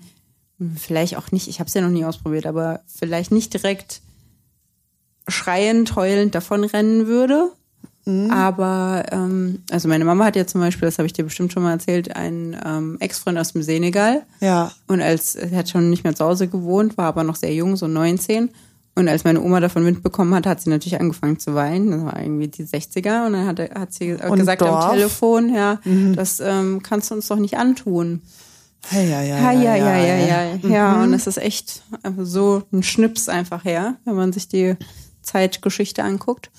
[0.76, 4.00] vielleicht auch nicht, ich habe es ja noch nie ausprobiert, aber vielleicht nicht direkt
[5.28, 7.52] schreiend, heulend davonrennen würde.
[8.30, 11.62] Aber, ähm, also meine Mama hat ja zum Beispiel, das habe ich dir bestimmt schon
[11.62, 14.22] mal erzählt, einen ähm, Ex-Freund aus dem Senegal.
[14.40, 14.72] Ja.
[14.86, 17.76] Und als, er hat schon nicht mehr zu Hause gewohnt, war aber noch sehr jung,
[17.76, 18.48] so 19.
[18.94, 21.90] Und als meine Oma davon Wind bekommen hat, hat sie natürlich angefangen zu weinen.
[21.90, 23.26] Das war irgendwie die 60er.
[23.26, 24.86] Und dann hat, hat sie Und gesagt Dorf?
[24.86, 25.78] am Telefon, ja,
[26.16, 28.22] das ähm, kannst du uns doch nicht antun.
[28.91, 29.53] Ja, ja, ja.
[29.53, 30.68] Ja, ja, ja, ja, ja.
[30.68, 34.76] Ja, und das ist echt einfach so ein Schnips einfach her, wenn man sich die
[35.22, 36.51] Zeitgeschichte anguckt.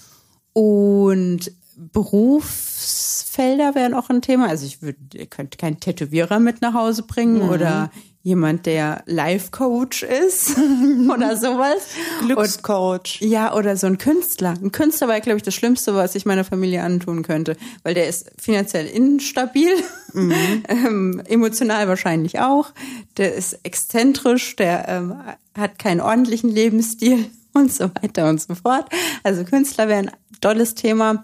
[0.54, 1.52] Und
[1.94, 4.48] Berufsfelder wären auch ein Thema.
[4.48, 7.90] Also ich würde, ihr könnt keinen Tätowierer mit nach Hause bringen oder
[8.22, 10.58] jemand, der Life-Coach ist
[11.14, 11.88] oder sowas.
[12.26, 13.22] Glückscoach.
[13.22, 14.56] Ja, oder so ein Künstler.
[14.62, 17.56] Ein Künstler war, glaube ich, das Schlimmste, was ich meiner Familie antun könnte.
[17.84, 19.72] Weil der ist finanziell instabil,
[20.14, 22.72] ähm, emotional wahrscheinlich auch.
[23.18, 25.16] Der ist exzentrisch, der ähm,
[25.58, 28.90] hat keinen ordentlichen Lebensstil und so weiter und so fort.
[29.24, 30.12] Also Künstler wäre ein
[30.42, 31.24] tolles Thema.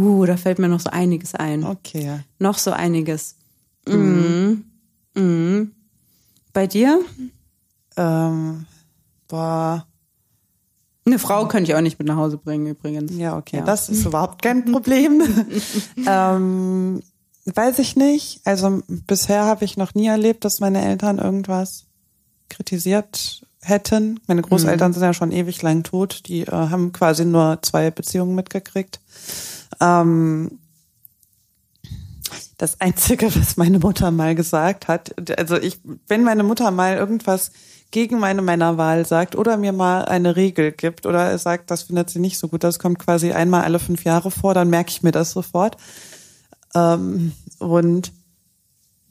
[0.00, 1.64] Uh, da fällt mir noch so einiges ein.
[1.64, 2.20] Okay.
[2.38, 3.36] Noch so einiges.
[3.86, 4.64] Mhm.
[5.14, 5.72] Mhm.
[6.54, 7.00] Bei dir?
[7.96, 8.66] Ähm,
[9.28, 9.86] boah.
[11.04, 13.12] Eine Frau könnte ich auch nicht mit nach Hause bringen, übrigens.
[13.16, 13.58] Ja, okay.
[13.58, 13.64] Ja.
[13.64, 15.22] Das ist überhaupt kein Problem.
[16.06, 17.02] ähm,
[17.44, 18.40] weiß ich nicht.
[18.44, 21.84] Also bisher habe ich noch nie erlebt, dass meine Eltern irgendwas
[22.48, 24.20] kritisiert hätten.
[24.26, 26.22] Meine Großeltern sind ja schon ewig lang tot.
[26.26, 29.00] Die äh, haben quasi nur zwei Beziehungen mitgekriegt.
[29.80, 30.58] Ähm,
[32.58, 37.52] das Einzige, was meine Mutter mal gesagt hat, also ich, wenn meine Mutter mal irgendwas
[37.90, 42.20] gegen meine Männerwahl sagt oder mir mal eine Regel gibt oder sagt, das findet sie
[42.20, 45.10] nicht so gut, das kommt quasi einmal alle fünf Jahre vor, dann merke ich mir
[45.10, 45.76] das sofort.
[46.74, 48.12] Ähm, und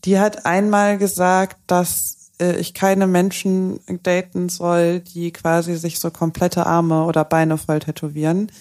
[0.05, 6.09] die hat einmal gesagt, dass äh, ich keine Menschen daten soll, die quasi sich so
[6.09, 8.51] komplette Arme oder Beine voll tätowieren.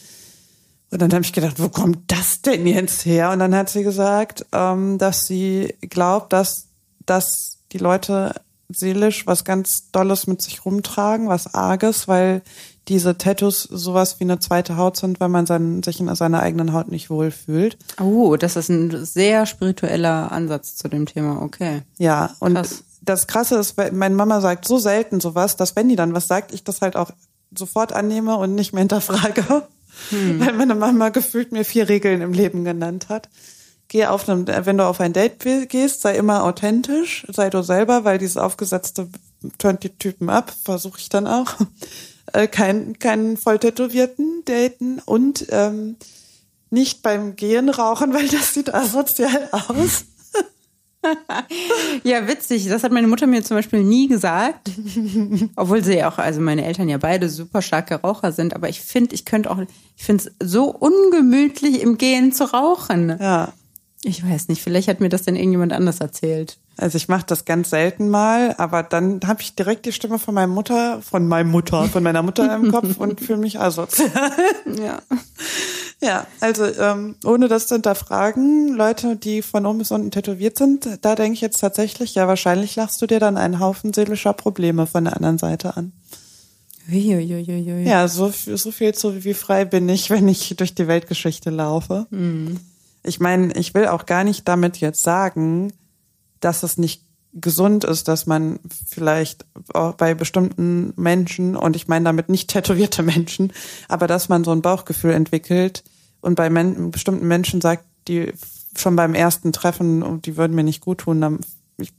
[0.91, 3.31] Und dann habe ich gedacht, wo kommt das denn jetzt her?
[3.31, 6.69] Und dann hat sie gesagt, ähm, dass sie glaubt, dass,
[7.05, 8.35] dass die Leute
[8.71, 12.43] seelisch was ganz Dolles mit sich rumtragen, was Arges, weil
[12.89, 16.73] diese Tattoos sowas wie eine zweite Haut sind, wenn man sein, sich in seiner eigenen
[16.73, 17.77] Haut nicht wohlfühlt.
[18.01, 21.43] Oh, das ist ein sehr spiritueller Ansatz zu dem Thema.
[21.43, 21.83] Okay.
[21.99, 22.85] Ja, und Krass.
[23.03, 26.29] das Krasse ist, weil meine Mama sagt so selten sowas, dass wenn die dann was
[26.29, 27.11] sagt, ich das halt auch
[27.55, 29.67] sofort annehme und nicht mehr hinterfrage.
[30.11, 33.29] Weil meine Mama gefühlt mir vier Regeln im Leben genannt hat.
[33.89, 38.05] Geh auf einem, wenn du auf ein Date gehst, sei immer authentisch, sei du selber,
[38.05, 39.09] weil dieses aufgesetzte
[39.57, 41.55] turnt die Typen ab, versuche ich dann auch.
[42.35, 45.97] Äh, kein, keinen voll tätowierten daten und ähm,
[46.69, 50.05] nicht beim Gehen rauchen, weil das sieht asozial aus.
[52.03, 52.69] Ja, witzig.
[52.69, 54.71] Das hat meine Mutter mir zum Beispiel nie gesagt.
[55.57, 58.55] Obwohl sie ja auch, also meine Eltern ja beide super starke Raucher sind.
[58.55, 59.59] Aber ich finde, ich könnte auch,
[59.97, 63.17] ich finde es so ungemütlich im Gehen zu rauchen.
[63.21, 63.53] Ja.
[64.03, 66.59] Ich weiß nicht, vielleicht hat mir das denn irgendjemand anders erzählt.
[66.77, 70.35] Also ich mache das ganz selten mal, aber dann habe ich direkt die Stimme von
[70.35, 74.11] meiner Mutter, von meiner Mutter, von meiner Mutter im Kopf und fühle mich asozial.
[74.81, 75.01] Ja.
[76.01, 80.89] Ja, also ähm, ohne das zu hinterfragen, Leute, die von oben bis unten tätowiert sind,
[81.03, 84.87] da denke ich jetzt tatsächlich, ja, wahrscheinlich lachst du dir dann einen Haufen seelischer Probleme
[84.87, 85.91] von der anderen Seite an.
[86.89, 87.83] Uiuiuiui.
[87.85, 92.07] Ja, so, so viel zu wie frei bin ich, wenn ich durch die Weltgeschichte laufe.
[93.09, 95.73] Ich meine, ich will auch gar nicht damit jetzt sagen,
[96.41, 97.03] dass es nicht
[97.33, 99.45] gesund ist, dass man vielleicht
[99.75, 103.53] auch bei bestimmten Menschen, und ich meine damit nicht tätowierte Menschen,
[103.89, 105.85] aber dass man so ein Bauchgefühl entwickelt
[106.21, 108.33] und bei men bestimmten Menschen sagt, die
[108.77, 111.41] schon beim ersten Treffen, und die würden mir nicht gut tun, dann
[111.79, 111.93] ich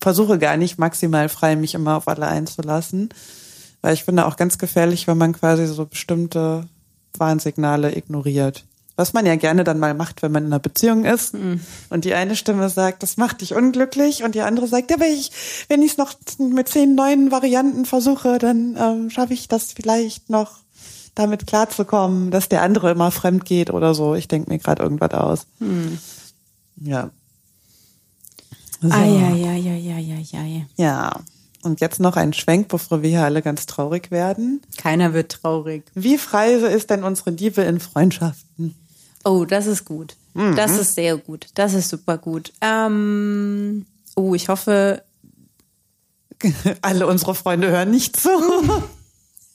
[0.00, 3.10] versuche gar nicht maximal frei, mich immer auf alle einzulassen.
[3.82, 6.66] Weil ich finde auch ganz gefährlich, wenn man quasi so bestimmte
[7.16, 8.64] Warnsignale ignoriert.
[9.00, 11.32] Was man ja gerne dann mal macht, wenn man in einer Beziehung ist.
[11.88, 14.24] Und die eine Stimme sagt, das macht dich unglücklich.
[14.24, 15.32] Und die andere sagt, ja, wenn ich
[15.68, 20.28] wenn ich es noch mit zehn neuen Varianten versuche, dann ähm, schaffe ich das vielleicht
[20.28, 20.58] noch
[21.14, 24.14] damit klarzukommen, dass der andere immer fremd geht oder so.
[24.14, 25.46] Ich denke mir gerade irgendwas aus.
[26.76, 27.08] Ja.
[28.82, 28.90] So.
[28.90, 30.66] Eieieiei.
[30.76, 31.20] Ja.
[31.62, 34.60] Und jetzt noch ein Schwenk, bevor wir hier alle ganz traurig werden.
[34.76, 35.84] Keiner wird traurig.
[35.94, 38.74] Wie frei ist denn unsere Liebe in Freundschaften?
[39.24, 40.16] Oh, das ist gut.
[40.34, 40.56] Mhm.
[40.56, 41.48] Das ist sehr gut.
[41.54, 42.52] Das ist super gut.
[42.60, 45.02] Ähm, oh, ich hoffe.
[46.82, 48.30] Alle unsere Freunde hören nicht zu.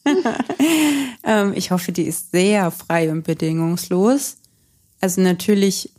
[1.24, 4.38] ähm, ich hoffe, die ist sehr frei und bedingungslos.
[5.02, 5.92] Also natürlich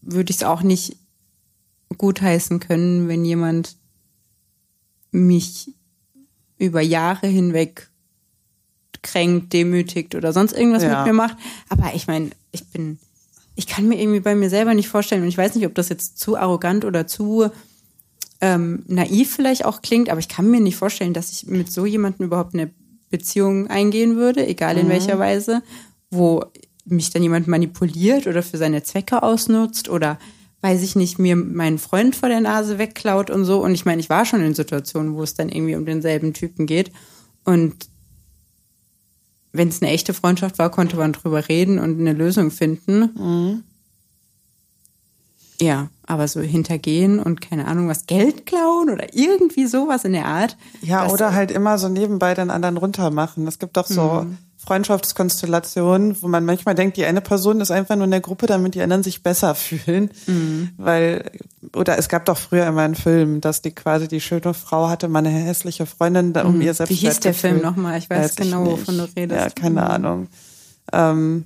[0.00, 0.96] würde ich es auch nicht
[1.98, 3.76] gutheißen können, wenn jemand
[5.10, 5.72] mich
[6.58, 7.90] über Jahre hinweg
[9.02, 10.98] kränkt, demütigt oder sonst irgendwas ja.
[10.98, 11.36] mit mir macht.
[11.68, 12.98] Aber ich meine, ich bin,
[13.54, 15.88] ich kann mir irgendwie bei mir selber nicht vorstellen und ich weiß nicht, ob das
[15.88, 17.50] jetzt zu arrogant oder zu
[18.40, 21.86] ähm, naiv vielleicht auch klingt, aber ich kann mir nicht vorstellen, dass ich mit so
[21.86, 22.70] jemandem überhaupt eine
[23.08, 24.90] Beziehung eingehen würde, egal in mhm.
[24.90, 25.62] welcher Weise,
[26.10, 26.44] wo
[26.84, 30.18] mich dann jemand manipuliert oder für seine Zwecke ausnutzt oder
[30.60, 33.62] weiß ich nicht, mir meinen Freund vor der Nase wegklaut und so.
[33.62, 36.66] Und ich meine, ich war schon in Situationen, wo es dann irgendwie um denselben Typen
[36.66, 36.90] geht.
[37.44, 37.74] Und
[39.56, 43.10] wenn es eine echte Freundschaft war, konnte man drüber reden und eine Lösung finden.
[43.16, 43.62] Mhm.
[45.60, 50.26] Ja, aber so hintergehen und keine Ahnung, was Geld klauen oder irgendwie sowas in der
[50.26, 50.56] Art.
[50.82, 53.46] Ja, oder halt immer so nebenbei den anderen runtermachen.
[53.46, 54.38] Es gibt doch so mhm.
[54.66, 58.74] Freundschaftskonstellationen, wo man manchmal denkt, die eine Person ist einfach nur in der Gruppe, damit
[58.74, 60.10] die anderen sich besser fühlen.
[60.26, 60.70] Mhm.
[60.76, 61.30] Weil,
[61.74, 65.08] oder es gab doch früher immer einen Film, dass die quasi die schöne Frau hatte,
[65.08, 66.62] mal eine hässliche Freundin, um mhm.
[66.62, 67.98] ihr selbst Wie hieß der Film nochmal?
[67.98, 69.40] Ich weiß, weiß genau, ich wovon du redest.
[69.40, 69.86] Ja, keine mhm.
[69.86, 70.28] Ahnung.
[70.92, 71.44] Ähm,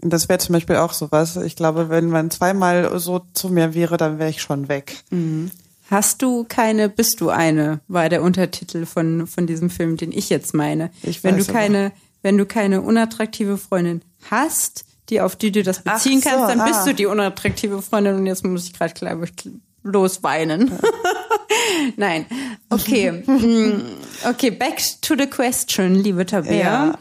[0.00, 1.36] das wäre zum Beispiel auch sowas.
[1.36, 4.96] Ich glaube, wenn man zweimal so zu mir wäre, dann wäre ich schon weg.
[5.10, 5.50] Mhm.
[5.90, 10.28] Hast du keine, bist du eine, war der Untertitel von, von diesem Film, den ich
[10.28, 10.90] jetzt meine.
[11.02, 15.62] Ich wenn du keine, aber wenn du keine unattraktive Freundin hast, die auf die du
[15.62, 16.66] das beziehen so, kannst, dann ah.
[16.66, 19.50] bist du die unattraktive Freundin und jetzt muss ich gerade glaube ich
[19.82, 20.68] losweinen.
[20.68, 20.78] Ja.
[21.96, 22.26] Nein.
[22.68, 23.12] Okay.
[23.12, 23.82] Mm,
[24.28, 26.58] okay, back to the question, liebe Tabea.
[26.58, 26.98] Ja.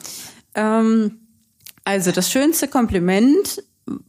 [0.56, 1.20] Ähm,
[1.84, 3.64] also das schönste Kompliment,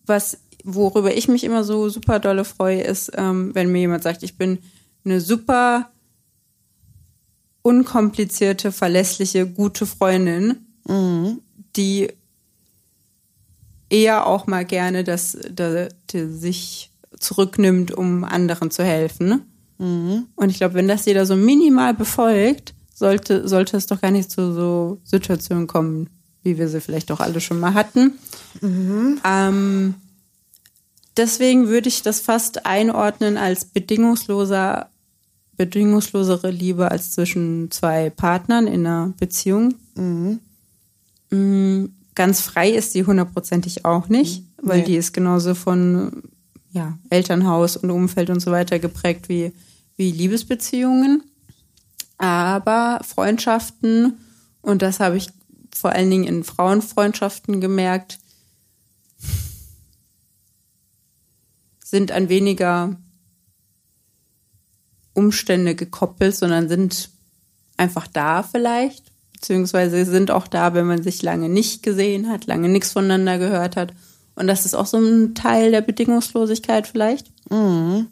[0.06, 4.22] was worüber ich mich immer so super dolle freue, ist, ähm, wenn mir jemand sagt,
[4.22, 4.59] ich bin
[5.04, 5.90] eine super
[7.62, 11.41] unkomplizierte, verlässliche, gute Freundin mhm.
[11.76, 12.09] die
[13.91, 19.43] eher auch mal gerne das, das, das sich zurücknimmt, um anderen zu helfen.
[19.78, 20.26] Mhm.
[20.36, 24.30] Und ich glaube, wenn das jeder so minimal befolgt, sollte, sollte es doch gar nicht
[24.30, 26.11] zu so Situationen kommen,
[26.43, 28.18] wie wir sie vielleicht auch alle schon mal hatten.
[28.61, 29.20] Mhm.
[29.24, 29.95] Ähm,
[31.16, 34.91] deswegen würde ich das fast einordnen als bedingungsloser,
[35.57, 39.74] bedingungslosere Liebe als zwischen zwei Partnern in einer Beziehung.
[39.95, 40.41] Mhm.
[41.31, 44.68] Mm, ganz frei ist sie hundertprozentig auch nicht, mhm.
[44.68, 44.85] weil nee.
[44.85, 46.22] die ist genauso von
[46.72, 49.53] ja, Elternhaus und Umfeld und so weiter geprägt wie,
[49.97, 51.22] wie Liebesbeziehungen.
[52.18, 54.18] Aber Freundschaften,
[54.61, 55.31] und das habe ich
[55.74, 58.18] vor allen Dingen in Frauenfreundschaften gemerkt,
[61.85, 62.97] sind an weniger
[65.14, 67.11] Umstände gekoppelt, sondern sind
[67.76, 69.05] einfach da vielleicht
[69.41, 73.76] beziehungsweise sind auch da, wenn man sich lange nicht gesehen hat, lange nichts voneinander gehört
[73.76, 73.93] hat.
[74.34, 77.26] Und das ist auch so ein Teil der Bedingungslosigkeit vielleicht.
[77.51, 78.09] Mhm.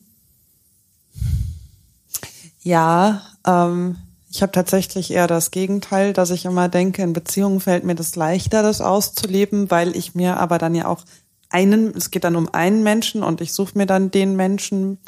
[2.63, 3.97] Ja, ähm,
[4.31, 8.17] ich habe tatsächlich eher das Gegenteil, dass ich immer denke, in Beziehungen fällt mir das
[8.17, 11.03] leichter, das auszuleben, weil ich mir aber dann ja auch
[11.49, 14.99] einen, es geht dann um einen Menschen und ich suche mir dann den Menschen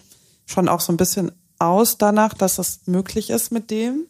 [0.46, 4.06] schon auch so ein bisschen aus danach, dass es möglich ist mit dem.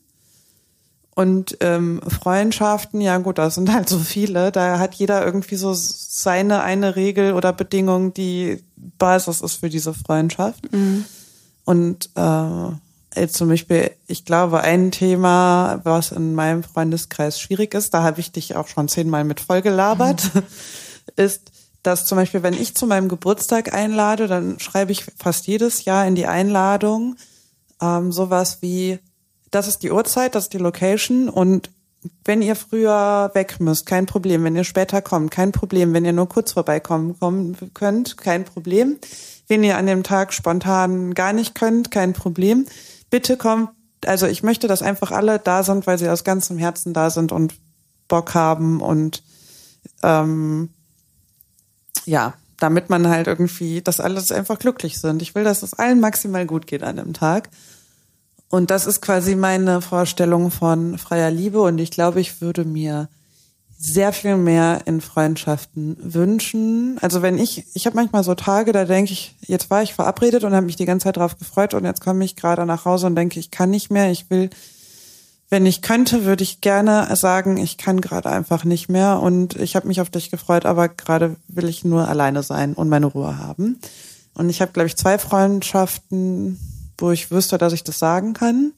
[1.19, 4.53] Und ähm, Freundschaften, ja gut, das sind halt so viele.
[4.53, 9.95] Da hat jeder irgendwie so seine eine Regel oder Bedingung, die Basis ist für diese
[9.95, 10.73] Freundschaft.
[10.73, 11.07] Mhm.
[11.65, 17.95] Und äh, jetzt zum Beispiel, ich glaube, ein Thema, was in meinem Freundeskreis schwierig ist,
[17.95, 20.43] da habe ich dich auch schon zehnmal mit vollgelabert, mhm.
[21.17, 21.51] ist,
[21.83, 26.07] dass zum Beispiel, wenn ich zu meinem Geburtstag einlade, dann schreibe ich fast jedes Jahr
[26.07, 27.17] in die Einladung
[27.83, 29.01] ähm, sowas wie
[29.51, 31.71] das ist die Uhrzeit, das ist die Location und
[32.25, 34.45] wenn ihr früher weg müsst, kein Problem.
[34.45, 35.93] Wenn ihr später kommt, kein Problem.
[35.93, 38.99] Wenn ihr nur kurz vorbeikommen kommen könnt, kein Problem.
[39.49, 42.67] Wenn ihr an dem Tag spontan gar nicht könnt, kein Problem.
[43.11, 43.71] Bitte kommt,
[44.05, 47.33] also ich möchte, dass einfach alle da sind, weil sie aus ganzem Herzen da sind
[47.33, 47.55] und
[48.07, 49.23] Bock haben und
[50.03, 50.71] ähm,
[52.05, 55.23] ja, damit man halt irgendwie, dass alle einfach glücklich sind.
[55.23, 57.49] Ich will, dass es allen maximal gut geht an dem Tag.
[58.51, 61.61] Und das ist quasi meine Vorstellung von freier Liebe.
[61.61, 63.09] Und ich glaube, ich würde mir
[63.79, 66.99] sehr viel mehr in Freundschaften wünschen.
[67.01, 70.43] Also wenn ich, ich habe manchmal so Tage, da denke ich, jetzt war ich verabredet
[70.45, 73.07] und habe mich die ganze Zeit drauf gefreut und jetzt komme ich gerade nach Hause
[73.07, 74.51] und denke, ich kann nicht mehr, ich will
[75.51, 79.77] wenn ich könnte, würde ich gerne sagen, ich kann gerade einfach nicht mehr und ich
[79.77, 83.39] habe mich auf dich gefreut, aber gerade will ich nur alleine sein und meine Ruhe
[83.39, 83.79] haben.
[84.35, 86.61] Und ich habe, glaube ich, zwei Freundschaften,
[86.99, 88.73] wo ich wüsste, dass ich das sagen kann.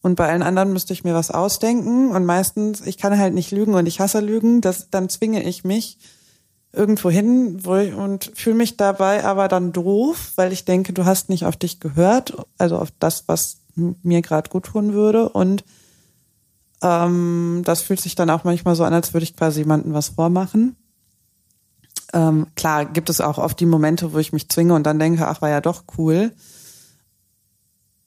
[0.00, 2.10] Und bei allen anderen müsste ich mir was ausdenken.
[2.10, 4.60] Und meistens, ich kann halt nicht lügen und ich hasse Lügen.
[4.60, 5.98] Das, dann zwinge ich mich
[6.72, 11.04] irgendwo hin wo ich, und fühle mich dabei aber dann doof, weil ich denke, du
[11.04, 15.28] hast nicht auf dich gehört, also auf das, was mir gerade gut tun würde.
[15.28, 15.64] Und
[16.82, 20.08] ähm, das fühlt sich dann auch manchmal so an, als würde ich quasi jemandem was
[20.08, 20.76] vormachen.
[22.12, 25.28] Ähm, klar gibt es auch oft die Momente, wo ich mich zwinge und dann denke,
[25.28, 26.32] ach, war ja doch cool.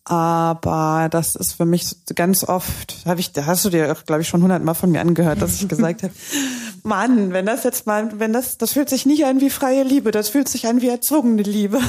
[0.06, 4.28] Aber das ist für mich ganz oft, habe ich, da hast du dir, glaube ich,
[4.28, 6.14] schon hundertmal von mir angehört, dass ich gesagt habe,
[6.84, 10.12] Mann, wenn das jetzt mal, wenn das, das fühlt sich nicht an wie freie Liebe,
[10.12, 11.80] das fühlt sich an wie erzogene Liebe.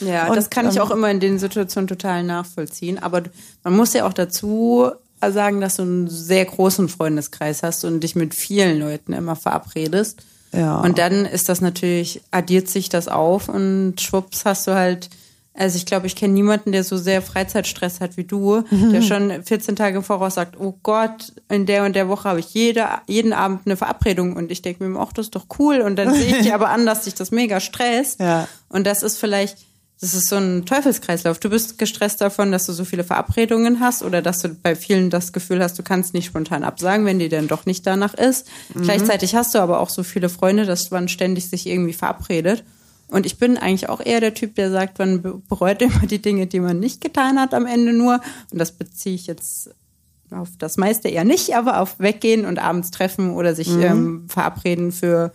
[0.00, 2.98] Ja, und, das kann ich ähm, auch immer in den Situationen total nachvollziehen.
[2.98, 3.22] Aber
[3.62, 8.16] man muss ja auch dazu sagen, dass du einen sehr großen Freundeskreis hast und dich
[8.16, 10.22] mit vielen Leuten immer verabredest.
[10.52, 10.80] Ja.
[10.80, 15.10] Und dann ist das natürlich, addiert sich das auf und schwupps hast du halt,
[15.58, 18.92] also ich glaube, ich kenne niemanden, der so sehr Freizeitstress hat wie du, mhm.
[18.92, 22.40] der schon 14 Tage im Voraus sagt, oh Gott, in der und der Woche habe
[22.40, 25.80] ich jede, jeden Abend eine Verabredung und ich denke mir, ach, das ist doch cool
[25.80, 28.20] und dann sehe ich dir aber an, dass dich das mega stresst.
[28.20, 28.46] Ja.
[28.68, 29.58] Und das ist vielleicht
[30.00, 31.40] das ist so ein Teufelskreislauf.
[31.40, 35.10] Du bist gestresst davon, dass du so viele Verabredungen hast oder dass du bei vielen
[35.10, 38.46] das Gefühl hast, du kannst nicht spontan absagen, wenn dir denn doch nicht danach ist.
[38.74, 38.82] Mhm.
[38.82, 42.62] Gleichzeitig hast du aber auch so viele Freunde, dass man ständig sich irgendwie verabredet.
[43.08, 46.46] Und ich bin eigentlich auch eher der Typ, der sagt, man bereut immer die Dinge,
[46.46, 48.20] die man nicht getan hat am Ende nur.
[48.50, 49.70] Und das beziehe ich jetzt
[50.30, 53.82] auf das meiste eher nicht, aber auf Weggehen und abends treffen oder sich mhm.
[53.82, 55.32] ähm, verabreden für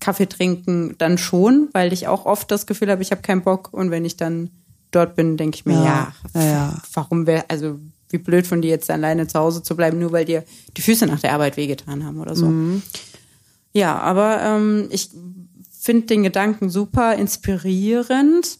[0.00, 3.68] Kaffee trinken dann schon, weil ich auch oft das Gefühl habe, ich habe keinen Bock
[3.72, 4.50] und wenn ich dann
[4.90, 6.82] dort bin, denke ich mir, ja, ja, ja.
[6.94, 7.78] warum wäre, also
[8.08, 10.44] wie blöd von dir jetzt alleine zu Hause zu bleiben, nur weil dir
[10.76, 12.46] die Füße nach der Arbeit wehgetan haben oder so.
[12.46, 12.82] Mhm.
[13.72, 15.10] Ja, aber ähm, ich
[15.80, 18.58] finde den Gedanken super inspirierend,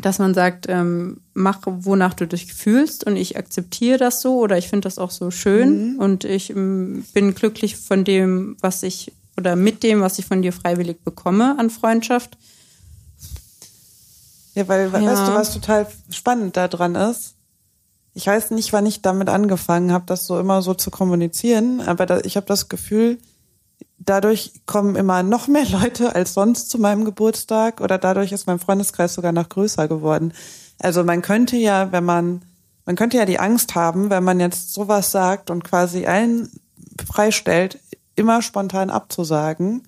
[0.00, 4.56] dass man sagt, ähm, mach, wonach du dich fühlst und ich akzeptiere das so oder
[4.58, 5.98] ich finde das auch so schön mhm.
[5.98, 10.42] und ich ähm, bin glücklich von dem, was ich oder mit dem, was ich von
[10.42, 12.36] dir freiwillig bekomme an Freundschaft.
[14.54, 14.92] Ja, weil, ja.
[14.92, 17.34] weißt du, was total spannend daran ist?
[18.14, 22.04] Ich weiß nicht, wann ich damit angefangen habe, das so immer so zu kommunizieren, aber
[22.04, 23.18] da, ich habe das Gefühl,
[23.98, 28.58] dadurch kommen immer noch mehr Leute als sonst zu meinem Geburtstag oder dadurch ist mein
[28.58, 30.32] Freundeskreis sogar noch größer geworden.
[30.78, 32.42] Also man könnte ja, wenn man,
[32.86, 36.50] man könnte ja die Angst haben, wenn man jetzt sowas sagt und quasi allen
[37.06, 37.78] freistellt,
[38.16, 39.86] immer spontan abzusagen,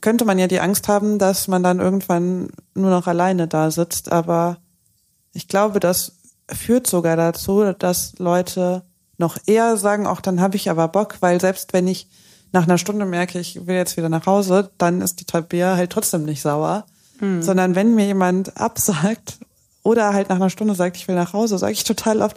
[0.00, 4.12] könnte man ja die Angst haben, dass man dann irgendwann nur noch alleine da sitzt.
[4.12, 4.58] Aber
[5.32, 6.12] ich glaube, das
[6.50, 8.82] führt sogar dazu, dass Leute
[9.18, 12.08] noch eher sagen, auch dann habe ich aber Bock, weil selbst wenn ich
[12.52, 15.90] nach einer Stunde merke, ich will jetzt wieder nach Hause, dann ist die Tabea halt
[15.90, 16.86] trotzdem nicht sauer.
[17.20, 17.42] Mhm.
[17.42, 19.38] Sondern wenn mir jemand absagt
[19.82, 22.36] oder halt nach einer Stunde sagt, ich will nach Hause, sage ich total oft,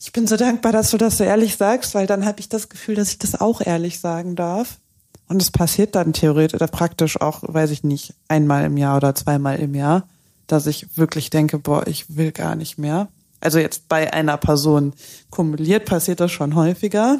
[0.00, 2.68] ich bin so dankbar, dass du das so ehrlich sagst, weil dann habe ich das
[2.68, 4.78] Gefühl, dass ich das auch ehrlich sagen darf.
[5.28, 9.14] Und es passiert dann theoretisch oder praktisch auch, weiß ich nicht, einmal im Jahr oder
[9.14, 10.06] zweimal im Jahr,
[10.46, 13.08] dass ich wirklich denke, boah, ich will gar nicht mehr.
[13.40, 14.92] Also jetzt bei einer Person
[15.30, 17.18] kumuliert passiert das schon häufiger.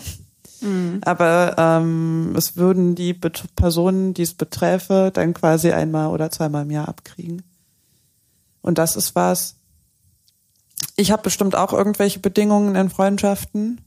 [0.62, 1.00] Mhm.
[1.04, 6.62] Aber ähm, es würden die Bet Personen, die es beträfe, dann quasi einmal oder zweimal
[6.62, 7.42] im Jahr abkriegen.
[8.62, 9.56] Und das ist was,
[10.96, 13.80] ich habe bestimmt auch irgendwelche Bedingungen in Freundschaften.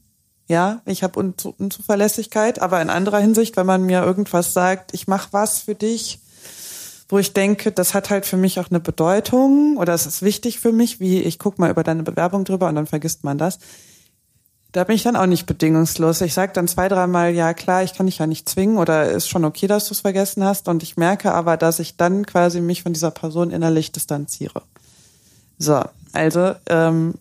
[0.48, 5.08] Ja, ich habe Unzu Unzuverlässigkeit, aber in anderer Hinsicht, wenn man mir irgendwas sagt, ich
[5.08, 6.20] mache was für dich,
[7.08, 10.60] wo ich denke, das hat halt für mich auch eine Bedeutung oder es ist wichtig
[10.60, 13.58] für mich, wie ich guck mal über deine Bewerbung drüber und dann vergisst man das.
[14.76, 16.20] Da bin ich dann auch nicht bedingungslos.
[16.20, 19.26] Ich sage dann zwei, dreimal, ja klar, ich kann dich ja nicht zwingen oder ist
[19.26, 20.68] schon okay, dass du es vergessen hast.
[20.68, 24.60] Und ich merke aber, dass ich dann quasi mich von dieser Person innerlich distanziere.
[25.56, 27.14] So, also ähm,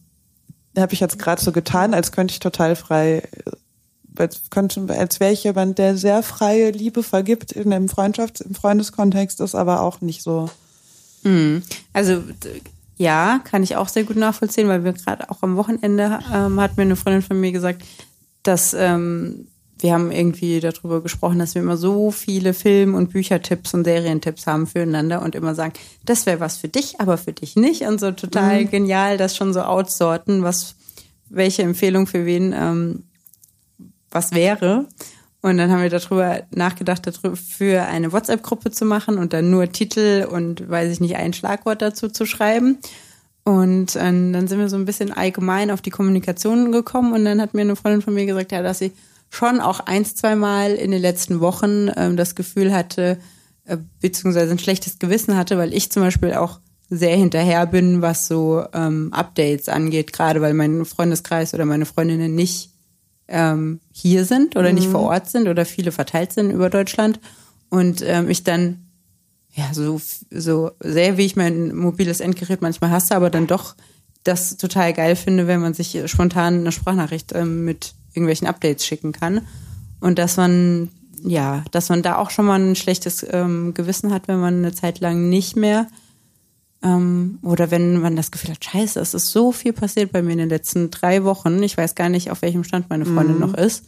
[0.78, 3.24] habe ich jetzt gerade so getan, als könnte ich total frei,
[4.18, 8.54] als könnte, als wäre ich jemand, der sehr freie Liebe vergibt in einem Freundschafts-, im
[8.54, 10.50] Freundeskontext, ist aber auch nicht so.
[11.24, 11.64] Hm.
[11.94, 12.22] Also
[12.98, 16.78] ja, kann ich auch sehr gut nachvollziehen, weil wir gerade auch am Wochenende ähm, hat
[16.78, 17.84] mir eine Freundin von mir gesagt,
[18.44, 19.48] dass ähm,
[19.80, 24.48] wir haben irgendwie darüber gesprochen, dass wir immer so viele Film- und Büchertipps und Serientipps
[24.48, 25.74] haben füreinander und immer sagen,
[26.06, 27.82] das wäre was für dich, aber für dich nicht.
[27.82, 28.70] Und so total mhm.
[28.72, 30.76] genial, das schon so outsorten, was,
[31.30, 33.04] welche Empfehlung für wen ähm,
[34.10, 34.88] was wäre.
[35.46, 40.26] Und dann haben wir darüber nachgedacht, für eine WhatsApp-Gruppe zu machen und dann nur Titel
[40.28, 42.80] und weiß ich nicht, ein Schlagwort dazu zu schreiben.
[43.44, 47.40] Und äh, dann sind wir so ein bisschen allgemein auf die Kommunikation gekommen und dann
[47.40, 48.92] hat mir eine Freundin von mir gesagt, ja, dass sie
[49.30, 53.20] schon auch eins, zweimal in den letzten Wochen ähm, das Gefühl hatte,
[53.66, 58.26] äh, beziehungsweise ein schlechtes Gewissen hatte, weil ich zum Beispiel auch sehr hinterher bin, was
[58.26, 62.72] so ähm, Updates angeht, gerade weil mein Freundeskreis oder meine Freundinnen nicht
[63.28, 64.76] ähm, hier sind oder mhm.
[64.76, 67.20] nicht vor Ort sind oder viele verteilt sind über Deutschland
[67.70, 68.86] und ähm, ich dann
[69.54, 70.00] ja so
[70.30, 73.76] so sehr wie ich mein mobiles Endgerät manchmal hasse, aber dann doch
[74.24, 79.12] das total geil finde, wenn man sich spontan eine Sprachnachricht ähm, mit irgendwelchen Updates schicken
[79.12, 79.42] kann
[80.00, 80.90] und dass man
[81.24, 84.74] ja, dass man da auch schon mal ein schlechtes ähm, Gewissen hat, wenn man eine
[84.74, 85.88] Zeit lang nicht mehr
[86.86, 90.34] ähm, oder wenn man das Gefühl hat, scheiße, es ist so viel passiert bei mir
[90.34, 91.64] in den letzten drei Wochen.
[91.64, 93.42] Ich weiß gar nicht, auf welchem Stand meine Freundin mhm.
[93.42, 93.84] noch ist.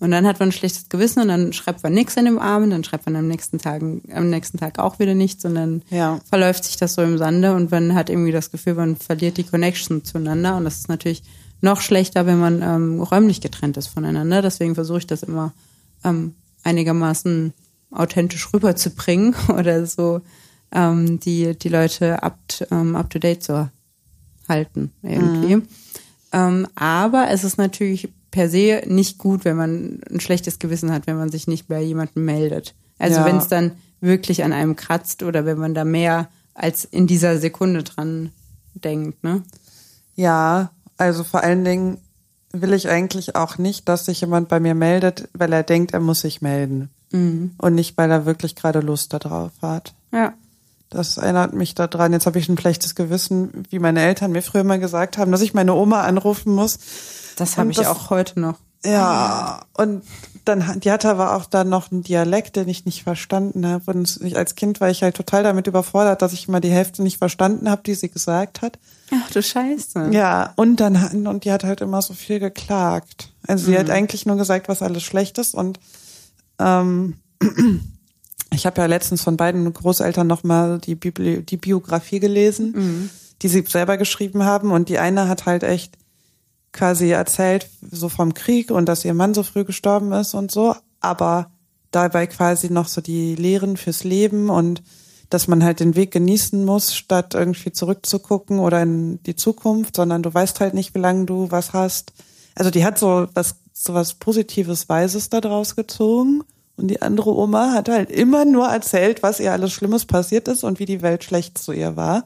[0.00, 2.72] Und dann hat man ein schlechtes Gewissen und dann schreibt man nichts an dem Abend,
[2.72, 6.20] dann schreibt man am nächsten Tag, am nächsten Tag auch wieder nichts und dann ja.
[6.26, 9.44] verläuft sich das so im Sande und man hat irgendwie das Gefühl, man verliert die
[9.44, 11.22] Connection zueinander und das ist natürlich
[11.60, 14.40] noch schlechter, wenn man ähm, räumlich getrennt ist voneinander.
[14.40, 15.52] Deswegen versuche ich das immer
[16.02, 16.34] ähm,
[16.64, 17.52] einigermaßen
[17.90, 20.22] authentisch rüberzubringen oder so
[20.72, 22.38] ähm, die, die Leute up,
[22.70, 23.70] ähm, up to date zu
[24.48, 25.56] halten irgendwie.
[25.56, 25.68] Mhm.
[26.32, 31.06] Ähm, aber es ist natürlich per se nicht gut, wenn man ein schlechtes Gewissen hat,
[31.06, 32.74] wenn man sich nicht bei jemandem meldet.
[32.98, 33.24] Also ja.
[33.24, 37.38] wenn es dann wirklich an einem kratzt oder wenn man da mehr als in dieser
[37.38, 38.30] Sekunde dran
[38.74, 39.42] denkt, ne?
[40.14, 41.98] Ja, also vor allen Dingen
[42.52, 46.00] will ich eigentlich auch nicht, dass sich jemand bei mir meldet, weil er denkt, er
[46.00, 46.90] muss sich melden.
[47.12, 47.52] Mhm.
[47.58, 49.94] Und nicht, weil er wirklich gerade Lust darauf hat.
[50.12, 50.34] Ja.
[50.90, 52.12] Das erinnert mich daran.
[52.12, 55.40] Jetzt habe ich ein schlechtes Gewissen, wie meine Eltern mir früher mal gesagt haben, dass
[55.40, 56.78] ich meine Oma anrufen muss.
[57.36, 58.58] Das habe ich das, auch heute noch.
[58.84, 60.02] Ja, und
[60.44, 63.90] dann, die hatte aber auch dann noch einen Dialekt, den ich nicht verstanden habe.
[63.92, 67.02] Und ich, als Kind war ich halt total damit überfordert, dass ich immer die Hälfte
[67.02, 68.78] nicht verstanden habe, die sie gesagt hat.
[69.12, 70.10] Ach du Scheiße.
[70.12, 73.32] Ja, und dann, und die hat halt immer so viel geklagt.
[73.46, 73.78] Also sie mhm.
[73.78, 75.78] hat eigentlich nur gesagt, was alles schlecht ist und
[76.58, 77.16] ähm,
[78.52, 83.10] ich habe ja letztens von beiden Großeltern nochmal die, Bibli die Biografie gelesen, mhm.
[83.42, 84.72] die sie selber geschrieben haben.
[84.72, 85.96] Und die eine hat halt echt
[86.72, 90.74] quasi erzählt, so vom Krieg und dass ihr Mann so früh gestorben ist und so,
[91.00, 91.50] aber
[91.90, 94.82] dabei quasi noch so die Lehren fürs Leben und
[95.30, 100.22] dass man halt den Weg genießen muss, statt irgendwie zurückzugucken oder in die Zukunft, sondern
[100.22, 102.12] du weißt halt nicht, wie lange du was hast.
[102.54, 106.42] Also die hat so was, so was Positives, Weises da draus gezogen.
[106.80, 110.64] Und die andere Oma hat halt immer nur erzählt, was ihr alles Schlimmes passiert ist
[110.64, 112.24] und wie die Welt schlecht zu ihr war.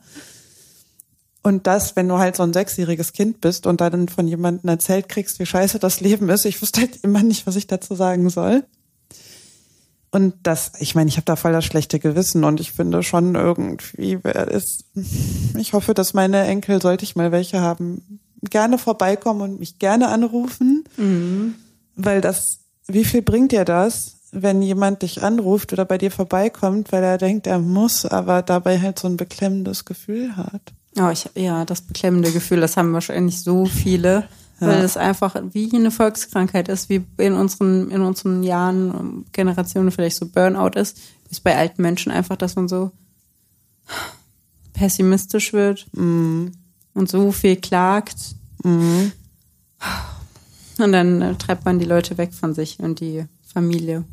[1.42, 5.09] Und das, wenn du halt so ein sechsjähriges Kind bist und dann von jemandem erzählt
[5.09, 8.30] kriegst, wie scheiße das Leben ist, ich wusste halt immer nicht, was ich dazu sagen
[8.30, 8.64] soll.
[10.12, 13.34] Und das, ich meine, ich habe da voll das schlechte Gewissen und ich finde schon
[13.34, 14.84] irgendwie, ist,
[15.59, 20.09] ich hoffe, dass meine Enkel, sollte ich mal welche haben, gerne vorbeikommen und mich gerne
[20.09, 21.57] anrufen, mhm.
[21.96, 26.93] weil das, wie viel bringt dir das, wenn jemand dich anruft oder bei dir vorbeikommt,
[26.93, 30.72] weil er denkt, er muss, aber dabei halt so ein beklemmendes Gefühl hat.
[30.97, 34.28] Oh, ich, ja, das beklemmende Gefühl, das haben wahrscheinlich so viele,
[34.61, 34.68] ja.
[34.68, 40.16] weil es einfach wie eine Volkskrankheit ist, wie in unseren, in unseren Jahren, Generationen vielleicht
[40.16, 40.99] so Burnout ist,
[41.30, 42.93] ist bei alten Menschen einfach, dass man so
[44.72, 46.53] pessimistisch wird mhm.
[46.95, 48.37] und so viel klagt.
[48.62, 49.12] Mhm.
[50.78, 54.05] Und dann äh, treibt man die Leute weg von sich und die Familie.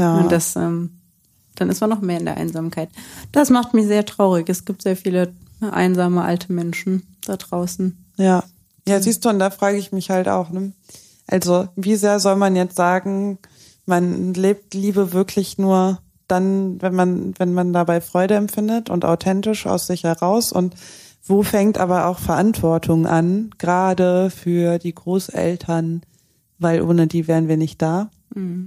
[0.00, 0.16] Ja.
[0.16, 0.90] Und das, ähm,
[1.56, 2.88] dann ist man noch mehr in der Einsamkeit.
[3.32, 4.48] Das macht mich sehr traurig.
[4.48, 8.02] Es gibt sehr viele einsame alte Menschen da draußen.
[8.16, 8.44] Ja.
[8.88, 10.72] Ja, siehst du, und da frage ich mich halt auch, ne?
[11.26, 13.38] Also, wie sehr soll man jetzt sagen,
[13.86, 19.66] man lebt Liebe wirklich nur dann, wenn man, wenn man dabei Freude empfindet und authentisch
[19.66, 20.74] aus sich heraus und
[21.24, 26.02] wo fängt aber auch Verantwortung an, gerade für die Großeltern,
[26.58, 28.10] weil ohne die wären wir nicht da.
[28.34, 28.66] Mhm.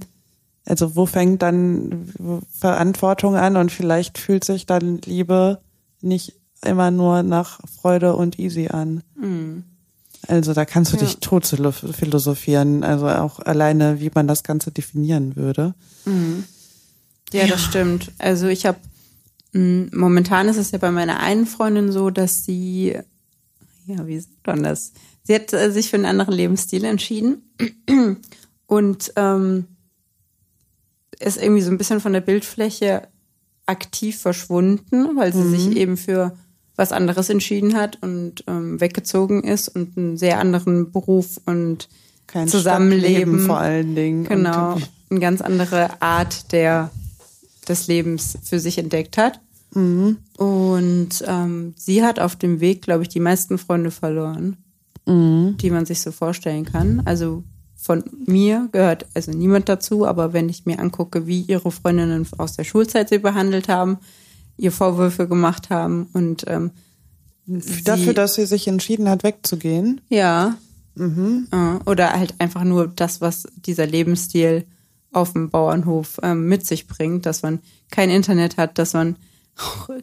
[0.66, 2.12] Also wo fängt dann
[2.50, 5.60] Verantwortung an und vielleicht fühlt sich dann Liebe
[6.00, 6.34] nicht
[6.64, 9.02] immer nur nach Freude und easy an.
[9.16, 9.64] Mhm.
[10.26, 11.02] Also da kannst du ja.
[11.02, 15.74] dich tot philosophieren, also auch alleine, wie man das Ganze definieren würde.
[16.06, 16.44] Mhm.
[17.32, 18.12] Ja, ja, das stimmt.
[18.18, 18.78] Also ich habe
[19.54, 22.98] momentan ist es ja bei meiner einen Freundin so, dass sie,
[23.86, 24.92] ja, wie sagt man das?
[25.22, 27.42] Sie hat äh, sich für einen anderen Lebensstil entschieden
[28.66, 29.66] und ähm,
[31.20, 33.08] ist irgendwie so ein bisschen von der Bildfläche
[33.66, 35.56] aktiv verschwunden, weil sie mhm.
[35.56, 36.36] sich eben für
[36.76, 41.88] was anderes entschieden hat und ähm, weggezogen ist und einen sehr anderen Beruf und
[42.26, 44.24] Kein Zusammenleben vor allen Dingen.
[44.24, 44.78] Genau,
[45.10, 46.90] eine ganz andere Art der
[47.68, 49.40] des Lebens für sich entdeckt hat.
[49.74, 50.18] Mhm.
[50.36, 54.56] Und ähm, sie hat auf dem Weg, glaube ich, die meisten Freunde verloren,
[55.06, 55.56] mhm.
[55.58, 57.02] die man sich so vorstellen kann.
[57.04, 57.42] Also
[57.84, 62.56] von mir gehört also niemand dazu, aber wenn ich mir angucke, wie ihre Freundinnen aus
[62.56, 63.98] der Schulzeit sie behandelt haben,
[64.56, 66.70] ihr Vorwürfe gemacht haben und ähm,
[67.46, 70.00] dafür, sie, dass sie sich entschieden hat, wegzugehen.
[70.08, 70.56] Ja.
[70.94, 71.48] Mhm.
[71.84, 74.64] Oder halt einfach nur das, was dieser Lebensstil
[75.12, 77.58] auf dem Bauernhof ähm, mit sich bringt, dass man
[77.90, 79.16] kein Internet hat, dass man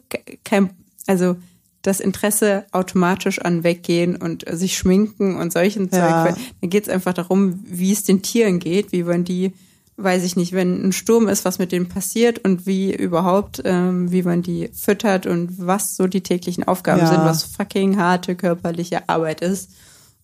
[0.44, 0.70] kein,
[1.08, 1.34] also
[1.82, 6.26] das Interesse automatisch an Weggehen und sich schminken und solchen ja.
[6.26, 6.36] Zeug.
[6.60, 9.52] Da geht es einfach darum, wie es den Tieren geht, wie man die,
[9.96, 14.12] weiß ich nicht, wenn ein Sturm ist, was mit denen passiert und wie überhaupt, ähm,
[14.12, 17.08] wie man die füttert und was so die täglichen Aufgaben ja.
[17.08, 19.70] sind, was fucking harte körperliche Arbeit ist.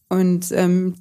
[0.08, 0.94] Und ähm,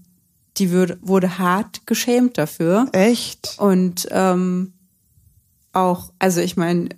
[0.58, 2.88] die würde, wurde hart geschämt dafür.
[2.92, 3.56] Echt?
[3.60, 4.74] Und ähm,
[5.72, 6.90] auch, also ich meine,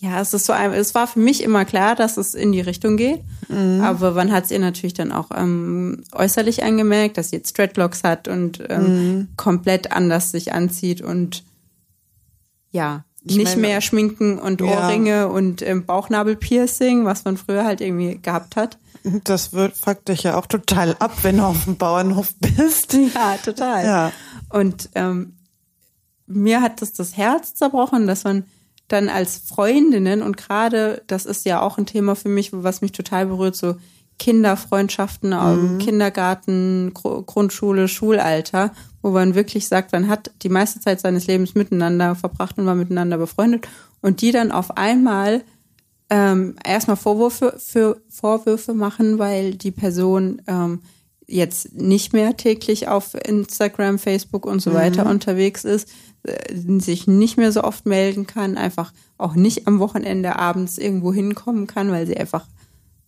[0.00, 2.96] ja, es ist so, es war für mich immer klar, dass es in die Richtung
[2.96, 3.22] geht.
[3.48, 3.80] Mhm.
[3.82, 8.04] Aber man hat es ihr natürlich dann auch ähm, äußerlich angemerkt, dass sie jetzt Dreadlocks
[8.04, 9.28] hat und ähm, mhm.
[9.36, 11.44] komplett anders sich anzieht und
[12.70, 15.24] ja, ich nicht meine, mehr Schminken und Ohrringe ja.
[15.24, 18.78] und ähm, Bauchnabelpiercing, was man früher halt irgendwie gehabt hat.
[19.24, 22.94] Das wird, fuckt dich ja auch total ab, wenn du auf dem Bauernhof bist.
[23.14, 23.84] Ja, total.
[23.84, 24.12] Ja.
[24.50, 25.36] Und ähm,
[26.26, 28.44] mir hat das das Herz zerbrochen, dass man
[28.90, 32.92] dann als Freundinnen und gerade, das ist ja auch ein Thema für mich, was mich
[32.92, 33.76] total berührt, so
[34.18, 35.78] Kinderfreundschaften mhm.
[35.78, 42.14] Kindergarten, Grundschule, Schulalter, wo man wirklich sagt, man hat die meiste Zeit seines Lebens miteinander
[42.14, 43.66] verbracht und war miteinander befreundet
[44.02, 45.42] und die dann auf einmal
[46.10, 50.80] ähm, erstmal Vorwürfe für Vorwürfe machen, weil die Person ähm,
[51.30, 55.10] jetzt nicht mehr täglich auf Instagram, Facebook und so weiter mhm.
[55.10, 55.88] unterwegs ist,
[56.24, 61.12] äh, sich nicht mehr so oft melden kann, einfach auch nicht am Wochenende abends irgendwo
[61.12, 62.46] hinkommen kann, weil sie einfach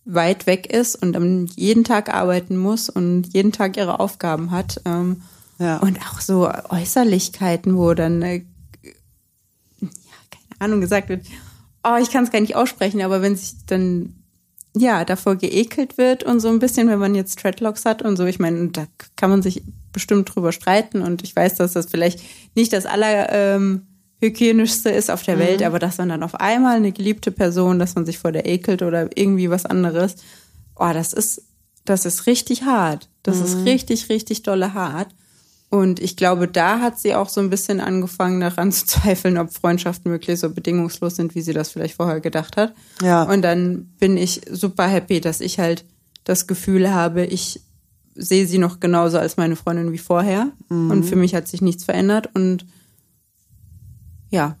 [0.05, 4.81] weit weg ist und dann jeden Tag arbeiten muss und jeden Tag ihre Aufgaben hat.
[4.85, 5.21] Ähm,
[5.59, 5.77] ja.
[5.77, 8.43] Und auch so Äußerlichkeiten, wo dann, äh,
[8.81, 9.89] ja,
[10.29, 11.25] keine Ahnung, gesagt wird,
[11.83, 14.22] oh, ich kann es gar nicht aussprechen, aber wenn sich dann
[14.75, 18.25] ja davor geekelt wird und so ein bisschen, wenn man jetzt Treadlocks hat und so,
[18.25, 18.85] ich meine, da
[19.15, 22.21] kann man sich bestimmt drüber streiten und ich weiß, dass das vielleicht
[22.55, 23.83] nicht das aller ähm,
[24.19, 25.41] hygienischste ist auf der mhm.
[25.41, 28.47] Welt, aber dass man dann auf einmal eine geliebte Person, dass man sich vor der
[28.47, 30.15] ekelt oder irgendwie was anderes,
[30.75, 31.43] oh, das ist,
[31.85, 33.09] das ist richtig hart.
[33.21, 33.43] Das mhm.
[33.43, 35.09] ist richtig, richtig dolle hart.
[35.73, 39.51] Und ich glaube, da hat sie auch so ein bisschen angefangen, daran zu zweifeln, ob
[39.51, 42.75] Freundschaften wirklich so bedingungslos sind, wie sie das vielleicht vorher gedacht hat.
[43.01, 43.23] Ja.
[43.23, 45.83] Und dann bin ich super happy, dass ich halt
[46.25, 47.59] das Gefühl habe, ich
[48.13, 50.51] sehe sie noch genauso als meine Freundin wie vorher.
[50.69, 50.91] Mhm.
[50.91, 52.29] Und für mich hat sich nichts verändert.
[52.35, 52.67] Und
[54.29, 54.57] ja,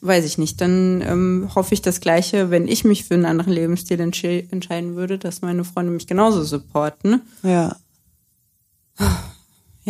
[0.00, 0.60] weiß ich nicht.
[0.60, 4.94] Dann ähm, hoffe ich das Gleiche, wenn ich mich für einen anderen Lebensstil entsche entscheiden
[4.94, 7.20] würde, dass meine Freunde mich genauso supporten.
[7.42, 7.74] Ja.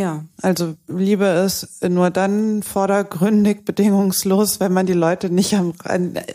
[0.01, 0.25] Ja.
[0.41, 5.75] Also Liebe ist nur dann vordergründig bedingungslos, wenn man die Leute nicht am,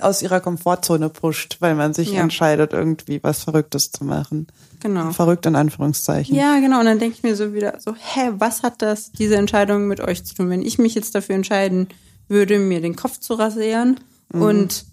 [0.02, 2.22] aus ihrer Komfortzone pusht, weil man sich ja.
[2.22, 4.46] entscheidet, irgendwie was Verrücktes zu machen.
[4.82, 5.10] Genau.
[5.10, 6.36] Verrückt in Anführungszeichen.
[6.36, 6.80] Ja, genau.
[6.82, 10.00] Und dann denke ich mir so wieder so, hä, was hat das, diese Entscheidung mit
[10.00, 10.52] euch zu tun?
[10.52, 11.88] Wenn ich mich jetzt dafür entscheiden
[12.28, 14.00] würde, mir den Kopf zu rasieren
[14.32, 14.42] mhm.
[14.44, 14.86] und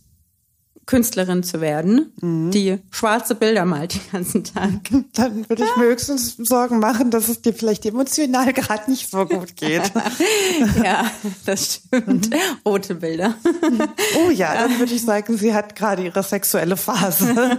[0.86, 2.50] Künstlerin zu werden, mhm.
[2.50, 4.70] die schwarze Bilder malt den ganzen Tag.
[5.14, 9.24] Dann würde ich mir höchstens Sorgen machen, dass es dir vielleicht emotional gerade nicht so
[9.24, 9.92] gut geht.
[10.84, 11.08] ja,
[11.46, 12.30] das stimmt.
[12.30, 12.36] Mhm.
[12.64, 13.34] Rote Bilder.
[14.26, 17.58] Oh ja, dann würde ich sagen, sie hat gerade ihre sexuelle Phase.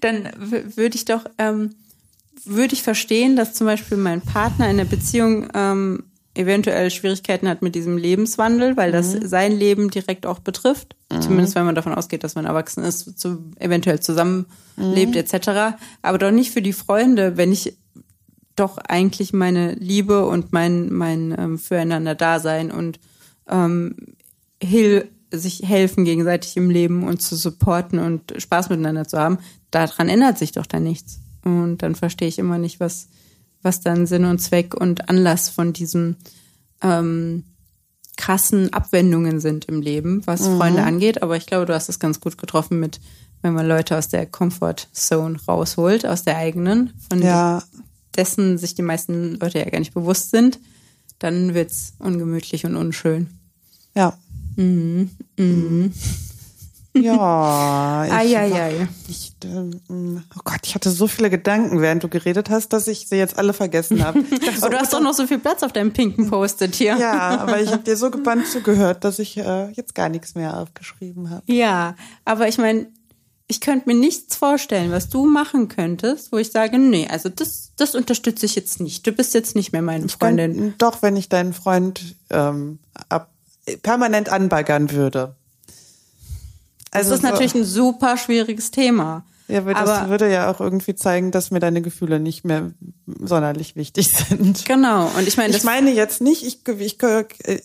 [0.00, 1.74] dann würde ich doch, ähm,
[2.44, 6.04] würde ich verstehen, dass zum Beispiel mein Partner in der Beziehung ähm,
[6.36, 9.26] eventuell Schwierigkeiten hat mit diesem Lebenswandel, weil das mhm.
[9.26, 10.96] sein Leben direkt auch betrifft.
[11.12, 11.22] Mhm.
[11.22, 15.16] Zumindest wenn man davon ausgeht, dass man erwachsen ist, zu, eventuell zusammenlebt mhm.
[15.16, 15.76] etc.
[16.02, 17.76] Aber doch nicht für die Freunde, wenn ich
[18.56, 22.98] doch eigentlich meine Liebe und mein, mein ähm, Füreinander Dasein und
[23.48, 23.96] ähm,
[24.62, 29.38] hil sich helfen gegenseitig im Leben und zu supporten und Spaß miteinander zu haben,
[29.70, 31.20] daran ändert sich doch dann nichts.
[31.44, 33.08] Und dann verstehe ich immer nicht, was
[33.66, 36.16] was dann Sinn und Zweck und Anlass von diesen
[36.82, 37.44] ähm,
[38.16, 40.56] krassen Abwendungen sind im Leben, was mhm.
[40.56, 41.22] Freunde angeht.
[41.22, 43.00] Aber ich glaube, du hast es ganz gut getroffen mit,
[43.42, 47.62] wenn man Leute aus der Comfort Zone rausholt, aus der eigenen, von ja.
[48.16, 50.60] dessen sich die meisten Leute ja gar nicht bewusst sind,
[51.18, 53.26] dann wird's ungemütlich und unschön.
[53.94, 54.16] Ja.
[54.54, 55.10] Mhm.
[55.36, 55.92] Mhm.
[57.02, 58.04] Ja.
[58.06, 58.88] Ich, Ai, ai, ai.
[59.08, 63.08] Ich, ähm, oh Gott, ich hatte so viele Gedanken, während du geredet hast, dass ich
[63.08, 64.20] sie jetzt alle vergessen habe.
[64.60, 66.96] Aber du hast doch noch so viel Platz auf deinem pinken Post-it hier.
[66.96, 70.56] Ja, aber ich habe dir so gebannt zugehört, dass ich äh, jetzt gar nichts mehr
[70.58, 71.42] aufgeschrieben habe.
[71.46, 72.86] Ja, aber ich meine,
[73.48, 77.72] ich könnte mir nichts vorstellen, was du machen könntest, wo ich sage, nee, also das,
[77.76, 79.06] das unterstütze ich jetzt nicht.
[79.06, 80.56] Du bist jetzt nicht mehr meine Freundin.
[80.56, 82.78] Wenn, doch, wenn ich deinen Freund ähm,
[83.08, 83.30] ab,
[83.82, 85.36] permanent anbaggern würde.
[86.90, 89.24] Also das ist natürlich ein super schwieriges Thema.
[89.48, 92.72] Ja, aber das würde ja auch irgendwie zeigen, dass mir deine Gefühle nicht mehr
[93.06, 94.64] sonderlich wichtig sind.
[94.64, 95.06] Genau.
[95.16, 96.98] Und ich meine, ich meine jetzt nicht, ich, ich,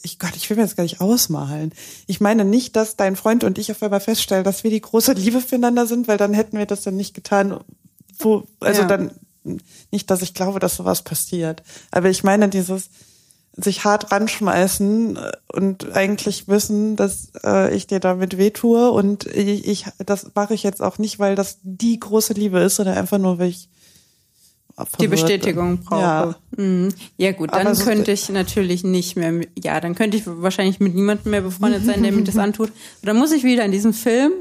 [0.03, 1.73] ich Gott, ich will mir das gar nicht ausmalen.
[2.05, 5.13] Ich meine nicht, dass dein Freund und ich auf einmal feststellen, dass wir die große
[5.13, 7.59] Liebe füreinander sind, weil dann hätten wir das dann nicht getan.
[8.19, 8.87] Wo, also ja.
[8.87, 9.11] dann
[9.89, 11.63] nicht, dass ich glaube, dass sowas passiert.
[11.89, 12.89] Aber ich meine dieses
[13.53, 15.19] sich hart ranschmeißen
[15.51, 20.63] und eigentlich wissen, dass äh, ich dir damit wehtue und ich, ich das mache ich
[20.63, 23.69] jetzt auch nicht, weil das die große Liebe ist, sondern einfach nur, weil ich
[24.99, 26.01] die Bestätigung brauche.
[26.01, 26.89] Ja, mhm.
[27.17, 30.95] ja gut, dann so könnte ich natürlich nicht mehr, ja, dann könnte ich wahrscheinlich mit
[30.95, 32.69] niemandem mehr befreundet sein, der mir das antut.
[32.69, 34.31] Und dann muss ich wieder an diesen Film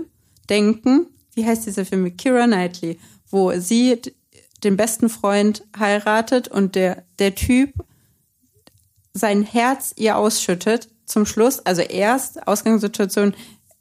[0.49, 1.07] denken.
[1.35, 4.01] Wie heißt dieser Film mit Kira Knightley, wo sie
[4.63, 7.73] den besten Freund heiratet und der der Typ
[9.13, 13.35] sein Herz ihr ausschüttet zum Schluss, also erst Ausgangssituation,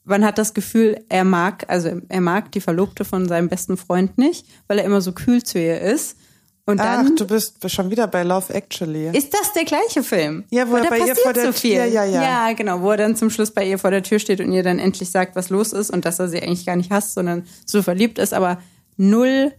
[0.03, 4.18] man hat das Gefühl, er mag, also er mag die Verlobte von seinem besten Freund
[4.18, 6.18] nicht, weil er immer so kühl zu ihr ist.
[6.65, 9.10] Und dann, Ach, du bist schon wieder bei Love Actually.
[9.15, 10.45] Ist das der gleiche Film?
[10.51, 11.60] Ja, wo, er bei ihr vor der so.
[11.60, 12.22] Tür, ja, ja.
[12.22, 14.61] Ja, genau, wo er dann zum Schluss bei ihr vor der Tür steht und ihr
[14.61, 17.47] dann endlich sagt, was los ist und dass er sie eigentlich gar nicht hasst, sondern
[17.65, 18.60] so verliebt ist, aber
[18.97, 19.51] null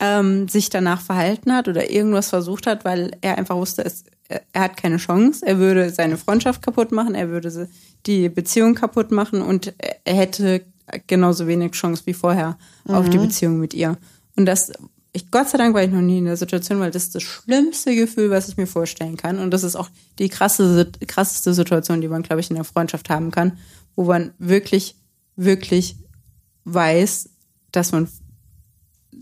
[0.00, 4.04] ähm, sich danach verhalten hat oder irgendwas versucht hat, weil er einfach wusste, es,
[4.52, 7.68] er hat keine Chance, er würde seine Freundschaft kaputt machen, er würde
[8.06, 9.74] die Beziehung kaputt machen und
[10.04, 10.62] er hätte
[11.06, 12.94] genauso wenig Chance wie vorher mhm.
[12.94, 13.22] auf die mhm.
[13.22, 13.96] Beziehung mit ihr.
[14.36, 14.72] Und das,
[15.12, 17.22] ich, Gott sei Dank war ich noch nie in der Situation, weil das ist das
[17.22, 19.38] schlimmste Gefühl, was ich mir vorstellen kann.
[19.38, 23.10] Und das ist auch die krasse, krasseste Situation, die man, glaube ich, in der Freundschaft
[23.10, 23.58] haben kann,
[23.96, 24.96] wo man wirklich,
[25.36, 25.96] wirklich
[26.64, 27.28] weiß,
[27.72, 28.08] dass man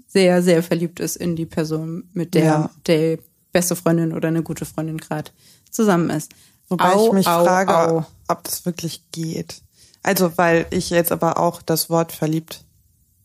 [0.06, 2.70] sehr, sehr verliebt ist in die Person, mit der ja.
[2.86, 3.18] der
[3.58, 5.32] beste Freundin oder eine gute Freundin gerade
[5.68, 6.32] zusammen ist.
[6.68, 8.06] Wobei au, ich mich au, frage, au.
[8.28, 9.62] ob das wirklich geht.
[10.04, 12.64] Also, weil ich jetzt aber auch das Wort verliebt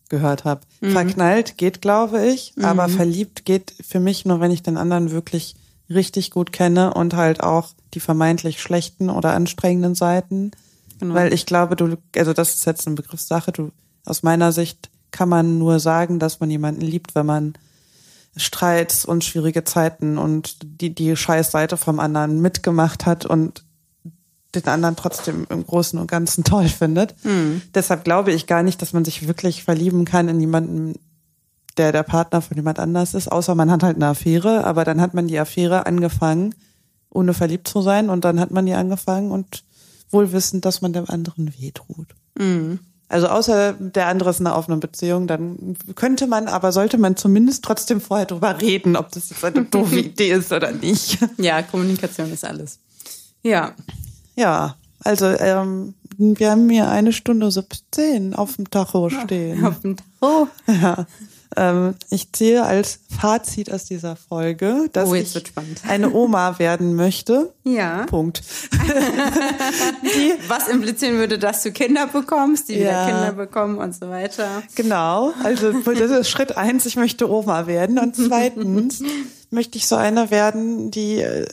[0.10, 0.61] gehört habe.
[0.81, 0.91] Mhm.
[0.91, 2.65] Verknallt geht, glaube ich, mhm.
[2.65, 5.55] aber verliebt geht für mich nur, wenn ich den anderen wirklich
[5.88, 10.49] richtig gut kenne und halt auch die vermeintlich schlechten oder anstrengenden Seiten.
[10.99, 11.14] Genau.
[11.14, 13.72] Weil ich glaube, du, also das ist jetzt eine Begriffssache, du,
[14.03, 17.53] aus meiner Sicht kann man nur sagen, dass man jemanden liebt, wenn man
[18.35, 23.64] Streits und schwierige Zeiten und die, die Scheißseite vom anderen mitgemacht hat und
[24.55, 27.15] den anderen trotzdem im Großen und Ganzen toll findet.
[27.23, 27.61] Mhm.
[27.73, 30.95] Deshalb glaube ich gar nicht, dass man sich wirklich verlieben kann in jemanden,
[31.77, 35.01] der der Partner von jemand anders ist, außer man hat halt eine Affäre, aber dann
[35.01, 36.53] hat man die Affäre angefangen,
[37.10, 39.64] ohne verliebt zu sein und dann hat man die angefangen und
[40.10, 42.15] wohl wissend, dass man dem anderen wehtut.
[42.38, 42.80] Mhm.
[43.14, 47.15] Also außer der andere ist in einer offenen Beziehung, dann könnte man, aber sollte man
[47.15, 51.19] zumindest trotzdem vorher drüber reden, ob das jetzt eine doofe Idee ist oder nicht.
[51.38, 52.80] Ja, Kommunikation ist alles.
[53.44, 53.76] Ja.
[54.35, 59.64] Ja, also ähm, wir haben hier eine Stunde 17 auf dem Tacho stehen.
[59.64, 60.48] Auf dem Tacho?
[60.65, 61.06] Ja.
[61.55, 65.34] Ähm, ich ziehe als Fazit aus dieser Folge, dass oh, ich
[65.88, 67.53] eine Oma werden möchte.
[67.63, 68.05] Ja.
[68.05, 68.41] Punkt.
[70.03, 72.80] die, Was implizieren würde, dass du Kinder bekommst, die ja.
[72.80, 74.63] wieder Kinder bekommen und so weiter.
[74.75, 75.34] Genau.
[75.43, 77.99] Also das ist Schritt eins, ich möchte Oma werden.
[77.99, 79.03] Und zweitens
[79.49, 81.47] möchte ich so eine werden, die äh,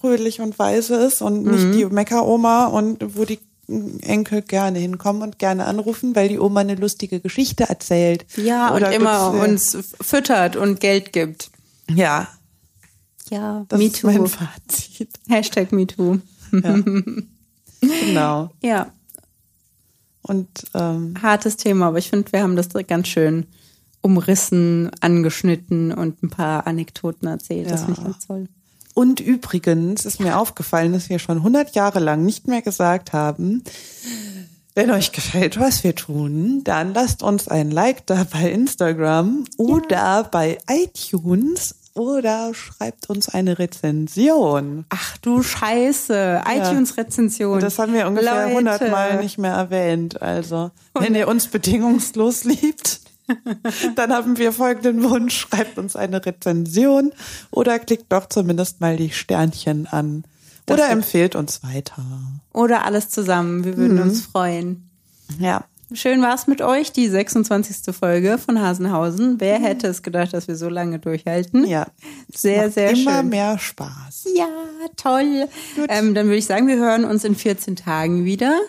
[0.00, 1.72] fröhlich und weise ist und nicht mhm.
[1.72, 3.38] die Mecker-Oma und wo die
[4.02, 8.26] Enkel gerne hinkommen und gerne anrufen, weil die Oma eine lustige Geschichte erzählt.
[8.36, 11.50] Ja, Oder und immer uns füttert und Geld gibt.
[11.88, 12.28] Ja.
[13.30, 15.10] Ja, das ist mein Fazit.
[15.28, 16.18] Hashtag MeToo.
[16.52, 16.78] Ja.
[17.80, 18.50] genau.
[18.62, 18.92] Ja.
[20.22, 23.46] Und ähm, hartes Thema, aber ich finde, wir haben das ganz schön
[24.02, 27.66] umrissen, angeschnitten und ein paar Anekdoten erzählt.
[27.66, 27.72] Ja.
[27.72, 28.48] Das finde ich ganz toll.
[28.94, 33.62] Und übrigens ist mir aufgefallen, dass wir schon 100 Jahre lang nicht mehr gesagt haben,
[34.74, 39.96] wenn euch gefällt, was wir tun, dann lasst uns ein Like da bei Instagram oder
[39.96, 40.22] ja.
[40.22, 44.84] bei iTunes oder schreibt uns eine Rezension.
[44.90, 46.52] Ach du Scheiße, ja.
[46.52, 47.60] iTunes-Rezension.
[47.60, 48.46] Das haben wir ungefähr Leute.
[48.46, 50.22] 100 Mal nicht mehr erwähnt.
[50.22, 53.00] Also, wenn ihr uns bedingungslos liebt,
[53.96, 57.12] Dann haben wir folgenden Wunsch, schreibt uns eine Rezension
[57.50, 60.24] oder klickt doch zumindest mal die Sternchen an.
[60.68, 62.04] Oder empfehlt uns weiter.
[62.52, 64.02] Oder alles zusammen, wir würden mhm.
[64.02, 64.88] uns freuen.
[65.38, 65.64] Ja.
[65.92, 67.94] Schön war's mit euch, die 26.
[67.94, 69.40] Folge von Hasenhausen.
[69.40, 71.66] Wer hätte es gedacht, dass wir so lange durchhalten?
[71.66, 71.88] Ja.
[72.32, 73.28] Sehr, sehr immer schön.
[73.28, 74.28] mehr Spaß.
[74.36, 74.48] Ja,
[74.96, 75.48] toll.
[75.88, 78.60] Ähm, dann würde ich sagen, wir hören uns in 14 Tagen wieder.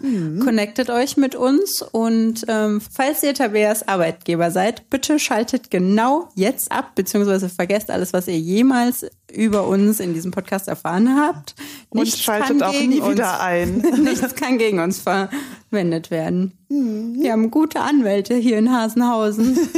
[0.44, 6.72] Connectet euch mit uns und ähm, falls ihr Tabeas Arbeitgeber seid, bitte schaltet genau jetzt
[6.72, 11.56] ab, beziehungsweise vergesst alles, was ihr jemals über uns in diesem Podcast erfahren habt.
[11.90, 13.78] Und Nichts schaltet kann auch nie uns- wieder ein.
[14.04, 16.54] Nichts kann gegen uns verwendet werden.
[16.70, 19.58] Wir haben gute Anwälte hier in Hasenhausen.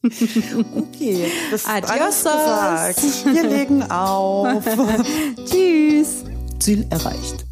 [0.76, 1.26] Okay.
[1.50, 2.22] Das Adios.
[2.22, 3.02] gesagt.
[3.34, 4.64] Wir legen auf.
[5.44, 6.24] Tschüss.
[6.60, 7.44] Ziel erreicht.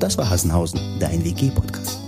[0.00, 2.00] Das war Hassenhausen, dein WG-Podcast.